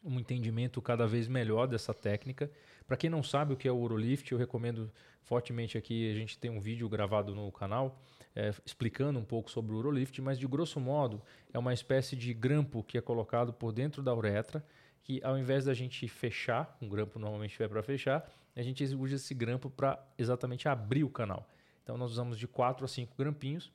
um 0.04 0.20
entendimento 0.20 0.82
cada 0.82 1.08
vez 1.08 1.28
melhor 1.28 1.68
dessa 1.68 1.94
técnica. 1.94 2.52
Para 2.86 2.98
quem 2.98 3.10
não 3.10 3.24
sabe 3.24 3.54
o 3.54 3.58
que 3.58 3.68
é 3.68 3.72
o 3.72 3.78
Urolift, 3.78 4.32
eu 4.32 4.38
recomendo 4.38 4.92
fortemente 5.24 5.78
aqui, 5.78 6.12
a 6.12 6.14
gente 6.14 6.38
tem 6.38 6.52
um 6.52 6.60
vídeo 6.60 6.88
gravado 6.90 7.34
no 7.34 7.52
canal, 7.52 8.00
é, 8.36 8.54
explicando 8.66 9.18
um 9.18 9.24
pouco 9.24 9.50
sobre 9.50 9.74
o 9.74 9.78
urolift, 9.78 10.22
mas 10.22 10.38
de 10.38 10.48
grosso 10.48 10.80
modo 10.80 11.22
é 11.54 11.58
uma 11.58 11.74
espécie 11.74 12.16
de 12.16 12.34
grampo 12.34 12.84
que 12.84 12.98
é 12.98 13.02
colocado 13.02 13.54
por 13.54 13.72
dentro 13.72 14.04
da 14.04 14.14
uretra, 14.14 14.66
que 15.02 15.22
ao 15.24 15.38
invés 15.38 15.66
da 15.66 15.74
gente 15.74 16.08
fechar, 16.08 16.78
um 16.82 16.88
grampo 16.88 17.20
normalmente 17.20 17.62
é 17.62 17.68
para 17.68 17.84
fechar, 17.84 18.30
a 18.56 18.62
gente 18.62 18.84
usa 18.84 19.16
esse 19.16 19.34
grampo 19.34 19.70
para 19.70 20.00
exatamente 20.18 20.68
abrir 20.68 21.04
o 21.04 21.10
canal. 21.10 21.48
Então 21.84 21.98
nós 21.98 22.12
usamos 22.12 22.38
de 22.38 22.48
4 22.48 22.86
a 22.86 22.88
5 22.88 23.16
grampinhos. 23.18 23.72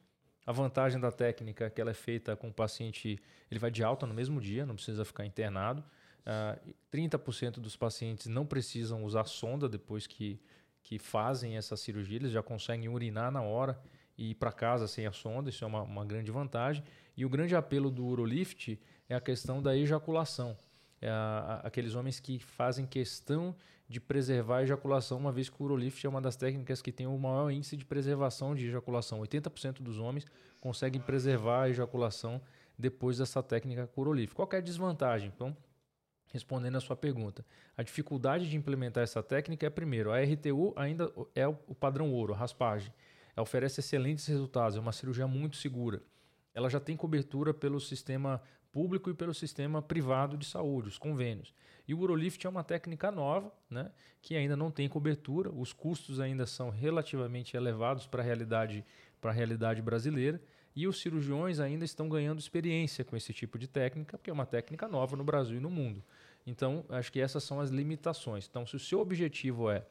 A 0.46 0.52
vantagem 0.52 0.98
da 0.98 1.12
técnica 1.12 1.66
é 1.66 1.70
que 1.70 1.80
ela 1.80 1.90
é 1.90 1.94
feita 1.94 2.34
com 2.34 2.48
o 2.48 2.52
paciente, 2.52 3.20
ele 3.50 3.60
vai 3.60 3.70
de 3.70 3.84
alta 3.84 4.06
no 4.06 4.14
mesmo 4.14 4.40
dia, 4.40 4.64
não 4.64 4.74
precisa 4.74 5.04
ficar 5.04 5.26
internado. 5.26 5.84
Uh, 6.20 6.30
ah, 6.30 6.58
30% 6.92 7.52
dos 7.60 7.76
pacientes 7.76 8.26
não 8.26 8.44
precisam 8.44 9.04
usar 9.04 9.24
sonda 9.24 9.68
depois 9.68 10.06
que, 10.06 10.40
que 10.82 10.98
fazem 10.98 11.56
essa 11.56 11.76
cirurgia, 11.76 12.16
eles 12.16 12.32
já 12.32 12.42
conseguem 12.42 12.88
urinar 12.88 13.30
na 13.30 13.42
hora 13.42 13.80
e 14.16 14.30
ir 14.30 14.34
para 14.34 14.52
casa 14.52 14.86
sem 14.86 15.06
a 15.06 15.12
sonda, 15.12 15.48
isso 15.48 15.64
é 15.64 15.66
uma, 15.66 15.82
uma 15.82 16.04
grande 16.04 16.30
vantagem. 16.30 16.82
E 17.16 17.24
o 17.24 17.28
grande 17.28 17.54
apelo 17.54 17.90
do 17.90 18.04
Urolift 18.04 18.78
é 19.08 19.14
a 19.14 19.20
questão 19.20 19.62
da 19.62 19.76
ejaculação. 19.76 20.56
É 21.00 21.08
aqueles 21.62 21.94
homens 21.94 22.18
que 22.18 22.38
fazem 22.40 22.84
questão 22.84 23.54
de 23.88 24.00
preservar 24.00 24.58
a 24.58 24.62
ejaculação, 24.64 25.16
uma 25.16 25.32
vez 25.32 25.48
que 25.48 25.62
o 25.62 25.64
Urolift 25.64 26.04
é 26.04 26.08
uma 26.08 26.20
das 26.20 26.36
técnicas 26.36 26.82
que 26.82 26.92
tem 26.92 27.06
o 27.06 27.16
maior 27.16 27.50
índice 27.50 27.76
de 27.76 27.84
preservação 27.84 28.54
de 28.54 28.66
ejaculação. 28.66 29.20
80% 29.20 29.80
dos 29.80 29.98
homens 29.98 30.26
conseguem 30.60 31.00
preservar 31.00 31.62
a 31.62 31.70
ejaculação 31.70 32.40
depois 32.76 33.18
dessa 33.18 33.42
técnica 33.42 33.86
com 33.86 34.02
Urolift. 34.02 34.34
Qual 34.34 34.48
é 34.52 34.56
a 34.56 34.60
desvantagem? 34.60 35.32
Então, 35.34 35.56
respondendo 36.32 36.76
a 36.76 36.80
sua 36.80 36.96
pergunta, 36.96 37.44
a 37.76 37.82
dificuldade 37.82 38.48
de 38.48 38.56
implementar 38.56 39.02
essa 39.02 39.22
técnica 39.22 39.66
é, 39.66 39.70
primeiro, 39.70 40.12
a 40.12 40.20
RTU 40.20 40.72
ainda 40.76 41.12
é 41.34 41.46
o 41.46 41.74
padrão 41.74 42.12
ouro, 42.12 42.34
a 42.34 42.36
raspagem. 42.36 42.92
Ela 43.34 43.42
oferece 43.42 43.80
excelentes 43.80 44.26
resultados, 44.26 44.76
é 44.76 44.80
uma 44.80 44.92
cirurgia 44.92 45.26
muito 45.26 45.56
segura. 45.56 46.02
Ela 46.54 46.68
já 46.68 46.80
tem 46.80 46.96
cobertura 46.96 47.54
pelo 47.54 47.80
sistema 47.80 48.42
público 48.72 49.10
e 49.10 49.14
pelo 49.14 49.32
sistema 49.32 49.80
privado 49.80 50.36
de 50.36 50.44
saúde, 50.44 50.88
os 50.88 50.98
convênios. 50.98 51.54
E 51.86 51.94
o 51.94 52.00
Urolift 52.00 52.46
é 52.46 52.50
uma 52.50 52.62
técnica 52.62 53.10
nova, 53.10 53.50
né, 53.70 53.90
que 54.20 54.36
ainda 54.36 54.56
não 54.56 54.70
tem 54.70 54.88
cobertura, 54.88 55.50
os 55.50 55.72
custos 55.72 56.20
ainda 56.20 56.44
são 56.46 56.68
relativamente 56.68 57.56
elevados 57.56 58.06
para 58.06 58.22
a 58.22 58.24
realidade, 58.24 58.84
para 59.20 59.30
a 59.30 59.34
realidade 59.34 59.80
brasileira, 59.80 60.40
e 60.78 60.86
os 60.86 61.00
cirurgiões 61.00 61.58
ainda 61.58 61.84
estão 61.84 62.08
ganhando 62.08 62.38
experiência 62.38 63.04
com 63.04 63.16
esse 63.16 63.32
tipo 63.32 63.58
de 63.58 63.66
técnica, 63.66 64.16
porque 64.16 64.30
é 64.30 64.32
uma 64.32 64.46
técnica 64.46 64.86
nova 64.86 65.16
no 65.16 65.24
Brasil 65.24 65.56
e 65.56 65.60
no 65.60 65.68
mundo. 65.68 66.04
Então, 66.46 66.84
acho 66.88 67.10
que 67.10 67.18
essas 67.20 67.42
são 67.42 67.58
as 67.58 67.68
limitações. 67.68 68.46
Então, 68.48 68.64
se 68.64 68.76
o 68.76 68.78
seu 68.78 69.00
objetivo 69.00 69.68
é 69.68 69.84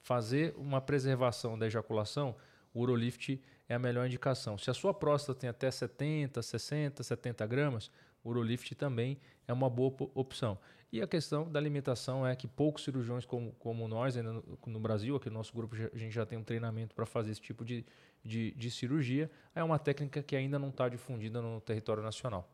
fazer 0.00 0.52
uma 0.56 0.80
preservação 0.80 1.56
da 1.56 1.68
ejaculação, 1.68 2.34
o 2.74 2.80
Urolift 2.80 3.40
é 3.68 3.76
a 3.76 3.78
melhor 3.78 4.04
indicação. 4.04 4.58
Se 4.58 4.68
a 4.68 4.74
sua 4.74 4.92
próstata 4.92 5.38
tem 5.38 5.48
até 5.48 5.70
70, 5.70 6.42
60, 6.42 7.04
70 7.04 7.46
gramas, 7.46 7.88
o 8.24 8.30
Urolift 8.30 8.74
também 8.74 9.18
é 9.46 9.52
uma 9.52 9.70
boa 9.70 9.94
opção. 10.12 10.58
E 10.92 11.00
a 11.00 11.06
questão 11.06 11.50
da 11.50 11.60
alimentação 11.60 12.26
é 12.26 12.34
que 12.34 12.48
poucos 12.48 12.82
cirurgiões 12.82 13.24
como, 13.24 13.52
como 13.60 13.86
nós, 13.86 14.16
ainda 14.16 14.32
no, 14.32 14.58
no 14.66 14.80
Brasil, 14.80 15.14
aqui 15.14 15.30
no 15.30 15.36
nosso 15.36 15.54
grupo, 15.54 15.74
a 15.74 15.96
gente 15.96 16.12
já 16.12 16.26
tem 16.26 16.36
um 16.36 16.44
treinamento 16.44 16.96
para 16.96 17.06
fazer 17.06 17.30
esse 17.30 17.40
tipo 17.40 17.64
de, 17.64 17.86
de, 18.24 18.52
de, 18.52 18.70
cirurgia. 18.70 19.30
É 19.54 19.62
uma 19.62 19.78
técnica 19.78 20.22
que 20.22 20.36
ainda 20.36 20.58
não 20.58 20.68
está 20.68 20.88
difundida 20.88 21.40
no 21.40 21.60
território 21.60 22.02
nacional. 22.02 22.48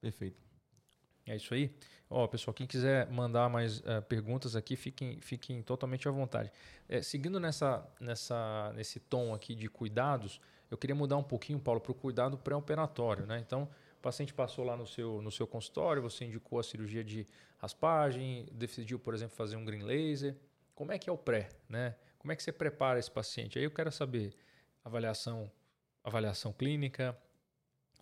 Perfeito. 0.00 0.42
É 1.26 1.36
isso 1.36 1.54
aí. 1.54 1.74
Ó, 2.10 2.26
pessoal, 2.26 2.52
quem 2.52 2.66
quiser 2.66 3.08
mandar 3.10 3.48
mais 3.48 3.80
uh, 3.80 4.02
perguntas 4.08 4.54
aqui, 4.54 4.76
fiquem, 4.76 5.20
fiquem 5.20 5.62
totalmente 5.62 6.06
à 6.06 6.10
vontade. 6.10 6.52
É, 6.88 7.00
seguindo 7.00 7.40
nessa, 7.40 7.88
nessa, 8.00 8.72
nesse 8.74 9.00
tom 9.00 9.32
aqui 9.32 9.54
de 9.54 9.68
cuidados, 9.68 10.40
eu 10.70 10.76
queria 10.76 10.94
mudar 10.94 11.16
um 11.16 11.22
pouquinho, 11.22 11.58
Paulo, 11.58 11.80
para 11.80 11.92
o 11.92 11.94
cuidado 11.94 12.36
pré-operatório. 12.36 13.24
Né? 13.24 13.38
Então, 13.38 13.68
o 13.98 14.02
paciente 14.02 14.34
passou 14.34 14.64
lá 14.64 14.76
no 14.76 14.86
seu, 14.86 15.22
no 15.22 15.30
seu 15.30 15.46
consultório, 15.46 16.02
você 16.02 16.24
indicou 16.24 16.58
a 16.58 16.62
cirurgia 16.62 17.04
de 17.04 17.26
raspagem, 17.58 18.46
decidiu, 18.52 18.98
por 18.98 19.14
exemplo, 19.14 19.36
fazer 19.36 19.56
um 19.56 19.64
green 19.64 19.82
laser. 19.82 20.36
Como 20.74 20.90
é 20.92 20.98
que 20.98 21.08
é 21.08 21.12
o 21.12 21.16
pré? 21.16 21.48
Né? 21.68 21.94
Como 22.18 22.32
é 22.32 22.36
que 22.36 22.42
você 22.42 22.52
prepara 22.52 22.98
esse 22.98 23.10
paciente? 23.10 23.58
Aí 23.58 23.64
eu 23.64 23.70
quero 23.70 23.92
saber 23.92 24.34
avaliação, 24.84 25.50
avaliação 26.02 26.52
clínica, 26.52 27.16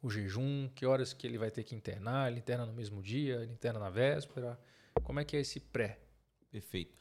o 0.02 0.10
jejum, 0.10 0.68
que 0.74 0.86
horas 0.86 1.12
que 1.12 1.26
ele 1.26 1.38
vai 1.38 1.50
ter 1.50 1.64
que 1.64 1.74
internar, 1.74 2.30
ele 2.30 2.40
interna 2.40 2.64
no 2.64 2.72
mesmo 2.72 3.02
dia, 3.02 3.42
ele 3.42 3.52
interna 3.52 3.78
na 3.78 3.90
véspera. 3.90 4.58
Como 5.02 5.20
é 5.20 5.24
que 5.24 5.36
é 5.36 5.40
esse 5.40 5.60
pré? 5.60 6.00
Perfeito. 6.50 6.94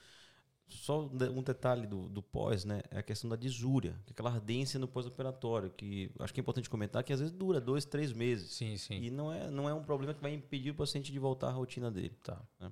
Só 0.68 1.08
um 1.08 1.42
detalhe 1.42 1.88
do, 1.88 2.08
do 2.08 2.22
pós, 2.22 2.64
né? 2.64 2.82
É 2.92 3.00
a 3.00 3.04
questão 3.04 3.28
da 3.28 3.36
disúria, 3.36 3.94
que 4.06 4.12
é 4.12 4.14
aquela 4.14 4.30
ardência 4.30 4.80
no 4.80 4.88
pós-operatório, 4.88 5.72
que 5.72 6.12
acho 6.20 6.32
que 6.32 6.40
é 6.40 6.44
importante 6.44 6.70
comentar 6.70 7.04
que 7.04 7.12
às 7.12 7.20
vezes 7.20 7.34
dura 7.34 7.60
dois, 7.60 7.86
três 7.86 8.14
meses. 8.14 8.54
Sim, 8.54 8.78
sim. 8.78 9.02
E 9.02 9.10
não 9.10 9.34
é, 9.34 9.50
não 9.50 9.68
é 9.68 9.74
um 9.74 9.84
problema 9.84 10.14
que 10.14 10.22
vai 10.22 10.32
impedir 10.32 10.70
o 10.70 10.76
paciente 10.76 11.12
de 11.12 11.18
voltar 11.18 11.48
à 11.48 11.52
rotina 11.52 11.90
dele. 11.90 12.16
Tá. 12.24 12.40
Né? 12.60 12.72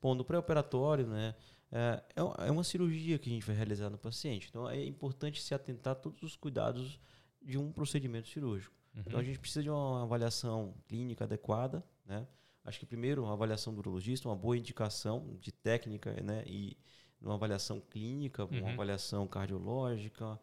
Bom, 0.00 0.14
no 0.14 0.24
pré-operatório, 0.24 1.06
né? 1.06 1.34
É, 1.70 2.02
é, 2.16 2.46
é 2.48 2.50
uma 2.50 2.64
cirurgia 2.64 3.18
que 3.18 3.28
a 3.28 3.32
gente 3.32 3.46
vai 3.46 3.56
realizar 3.56 3.90
no 3.90 3.98
paciente. 3.98 4.48
Então 4.48 4.68
é 4.68 4.84
importante 4.84 5.42
se 5.42 5.54
atentar 5.54 5.92
a 5.92 5.96
todos 5.96 6.22
os 6.22 6.36
cuidados 6.36 7.00
de 7.42 7.58
um 7.58 7.72
procedimento 7.72 8.28
cirúrgico. 8.28 8.74
Uhum. 8.94 9.02
Então 9.06 9.20
a 9.20 9.22
gente 9.22 9.38
precisa 9.38 9.62
de 9.62 9.70
uma 9.70 10.02
avaliação 10.02 10.74
clínica 10.86 11.24
adequada, 11.24 11.84
né? 12.06 12.26
Acho 12.64 12.80
que 12.80 12.86
primeiro 12.86 13.24
uma 13.24 13.34
avaliação 13.34 13.74
do 13.74 13.80
urologista, 13.80 14.28
uma 14.28 14.36
boa 14.36 14.56
indicação 14.56 15.36
de 15.38 15.52
técnica, 15.52 16.12
né? 16.22 16.42
E 16.46 16.76
uma 17.20 17.34
avaliação 17.34 17.80
clínica, 17.80 18.44
uma 18.44 18.60
uhum. 18.60 18.72
avaliação 18.72 19.26
cardiológica, 19.26 20.38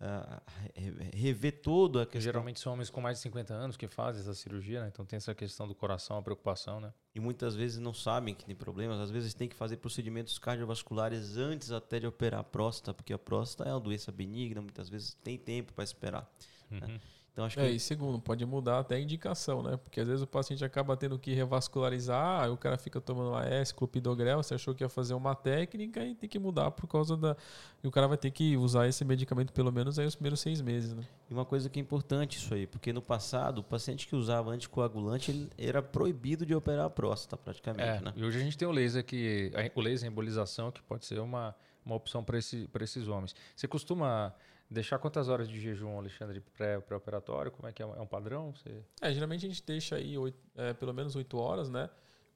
uh, 0.00 0.42
rever 1.14 1.60
toda 1.60 2.02
a 2.02 2.06
questão. 2.06 2.20
Geralmente 2.20 2.60
são 2.60 2.72
homens 2.72 2.90
com 2.90 3.00
mais 3.00 3.18
de 3.18 3.22
50 3.22 3.54
anos 3.54 3.76
que 3.76 3.86
fazem 3.88 4.22
essa 4.22 4.34
cirurgia, 4.34 4.82
né? 4.82 4.88
Então 4.88 5.04
tem 5.04 5.16
essa 5.16 5.34
questão 5.34 5.66
do 5.66 5.74
coração, 5.74 6.18
a 6.18 6.22
preocupação, 6.22 6.80
né? 6.80 6.92
E 7.14 7.20
muitas 7.20 7.54
vezes 7.54 7.78
não 7.78 7.94
sabem 7.94 8.34
que 8.34 8.44
tem 8.44 8.54
problemas, 8.54 8.98
às 9.00 9.10
vezes 9.10 9.34
tem 9.34 9.48
que 9.48 9.56
fazer 9.56 9.78
procedimentos 9.78 10.38
cardiovasculares 10.38 11.36
antes 11.36 11.70
até 11.72 12.00
de 12.00 12.06
operar 12.06 12.40
a 12.40 12.44
próstata, 12.44 12.94
porque 12.94 13.12
a 13.12 13.18
próstata 13.18 13.68
é 13.68 13.72
uma 13.72 13.80
doença 13.80 14.12
benigna, 14.12 14.60
muitas 14.60 14.88
vezes 14.88 15.14
tem 15.14 15.38
tempo 15.38 15.72
para 15.72 15.84
esperar. 15.84 16.30
Né? 16.70 16.80
Uhum. 16.80 16.92
Né? 16.94 17.00
Então, 17.36 17.44
acho 17.44 17.60
é, 17.60 17.68
que... 17.68 17.72
e 17.72 17.78
segundo, 17.78 18.18
pode 18.18 18.46
mudar 18.46 18.78
até 18.78 18.94
a 18.94 18.98
indicação, 18.98 19.62
né? 19.62 19.76
Porque 19.76 20.00
às 20.00 20.08
vezes 20.08 20.22
o 20.22 20.26
paciente 20.26 20.64
acaba 20.64 20.96
tendo 20.96 21.18
que 21.18 21.34
revascularizar, 21.34 22.44
aí 22.44 22.48
o 22.48 22.56
cara 22.56 22.78
fica 22.78 22.98
tomando 22.98 23.34
AS, 23.36 23.72
clopidogrel, 23.72 24.42
você 24.42 24.54
achou 24.54 24.74
que 24.74 24.82
ia 24.82 24.88
fazer 24.88 25.12
uma 25.12 25.34
técnica 25.34 26.02
e 26.02 26.14
tem 26.14 26.30
que 26.30 26.38
mudar 26.38 26.70
por 26.70 26.86
causa 26.86 27.14
da... 27.14 27.36
E 27.84 27.86
o 27.86 27.90
cara 27.90 28.08
vai 28.08 28.16
ter 28.16 28.30
que 28.30 28.56
usar 28.56 28.88
esse 28.88 29.04
medicamento 29.04 29.52
pelo 29.52 29.70
menos 29.70 29.98
aí 29.98 30.06
os 30.06 30.14
primeiros 30.14 30.40
seis 30.40 30.62
meses, 30.62 30.94
né? 30.94 31.02
E 31.28 31.34
uma 31.34 31.44
coisa 31.44 31.68
que 31.68 31.78
é 31.78 31.82
importante 31.82 32.38
isso 32.38 32.54
aí, 32.54 32.66
porque 32.66 32.90
no 32.90 33.02
passado, 33.02 33.58
o 33.58 33.62
paciente 33.62 34.08
que 34.08 34.16
usava 34.16 34.50
anticoagulante, 34.52 35.30
ele 35.30 35.50
era 35.58 35.82
proibido 35.82 36.46
de 36.46 36.54
operar 36.54 36.86
a 36.86 36.90
próstata, 36.90 37.36
praticamente, 37.36 37.86
é, 37.86 38.00
né? 38.00 38.14
E 38.16 38.24
hoje 38.24 38.38
a 38.38 38.40
gente 38.40 38.56
tem 38.56 38.66
o 38.66 38.72
laser, 38.72 39.04
que 39.04 39.52
o 39.74 39.80
laser 39.82 40.08
embolização, 40.10 40.72
que 40.72 40.82
pode 40.84 41.04
ser 41.04 41.20
uma, 41.20 41.54
uma 41.84 41.96
opção 41.96 42.24
para 42.24 42.38
esse, 42.38 42.66
esses 42.80 43.06
homens. 43.08 43.36
Você 43.54 43.68
costuma 43.68 44.32
Deixar 44.68 44.98
quantas 44.98 45.28
horas 45.28 45.48
de 45.48 45.60
jejum, 45.60 45.96
Alexandre, 45.96 46.40
pré-operatório? 46.40 47.52
Como 47.52 47.68
é 47.68 47.72
que 47.72 47.82
é? 47.82 47.86
É 47.86 48.00
um 48.00 48.06
padrão? 48.06 48.52
Você... 48.52 48.82
É, 49.00 49.12
geralmente 49.12 49.46
a 49.46 49.48
gente 49.48 49.62
deixa 49.64 49.94
aí 49.94 50.18
8, 50.18 50.38
é, 50.56 50.72
pelo 50.74 50.92
menos 50.92 51.14
8 51.14 51.38
horas, 51.38 51.70
né? 51.70 51.88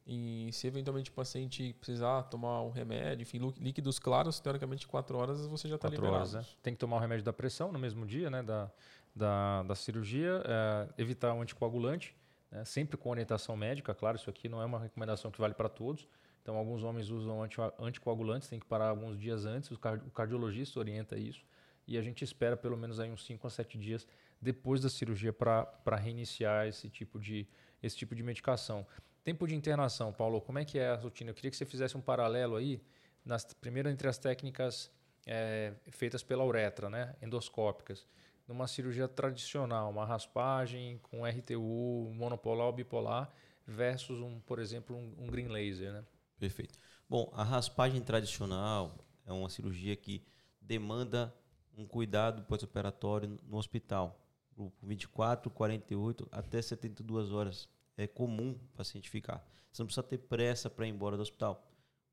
E 0.06 0.48
se 0.52 0.66
eventualmente 0.66 1.10
o 1.10 1.12
paciente 1.12 1.72
precisar 1.74 2.22
tomar 2.24 2.62
um 2.62 2.70
remédio, 2.70 3.22
enfim, 3.22 3.38
líquidos 3.58 3.98
claros, 3.98 4.38
teoricamente 4.38 4.86
4 4.86 5.16
horas 5.18 5.46
você 5.46 5.68
já 5.68 5.74
está 5.74 5.88
liberado. 5.88 6.16
Horas, 6.16 6.32
né? 6.34 6.46
Tem 6.62 6.72
que 6.72 6.78
tomar 6.78 6.96
o 6.96 7.00
remédio 7.00 7.24
da 7.24 7.32
pressão 7.32 7.72
no 7.72 7.78
mesmo 7.78 8.06
dia, 8.06 8.30
né? 8.30 8.42
Da, 8.44 8.70
da, 9.14 9.62
da 9.64 9.74
cirurgia, 9.74 10.42
é, 10.46 10.88
evitar 11.02 11.34
um 11.34 11.42
anticoagulante, 11.42 12.16
né? 12.50 12.64
sempre 12.64 12.96
com 12.96 13.10
orientação 13.10 13.56
médica, 13.56 13.92
claro, 13.92 14.16
isso 14.16 14.30
aqui 14.30 14.48
não 14.48 14.62
é 14.62 14.64
uma 14.64 14.78
recomendação 14.78 15.32
que 15.32 15.40
vale 15.40 15.54
para 15.54 15.68
todos. 15.68 16.06
Então, 16.42 16.56
alguns 16.56 16.82
homens 16.84 17.10
usam 17.10 17.42
anticoagulantes, 17.78 18.48
tem 18.48 18.58
que 18.58 18.66
parar 18.66 18.88
alguns 18.88 19.18
dias 19.18 19.44
antes, 19.44 19.70
o 19.70 20.10
cardiologista 20.10 20.78
orienta 20.78 21.16
isso 21.16 21.44
e 21.90 21.98
a 21.98 22.02
gente 22.02 22.22
espera 22.22 22.56
pelo 22.56 22.76
menos 22.76 23.00
aí 23.00 23.10
uns 23.10 23.24
5 23.24 23.44
a 23.48 23.50
7 23.50 23.76
dias 23.76 24.06
depois 24.40 24.80
da 24.80 24.88
cirurgia 24.88 25.32
para 25.32 25.96
reiniciar 25.96 26.68
esse 26.68 26.88
tipo, 26.88 27.18
de, 27.18 27.48
esse 27.82 27.96
tipo 27.96 28.14
de 28.14 28.22
medicação. 28.22 28.86
Tempo 29.24 29.44
de 29.44 29.56
internação, 29.56 30.12
Paulo, 30.12 30.40
como 30.40 30.60
é 30.60 30.64
que 30.64 30.78
é 30.78 30.90
a 30.90 30.94
rotina? 30.94 31.30
Eu 31.30 31.34
queria 31.34 31.50
que 31.50 31.56
você 31.56 31.66
fizesse 31.66 31.96
um 31.96 32.00
paralelo 32.00 32.54
aí, 32.54 32.80
nas, 33.24 33.44
primeiro 33.54 33.88
entre 33.88 34.08
as 34.08 34.18
técnicas 34.18 34.88
é, 35.26 35.74
feitas 35.90 36.22
pela 36.22 36.44
uretra, 36.44 36.88
né, 36.88 37.16
endoscópicas, 37.20 38.06
numa 38.46 38.68
cirurgia 38.68 39.08
tradicional, 39.08 39.90
uma 39.90 40.06
raspagem 40.06 40.98
com 41.02 41.26
RTU 41.26 42.12
monopolar 42.14 42.68
ou 42.68 42.72
bipolar, 42.72 43.28
versus, 43.66 44.20
um, 44.20 44.38
por 44.38 44.60
exemplo, 44.60 44.96
um, 44.96 45.24
um 45.24 45.26
green 45.26 45.48
laser. 45.48 45.92
Né? 45.92 46.04
Perfeito. 46.38 46.78
Bom, 47.08 47.32
a 47.34 47.42
raspagem 47.42 48.00
tradicional 48.00 48.96
é 49.26 49.32
uma 49.32 49.48
cirurgia 49.48 49.96
que 49.96 50.24
demanda 50.60 51.34
um 51.76 51.86
cuidado 51.86 52.42
pós-operatório 52.42 53.38
no 53.48 53.56
hospital. 53.56 54.18
Por 54.54 54.72
24, 54.82 55.50
48 55.50 56.28
até 56.30 56.60
72 56.60 57.32
horas. 57.32 57.68
É 57.96 58.06
comum 58.06 58.52
o 58.52 58.76
paciente 58.76 59.10
ficar. 59.10 59.46
Você 59.72 59.82
não 59.82 59.86
precisa 59.86 60.02
ter 60.02 60.18
pressa 60.18 60.68
para 60.70 60.86
ir 60.86 60.90
embora 60.90 61.16
do 61.16 61.22
hospital. 61.22 61.66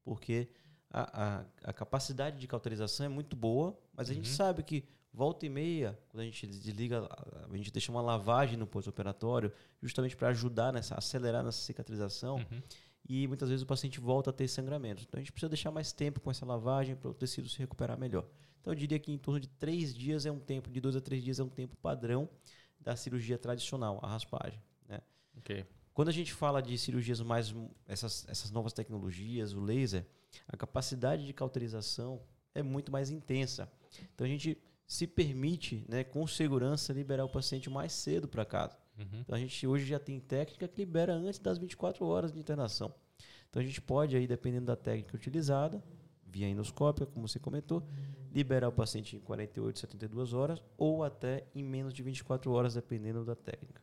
Porque 0.03 0.49
a, 0.89 1.23
a, 1.23 1.45
a, 1.65 1.73
capacidade 1.73 2.37
de 2.37 2.47
cauterização 2.47 3.05
é 3.05 3.09
muito 3.09 3.35
boa, 3.35 3.77
mas 3.93 4.09
a 4.09 4.11
uhum. 4.11 4.15
gente 4.15 4.29
sabe 4.29 4.63
que 4.63 4.85
Volta 5.17 5.47
e 5.47 5.49
meia, 5.49 5.97
quando 6.09 6.21
a 6.21 6.25
gente 6.25 6.45
desliga, 6.45 7.09
a 7.51 7.57
gente 7.57 7.71
deixa 7.71 7.91
uma 7.91 8.03
lavagem 8.03 8.55
no 8.55 8.67
pós-operatório, 8.67 9.51
justamente 9.81 10.15
para 10.15 10.27
ajudar 10.27 10.71
nessa, 10.71 10.93
acelerar 10.93 11.43
nessa 11.43 11.57
cicatrização. 11.57 12.35
Uhum. 12.35 12.61
E 13.09 13.25
muitas 13.25 13.49
vezes 13.49 13.63
o 13.63 13.65
paciente 13.65 13.99
volta 13.99 14.29
a 14.29 14.33
ter 14.33 14.47
sangramentos. 14.47 15.05
Então 15.07 15.17
a 15.17 15.21
gente 15.21 15.31
precisa 15.31 15.49
deixar 15.49 15.71
mais 15.71 15.91
tempo 15.91 16.19
com 16.19 16.29
essa 16.29 16.45
lavagem 16.45 16.95
para 16.95 17.09
o 17.09 17.15
tecido 17.15 17.49
se 17.49 17.57
recuperar 17.57 17.97
melhor. 17.97 18.27
Então 18.61 18.73
eu 18.73 18.75
diria 18.75 18.99
que 18.99 19.11
em 19.11 19.17
torno 19.17 19.39
de 19.39 19.47
três 19.47 19.93
dias 19.93 20.25
é 20.25 20.31
um 20.31 20.39
tempo, 20.39 20.69
de 20.69 20.79
dois 20.79 20.95
a 20.95 21.01
três 21.01 21.23
dias 21.23 21.39
é 21.39 21.43
um 21.43 21.49
tempo 21.49 21.75
padrão 21.77 22.29
da 22.79 22.95
cirurgia 22.95 23.37
tradicional, 23.37 23.99
a 24.01 24.07
raspagem. 24.07 24.61
Né? 24.87 25.01
Okay. 25.37 25.65
Quando 25.93 26.09
a 26.09 26.13
gente 26.13 26.33
fala 26.33 26.61
de 26.61 26.77
cirurgias 26.77 27.19
mais 27.21 27.53
essas, 27.87 28.25
essas 28.27 28.51
novas 28.51 28.73
tecnologias, 28.73 29.53
o 29.53 29.59
laser, 29.59 30.05
a 30.47 30.55
capacidade 30.55 31.25
de 31.25 31.33
cauterização 31.33 32.21
é 32.53 32.61
muito 32.61 32.91
mais 32.91 33.09
intensa. 33.09 33.71
Então 34.13 34.25
a 34.25 34.29
gente 34.29 34.57
se 34.85 35.05
permite, 35.05 35.83
né, 35.87 36.03
com 36.03 36.25
segurança, 36.25 36.93
liberar 36.93 37.25
o 37.25 37.29
paciente 37.29 37.69
mais 37.69 37.91
cedo 37.91 38.27
para 38.27 38.45
casa. 38.45 38.77
Uhum. 38.97 39.19
Então 39.19 39.35
a 39.35 39.39
gente 39.39 39.67
hoje 39.67 39.85
já 39.85 39.99
tem 39.99 40.19
técnica 40.19 40.67
que 40.67 40.79
libera 40.79 41.13
antes 41.13 41.39
das 41.39 41.57
24 41.57 42.05
horas 42.05 42.31
de 42.31 42.39
internação. 42.39 42.93
Então 43.49 43.61
a 43.61 43.65
gente 43.65 43.81
pode 43.81 44.15
aí, 44.15 44.27
dependendo 44.27 44.67
da 44.67 44.75
técnica 44.75 45.15
utilizada, 45.15 45.83
via 46.25 46.47
endoscópia, 46.47 47.05
como 47.05 47.27
você 47.27 47.39
comentou, 47.39 47.87
liberar 48.37 48.67
o 48.67 48.71
paciente 48.71 49.15
em 49.15 49.19
48, 49.19 49.79
72 49.79 50.31
horas 50.31 50.61
ou 50.77 51.03
até 51.03 51.43
em 51.55 51.63
menos 51.63 51.91
de 51.91 52.03
24 52.03 52.51
horas, 52.51 52.75
dependendo 52.75 53.25
da 53.25 53.35
técnica. 53.35 53.81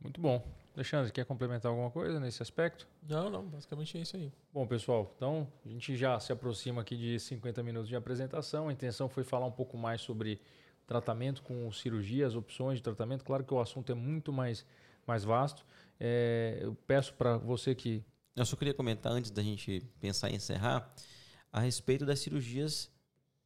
Muito 0.00 0.20
bom. 0.20 0.44
Alexandre, 0.74 1.12
quer 1.12 1.24
complementar 1.24 1.70
alguma 1.70 1.88
coisa 1.88 2.18
nesse 2.18 2.42
aspecto? 2.42 2.88
Não, 3.08 3.30
não, 3.30 3.46
basicamente 3.46 3.96
é 3.96 4.00
isso 4.00 4.16
aí. 4.16 4.32
Bom, 4.52 4.66
pessoal, 4.66 5.12
então 5.16 5.46
a 5.64 5.68
gente 5.68 5.96
já 5.96 6.18
se 6.18 6.32
aproxima 6.32 6.82
aqui 6.82 6.96
de 6.96 7.20
50 7.20 7.62
minutos 7.62 7.88
de 7.88 7.94
apresentação. 7.94 8.68
A 8.68 8.72
intenção 8.72 9.08
foi 9.08 9.22
falar 9.22 9.46
um 9.46 9.52
pouco 9.52 9.78
mais 9.78 10.00
sobre 10.00 10.40
tratamento 10.84 11.40
com 11.42 11.70
cirurgia, 11.70 12.26
as 12.26 12.34
opções 12.34 12.78
de 12.78 12.82
tratamento. 12.82 13.24
Claro 13.24 13.44
que 13.44 13.54
o 13.54 13.60
assunto 13.60 13.92
é 13.92 13.94
muito 13.94 14.32
mais, 14.32 14.66
mais 15.06 15.22
vasto. 15.22 15.64
É, 16.00 16.58
eu 16.60 16.74
peço 16.86 17.14
para 17.14 17.36
você 17.36 17.72
que. 17.72 18.02
Eu 18.34 18.44
só 18.44 18.56
queria 18.56 18.74
comentar 18.74 19.12
antes 19.12 19.30
da 19.30 19.42
gente 19.42 19.86
pensar 20.00 20.30
em 20.30 20.36
encerrar 20.36 20.92
a 21.52 21.60
respeito 21.60 22.04
das 22.04 22.18
cirurgias 22.18 22.90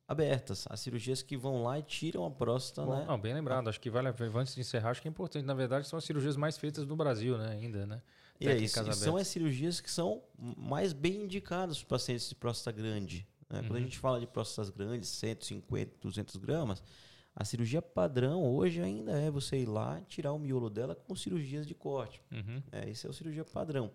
abertas, 0.09 0.67
as 0.71 0.81
cirurgias 0.81 1.23
que 1.23 1.37
vão 1.37 1.63
lá 1.63 1.79
e 1.79 1.83
tiram 1.83 2.25
a 2.25 2.31
próstata, 2.31 2.87
Bom, 2.87 2.97
né? 2.97 3.05
Não, 3.07 3.19
bem 3.19 3.35
lembrado, 3.35 3.69
acho 3.69 3.81
que 3.81 3.91
vale 3.91 4.09
antes 4.09 4.55
de 4.55 4.61
encerrar, 4.61 4.91
acho 4.91 5.03
que 5.03 5.09
é 5.09 5.11
importante. 5.11 5.45
Na 5.45 5.55
verdade, 5.55 5.89
são 5.89 5.99
as 5.99 6.05
cirurgias 6.05 6.37
mais 6.37 6.57
feitas 6.57 6.87
no 6.87 6.95
Brasil, 6.95 7.37
né, 7.37 7.49
ainda, 7.51 7.87
né? 7.87 8.03
E 8.41 8.47
é 8.49 8.57
isso, 8.57 8.93
são 8.93 9.17
as 9.17 9.27
cirurgias 9.29 9.81
que 9.81 9.91
são 9.91 10.23
mais 10.57 10.93
bem 10.93 11.23
indicadas 11.23 11.79
para 11.79 11.97
pacientes 11.97 12.29
de 12.29 12.35
próstata 12.35 12.77
grande. 12.77 13.27
Né? 13.49 13.61
Uhum. 13.61 13.67
Quando 13.67 13.77
a 13.77 13.79
uhum. 13.79 13.85
gente 13.85 13.99
fala 13.99 14.21
de 14.21 14.27
próstatas 14.27 14.71
grandes, 14.71 15.09
150, 15.09 15.97
200 16.03 16.37
gramas, 16.37 16.83
a 17.35 17.45
cirurgia 17.45 17.83
padrão 17.83 18.45
hoje 18.45 18.81
ainda 18.81 19.13
é 19.13 19.31
você 19.31 19.59
ir 19.59 19.67
lá 19.67 20.01
tirar 20.03 20.33
o 20.33 20.39
miolo 20.39 20.69
dela 20.69 20.95
com 20.95 21.15
cirurgias 21.17 21.67
de 21.67 21.75
corte. 21.75 22.23
Uhum. 22.31 22.63
É, 22.73 22.89
esse 22.89 23.07
é 23.07 23.11
o 23.11 23.13
cirurgia 23.13 23.45
padrão. 23.45 23.91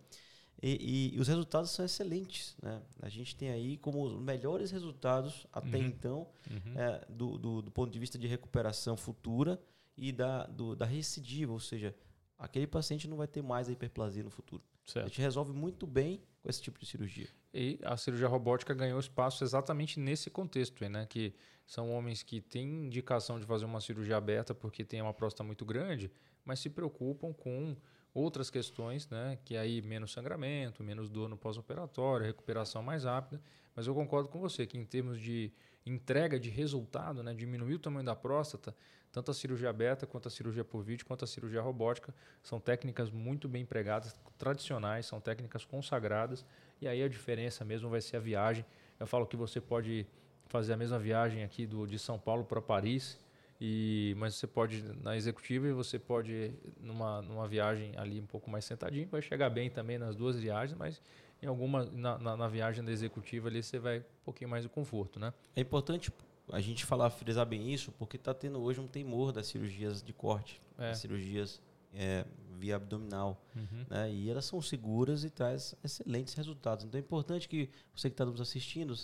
E, 0.62 1.12
e, 1.14 1.16
e, 1.18 1.20
os 1.20 1.28
resultados 1.28 1.72
são 1.72 1.84
excelentes. 1.84 2.56
Né? 2.62 2.82
A 3.02 3.10
gente 3.10 3.36
tem 3.36 3.50
aí 3.50 3.78
como 3.78 4.04
os 4.04 4.22
melhores 4.22 4.72
resultados 4.72 5.48
até 5.52 5.78
uhum. 5.78 5.84
então, 5.84 6.28
uhum. 6.50 6.80
É, 6.80 7.06
do, 7.10 7.38
do, 7.38 7.62
do, 7.64 7.72
ponto 7.72 7.92
de 7.92 7.98
vista 7.98 8.18
de 8.18 8.28
recuperação 8.28 8.96
futura 8.96 9.60
e 9.98 10.12
da, 10.12 10.46
do, 10.46 10.76
da 10.76 10.86
recidiva, 10.86 11.52
ou 11.52 11.60
seja, 11.60 11.96
aquele 12.38 12.68
paciente 12.68 13.08
não 13.08 13.18
vai 13.18 13.28
ter 13.28 13.42
mais 13.42 13.70
a 13.70 13.72
hiperplasia 13.72 14.24
no 14.24 14.30
futuro. 14.30 14.64
Certo. 14.86 15.06
A 15.06 15.08
gente 15.08 15.22
resolve 15.22 15.54
muito 15.54 15.86
bem 15.88 16.22
com 16.42 16.50
esse 16.50 16.62
tipo 16.62 16.80
de 16.80 16.86
cirurgia. 16.86 17.28
E 17.54 17.80
a 17.84 17.98
cirurgia 17.98 18.28
robótica 18.28 18.74
ganhou 18.74 19.00
espaço 19.00 19.44
exatamente 19.44 20.00
nesse 20.00 20.30
contexto, 20.30 20.88
né? 20.90 21.06
que 21.06 21.34
são 21.66 21.92
homens 21.92 22.24
que 22.24 22.42
têm 22.42 22.86
indicação 22.86 23.40
de 23.40 23.46
fazer 23.46 23.66
uma 23.66 23.82
cirurgia 23.82 24.18
aberta 24.18 24.54
porque 24.54 24.84
tem 24.84 25.02
uma 25.02 25.14
próstata 25.14 25.44
muito 25.44 25.66
grande, 25.66 26.12
mas 26.44 26.60
se 26.60 26.70
preocupam 26.70 27.34
com 27.34 27.76
outras 28.14 28.50
questões, 28.50 29.08
né, 29.10 29.38
que 29.46 29.56
aí 29.56 29.82
menos 29.82 30.12
sangramento, 30.12 30.84
menos 30.84 31.10
dor 31.10 31.30
no 31.30 31.38
pós-operatório, 31.38 32.26
recuperação 32.26 32.84
mais 32.84 33.06
rápida. 33.06 33.42
Mas 33.76 33.88
eu 33.88 33.96
concordo 33.96 34.28
com 34.30 34.40
você 34.40 34.66
que 34.66 34.78
em 34.78 34.86
termos 34.86 35.20
de 35.20 35.52
entrega 35.86 36.40
de 36.40 36.50
resultado, 36.50 37.24
né, 37.24 37.34
diminuir 37.34 37.76
o 37.76 37.80
tamanho 37.80 38.06
da 38.06 38.16
próstata, 38.16 38.76
tanto 39.12 39.32
a 39.32 39.34
cirurgia 39.34 39.70
aberta 39.70 40.06
quanto 40.06 40.28
a 40.28 40.32
cirurgia 40.32 40.64
por 40.64 40.84
vídeo, 40.84 41.06
quanto 41.06 41.26
a 41.26 41.28
cirurgia 41.28 41.62
robótica, 41.62 42.14
são 42.42 42.60
técnicas 42.60 43.10
muito 43.10 43.48
bem 43.48 43.64
empregadas, 43.64 44.16
tradicionais, 44.38 45.06
são 45.06 45.20
técnicas 45.20 45.66
consagradas, 45.66 46.46
e 46.82 46.88
aí 46.88 47.04
a 47.04 47.10
diferença 47.10 47.66
mesmo 47.66 47.90
vai 47.90 48.02
ser 48.02 48.18
a 48.18 48.20
viagem. 48.20 48.66
Eu 49.00 49.08
falo 49.08 49.26
que 49.26 49.36
você 49.36 49.60
pode 49.60 50.06
fazer 50.48 50.74
a 50.74 50.78
mesma 50.78 51.00
viagem 51.00 51.44
aqui 51.44 51.66
do, 51.66 51.86
de 51.86 51.98
São 51.98 52.20
Paulo 52.20 52.46
para 52.46 52.62
Paris, 52.62 53.20
e, 53.64 54.16
mas 54.18 54.34
você 54.34 54.48
pode 54.48 54.82
na 55.04 55.16
executiva 55.16 55.68
e 55.68 55.72
você 55.72 56.00
pode 56.00 56.52
numa, 56.80 57.22
numa 57.22 57.48
viagem 57.48 57.94
ali 57.96 58.20
um 58.20 58.26
pouco 58.26 58.50
mais 58.50 58.66
sentadinho, 58.66 59.08
vai 59.08 59.22
chegar 59.22 59.52
bem 59.52 59.70
também 59.70 60.00
nas 60.00 60.16
duas 60.16 60.36
viagens, 60.40 60.76
mas 60.76 61.00
em 61.40 61.46
alguma 61.46 61.86
na, 61.86 62.18
na, 62.18 62.36
na 62.38 62.48
viagem 62.48 62.84
da 62.84 62.92
executiva 62.92 63.50
ali 63.50 63.62
você 63.62 63.78
vai 63.78 64.00
um 64.00 64.24
pouquinho 64.26 64.50
mais 64.50 64.64
de 64.64 64.70
conforto, 64.70 65.20
né? 65.20 65.32
É 65.56 65.62
importante 65.62 66.12
a 66.52 66.60
gente 66.60 66.84
falar, 66.86 67.12
frisar 67.12 67.46
bem 67.46 67.72
isso, 67.72 67.92
porque 67.92 68.18
está 68.18 68.34
tendo 68.34 68.60
hoje 68.60 68.80
um 68.80 68.88
temor 68.88 69.32
das 69.32 69.46
cirurgias 69.46 70.02
de 70.02 70.12
corte, 70.12 70.60
é. 70.80 70.90
das 70.90 70.98
cirurgias 70.98 71.62
é, 71.94 72.26
via 72.58 72.78
abdominal, 72.78 73.46
uhum. 73.56 73.86
né? 73.88 74.12
E 74.12 74.28
elas 74.28 74.46
são 74.46 74.60
seguras 74.60 75.24
e 75.24 75.30
traz 75.30 75.76
excelentes 75.84 76.34
resultados. 76.34 76.84
Então 76.84 76.98
é 76.98 77.02
importante 77.02 77.48
que 77.48 77.70
você 77.96 78.10
que 78.10 78.16
está 78.16 78.26
nos 78.26 78.42
assistindo 78.42 78.96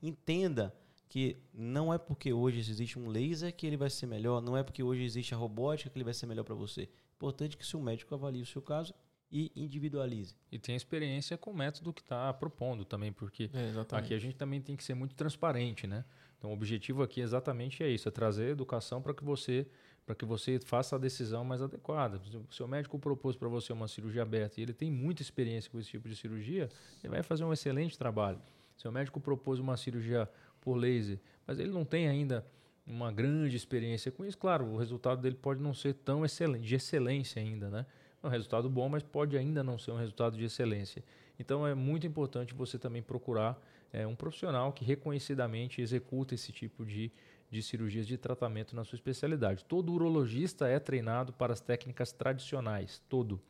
entenda 0.00 0.72
que 1.08 1.36
não 1.52 1.92
é 1.92 1.98
porque 1.98 2.32
hoje 2.32 2.58
existe 2.58 2.98
um 2.98 3.08
laser 3.08 3.54
que 3.54 3.66
ele 3.66 3.76
vai 3.76 3.90
ser 3.90 4.06
melhor, 4.06 4.40
não 4.40 4.56
é 4.56 4.62
porque 4.62 4.82
hoje 4.82 5.02
existe 5.04 5.34
a 5.34 5.36
robótica 5.36 5.90
que 5.90 5.96
ele 5.96 6.04
vai 6.04 6.14
ser 6.14 6.26
melhor 6.26 6.44
para 6.44 6.54
você. 6.54 6.88
Importante 7.16 7.56
que 7.56 7.66
seu 7.66 7.80
médico 7.80 8.14
avalie 8.14 8.42
o 8.42 8.46
seu 8.46 8.60
caso 8.60 8.94
e 9.30 9.50
individualize. 9.56 10.36
E 10.50 10.58
tenha 10.58 10.76
experiência 10.76 11.36
com 11.36 11.50
o 11.50 11.56
método 11.56 11.92
que 11.92 12.02
está 12.02 12.32
propondo 12.32 12.84
também, 12.84 13.12
porque 13.12 13.50
é, 13.52 13.96
aqui 13.96 14.14
a 14.14 14.18
gente 14.18 14.36
também 14.36 14.60
tem 14.60 14.76
que 14.76 14.84
ser 14.84 14.94
muito 14.94 15.14
transparente, 15.14 15.86
né? 15.86 16.04
Então 16.38 16.50
o 16.50 16.54
objetivo 16.54 17.02
aqui 17.02 17.20
exatamente 17.20 17.82
é 17.82 17.88
isso, 17.88 18.08
é 18.08 18.10
trazer 18.12 18.50
educação 18.50 19.00
para 19.02 19.14
que 19.14 19.24
você 19.24 19.66
para 20.04 20.14
que 20.14 20.24
você 20.26 20.60
faça 20.60 20.96
a 20.96 20.98
decisão 20.98 21.44
mais 21.44 21.62
adequada. 21.62 22.20
Se 22.30 22.36
o 22.36 22.46
seu 22.50 22.68
médico 22.68 22.98
propôs 22.98 23.36
para 23.36 23.48
você 23.48 23.72
uma 23.72 23.88
cirurgia 23.88 24.20
aberta 24.20 24.60
e 24.60 24.62
ele 24.62 24.74
tem 24.74 24.90
muita 24.90 25.22
experiência 25.22 25.70
com 25.70 25.80
esse 25.80 25.88
tipo 25.88 26.06
de 26.08 26.14
cirurgia, 26.14 26.68
ele 27.02 27.10
vai 27.10 27.22
fazer 27.22 27.42
um 27.42 27.52
excelente 27.54 27.96
trabalho. 27.96 28.38
Se 28.76 28.86
o 28.86 28.92
médico 28.92 29.18
propôs 29.18 29.58
uma 29.58 29.78
cirurgia 29.78 30.28
por 30.64 30.74
laser, 30.74 31.20
mas 31.46 31.58
ele 31.58 31.70
não 31.70 31.84
tem 31.84 32.08
ainda 32.08 32.44
uma 32.86 33.12
grande 33.12 33.56
experiência 33.56 34.10
com 34.10 34.24
isso, 34.24 34.36
claro, 34.36 34.66
o 34.66 34.76
resultado 34.76 35.20
dele 35.20 35.36
pode 35.36 35.60
não 35.60 35.72
ser 35.72 35.94
tão 35.94 36.24
excelente, 36.24 36.66
de 36.66 36.74
excelência 36.74 37.40
ainda, 37.40 37.70
né? 37.70 37.86
É 38.22 38.26
um 38.26 38.30
resultado 38.30 38.68
bom, 38.68 38.88
mas 38.88 39.02
pode 39.02 39.36
ainda 39.36 39.62
não 39.62 39.78
ser 39.78 39.90
um 39.90 39.96
resultado 39.96 40.36
de 40.36 40.44
excelência. 40.44 41.04
Então 41.38 41.66
é 41.66 41.74
muito 41.74 42.06
importante 42.06 42.54
você 42.54 42.78
também 42.78 43.02
procurar 43.02 43.60
é, 43.92 44.06
um 44.06 44.14
profissional 44.14 44.72
que 44.72 44.84
reconhecidamente 44.84 45.80
executa 45.80 46.34
esse 46.34 46.52
tipo 46.52 46.84
de, 46.84 47.12
de 47.50 47.62
cirurgias 47.62 48.06
de 48.06 48.16
tratamento 48.16 48.74
na 48.74 48.84
sua 48.84 48.96
especialidade. 48.96 49.64
Todo 49.64 49.92
urologista 49.92 50.66
é 50.66 50.78
treinado 50.78 51.32
para 51.32 51.52
as 51.52 51.60
técnicas 51.60 52.12
tradicionais, 52.12 53.02
todo. 53.08 53.40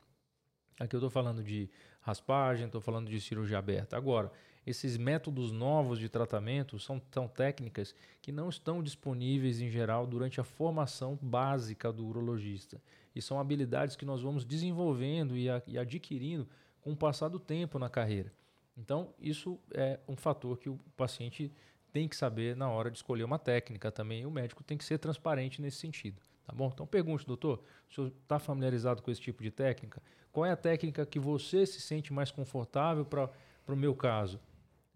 Aqui 0.78 0.96
eu 0.96 0.98
estou 0.98 1.10
falando 1.10 1.42
de 1.42 1.70
raspagem, 2.00 2.66
estou 2.66 2.80
falando 2.80 3.08
de 3.08 3.20
cirurgia 3.20 3.58
aberta. 3.58 3.96
Agora, 3.96 4.30
esses 4.66 4.96
métodos 4.96 5.52
novos 5.52 5.98
de 5.98 6.08
tratamento 6.08 6.78
são, 6.78 7.00
são 7.12 7.28
técnicas 7.28 7.94
que 8.22 8.32
não 8.32 8.48
estão 8.48 8.82
disponíveis 8.82 9.60
em 9.60 9.68
geral 9.68 10.06
durante 10.06 10.40
a 10.40 10.44
formação 10.44 11.18
básica 11.20 11.92
do 11.92 12.06
urologista. 12.06 12.80
E 13.14 13.22
são 13.22 13.38
habilidades 13.38 13.96
que 13.96 14.04
nós 14.04 14.22
vamos 14.22 14.44
desenvolvendo 14.44 15.36
e, 15.36 15.48
a, 15.48 15.62
e 15.66 15.78
adquirindo 15.78 16.48
com 16.80 16.92
o 16.92 16.96
passar 16.96 17.28
do 17.28 17.38
tempo 17.38 17.78
na 17.78 17.88
carreira. 17.88 18.32
Então, 18.76 19.14
isso 19.20 19.58
é 19.72 20.00
um 20.08 20.16
fator 20.16 20.58
que 20.58 20.68
o 20.68 20.78
paciente 20.96 21.52
tem 21.92 22.08
que 22.08 22.16
saber 22.16 22.56
na 22.56 22.68
hora 22.68 22.90
de 22.90 22.96
escolher 22.96 23.22
uma 23.22 23.38
técnica 23.38 23.92
também. 23.92 24.22
E 24.22 24.26
o 24.26 24.30
médico 24.30 24.64
tem 24.64 24.76
que 24.76 24.84
ser 24.84 24.98
transparente 24.98 25.62
nesse 25.62 25.78
sentido. 25.78 26.20
Tá 26.44 26.52
bom? 26.52 26.70
Então 26.72 26.86
pergunte, 26.86 27.24
doutor, 27.24 27.62
o 27.88 27.94
senhor 27.94 28.12
está 28.22 28.38
familiarizado 28.38 29.00
com 29.00 29.10
esse 29.10 29.20
tipo 29.20 29.42
de 29.42 29.50
técnica? 29.50 30.02
Qual 30.30 30.44
é 30.44 30.50
a 30.50 30.56
técnica 30.56 31.06
que 31.06 31.18
você 31.18 31.64
se 31.64 31.80
sente 31.80 32.12
mais 32.12 32.30
confortável 32.30 33.04
para 33.04 33.30
o 33.68 33.76
meu 33.76 33.94
caso? 33.94 34.40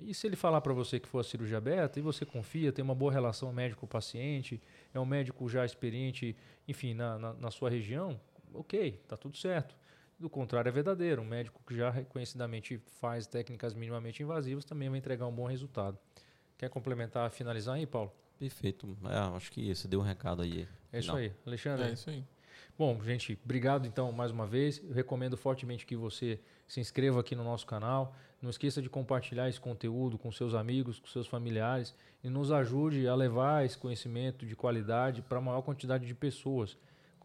E 0.01 0.15
se 0.15 0.27
ele 0.27 0.37
falar 0.37 0.61
para 0.61 0.73
você 0.73 1.01
que 1.01 1.09
for 1.09 1.19
a 1.19 1.25
cirurgia 1.25 1.59
aberta 1.59 1.99
e 1.99 2.03
você 2.03 2.25
confia, 2.25 2.73
tem 2.73 2.85
uma 2.85 2.95
boa 2.95 3.13
relação 3.13 3.53
médico-paciente, 3.53 4.61
é 4.95 5.01
um 5.01 5.05
médico 5.05 5.49
já 5.49 5.65
experiente, 5.65 6.37
enfim, 6.69 6.95
na, 6.95 7.19
na, 7.19 7.33
na 7.35 7.51
sua 7.51 7.69
região, 7.69 8.21
ok, 8.55 9.01
está 9.03 9.17
tudo 9.17 9.37
certo. 9.37 9.77
Do 10.19 10.29
contrário, 10.29 10.69
é 10.69 10.73
verdadeiro. 10.73 11.23
Um 11.23 11.25
médico 11.25 11.63
que 11.67 11.77
já 11.77 11.91
reconhecidamente 11.91 12.81
faz 13.01 13.27
técnicas 13.27 13.75
minimamente 13.75 14.23
invasivas 14.23 14.65
também 14.65 14.89
vai 14.89 14.99
entregar 14.99 15.27
um 15.27 15.35
bom 15.35 15.47
resultado. 15.47 15.99
Quer 16.57 16.69
complementar, 16.69 17.31
finalizar 17.31 17.77
aí, 17.77 17.87
Paulo? 17.87 18.13
Perfeito. 18.37 18.97
É, 19.05 19.37
acho 19.37 19.51
que 19.53 19.73
você 19.73 19.87
deu 19.87 20.01
um 20.01 20.03
recado 20.03 20.43
aí. 20.43 20.67
É 20.93 20.99
isso 20.99 21.15
aí. 21.15 21.33
Alexandre. 21.47 21.89
É 21.89 21.93
isso 21.93 22.11
aí. 22.11 22.25
Bom, 22.79 23.03
gente, 23.03 23.37
obrigado 23.45 23.89
então 23.89 24.13
mais 24.13 24.31
uma 24.31 24.47
vez. 24.47 24.81
Eu 24.85 24.95
recomendo 24.95 25.37
fortemente 25.37 25.85
que 25.85 25.97
você 25.97 26.39
se 26.65 26.79
inscreva 26.79 27.19
aqui 27.19 27.35
no 27.35 27.43
nosso 27.43 27.67
canal. 27.67 28.15
Não 28.41 28.51
esqueça 28.51 28.81
de 28.81 28.89
compartilhar 28.89 29.49
esse 29.49 29.61
conteúdo 29.61 30.17
com 30.17 30.31
seus 30.31 30.55
amigos, 30.55 31.01
com 31.01 31.09
seus 31.09 31.27
familiares 31.27 31.93
e 32.23 32.31
nos 32.31 32.53
ajude 32.53 33.09
a 33.09 33.17
levar 33.17 33.67
esse 33.67 33.77
conhecimento 33.77 34.47
de 34.47 34.55
qualidade 34.55 35.23
para 35.23 35.39
a 35.39 35.41
maior 35.41 35.63
quantidade 35.63 36.07
de 36.07 36.15
pessoas. 36.15 36.77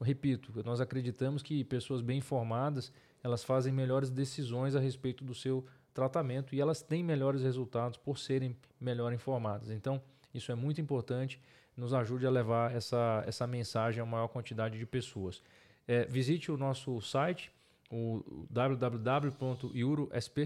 Repito, 0.01 0.51
nós 0.65 0.81
acreditamos 0.81 1.43
que 1.43 1.63
pessoas 1.63 2.01
bem 2.01 2.17
informadas 2.17 2.91
elas 3.23 3.43
fazem 3.43 3.71
melhores 3.71 4.09
decisões 4.09 4.75
a 4.75 4.79
respeito 4.79 5.23
do 5.23 5.35
seu 5.35 5.63
tratamento 5.93 6.55
e 6.55 6.61
elas 6.61 6.81
têm 6.81 7.03
melhores 7.03 7.43
resultados 7.43 7.95
por 7.99 8.17
serem 8.17 8.57
melhor 8.81 9.13
informadas. 9.13 9.69
Então, 9.69 10.01
isso 10.33 10.51
é 10.51 10.55
muito 10.55 10.81
importante 10.81 11.39
nos 11.75 11.93
ajude 11.93 12.25
a 12.25 12.29
levar 12.29 12.75
essa, 12.75 13.23
essa 13.27 13.47
mensagem 13.47 14.01
a 14.01 14.05
maior 14.05 14.27
quantidade 14.27 14.77
de 14.77 14.85
pessoas. 14.85 15.41
É, 15.87 16.05
visite 16.05 16.51
o 16.51 16.57
nosso 16.57 17.01
site, 17.01 17.51
o 17.91 18.47
www.iurosp. 18.49 20.37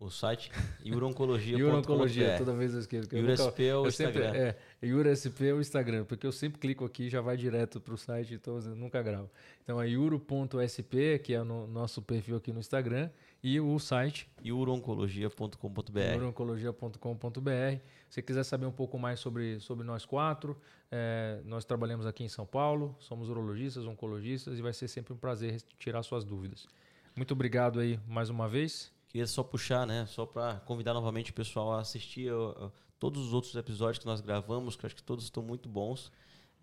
O 0.00 0.10
site 0.10 0.50
iuroncologia. 0.84 1.56
Iuroncologia, 1.56 2.36
toda 2.36 2.52
vez 2.52 2.74
eu 2.74 2.80
esqueço. 2.80 3.14
IuroSP 3.14 3.64
é 3.64 3.76
o 3.76 3.86
Instagram. 3.86 4.32
Sempre, 4.32 4.40
é, 4.40 4.58
IuroSP 4.82 5.46
é 5.46 5.54
o 5.54 5.60
Instagram, 5.60 6.04
porque 6.04 6.26
eu 6.26 6.32
sempre 6.32 6.58
clico 6.58 6.84
aqui 6.84 7.04
e 7.04 7.08
já 7.08 7.20
vai 7.20 7.36
direto 7.36 7.80
para 7.80 7.94
o 7.94 7.96
site, 7.96 8.34
então 8.34 8.58
eu 8.58 8.74
nunca 8.74 9.00
gravo. 9.00 9.30
Então 9.62 9.80
é 9.80 9.88
iuro.sp, 9.88 11.20
que 11.20 11.32
é 11.32 11.40
o 11.40 11.44
no, 11.44 11.68
nosso 11.68 12.02
perfil 12.02 12.36
aqui 12.36 12.52
no 12.52 12.58
Instagram, 12.58 13.10
e 13.42 13.60
o 13.60 13.78
site 13.78 14.30
iuroncologia.com.br. 14.44 16.00
iuroncologia.com.br. 16.14 17.80
Se 18.08 18.22
quiser 18.22 18.44
saber 18.44 18.66
um 18.66 18.72
pouco 18.72 18.98
mais 18.98 19.18
sobre, 19.18 19.58
sobre 19.58 19.84
nós 19.84 20.04
quatro, 20.04 20.56
é, 20.90 21.40
nós 21.44 21.64
trabalhamos 21.64 22.06
aqui 22.06 22.22
em 22.22 22.28
São 22.28 22.46
Paulo, 22.46 22.94
somos 23.00 23.28
urologistas, 23.28 23.84
oncologistas 23.84 24.58
e 24.58 24.62
vai 24.62 24.72
ser 24.72 24.86
sempre 24.86 25.12
um 25.12 25.16
prazer 25.16 25.60
tirar 25.78 26.02
suas 26.02 26.24
dúvidas. 26.24 26.68
Muito 27.16 27.32
obrigado 27.32 27.80
aí 27.80 27.98
mais 28.06 28.30
uma 28.30 28.48
vez. 28.48 28.92
Queria 29.08 29.26
só 29.26 29.42
puxar, 29.42 29.86
né? 29.86 30.06
Só 30.06 30.24
para 30.24 30.60
convidar 30.60 30.94
novamente 30.94 31.30
o 31.32 31.34
pessoal 31.34 31.72
a 31.72 31.80
assistir 31.80 32.32
a, 32.32 32.66
a, 32.66 32.70
todos 32.98 33.26
os 33.26 33.34
outros 33.34 33.54
episódios 33.56 33.98
que 33.98 34.06
nós 34.06 34.20
gravamos, 34.20 34.76
que 34.76 34.84
eu 34.84 34.86
acho 34.86 34.96
que 34.96 35.02
todos 35.02 35.24
estão 35.24 35.42
muito 35.42 35.68
bons. 35.68 36.12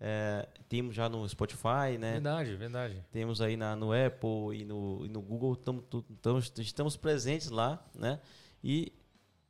É, 0.00 0.48
temos 0.66 0.94
já 0.94 1.08
no 1.10 1.28
Spotify, 1.28 1.98
né? 1.98 2.12
Verdade, 2.12 2.56
verdade. 2.56 3.04
Temos 3.12 3.42
aí 3.42 3.54
na, 3.56 3.76
no 3.76 3.92
Apple 3.92 4.58
e 4.58 4.64
no, 4.64 5.04
e 5.04 5.08
no 5.10 5.20
Google, 5.20 5.54
tamo, 5.54 5.82
tamo, 6.22 6.38
estamos 6.38 6.96
presentes 6.96 7.50
lá, 7.50 7.84
né? 7.94 8.18
E 8.64 8.92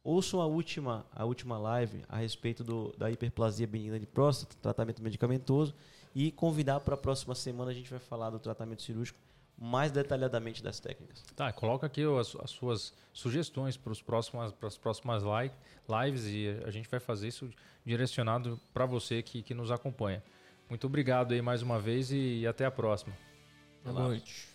ouçam 0.03 0.41
a 0.41 0.47
última, 0.47 1.07
a 1.13 1.25
última 1.25 1.57
live 1.57 2.03
a 2.09 2.17
respeito 2.17 2.65
do, 2.65 2.93
da 2.99 3.11
hiperplasia 3.11 3.67
benigna 3.67 4.01
de 4.01 4.07
próstata, 4.07 4.57
tratamento 4.61 5.01
medicamentoso, 5.01 5.73
e 6.13 6.33
convidar 6.33 6.81
para 6.81 6.95
a 6.95 6.99
próxima 6.99 7.35
semana 7.37 7.71
a 7.71 7.75
gente 7.75 7.89
vai 7.89 8.01
falar 8.01 8.31
do 8.31 8.41
tratamento 8.41 8.83
cirúrgico 8.83 9.19
mais 9.57 9.93
detalhadamente 9.93 10.63
das 10.63 10.81
técnicas. 10.81 11.23
Tá, 11.37 11.53
coloca 11.53 11.87
aqui 11.87 12.03
as, 12.19 12.35
as 12.37 12.51
suas 12.51 12.95
sugestões 13.13 13.77
para 13.77 13.93
as 13.93 14.01
próximas, 14.01 14.53
próximas 14.81 15.23
live, 15.23 15.55
lives 15.87 16.25
e 16.27 16.49
a 16.65 16.71
gente 16.71 16.89
vai 16.89 16.99
fazer 16.99 17.29
isso 17.29 17.51
direcionado 17.85 18.59
para 18.73 18.87
você 18.87 19.23
que, 19.23 19.43
que 19.43 19.53
nos 19.53 19.71
acompanha. 19.71 20.23
Muito 20.71 20.87
obrigado 20.87 21.35
aí 21.35 21.43
mais 21.43 21.63
uma 21.63 21.81
vez 21.81 22.13
e 22.13 22.47
até 22.47 22.65
a 22.65 22.71
próxima. 22.71 23.13
Boa 23.85 24.09
noite. 24.09 24.50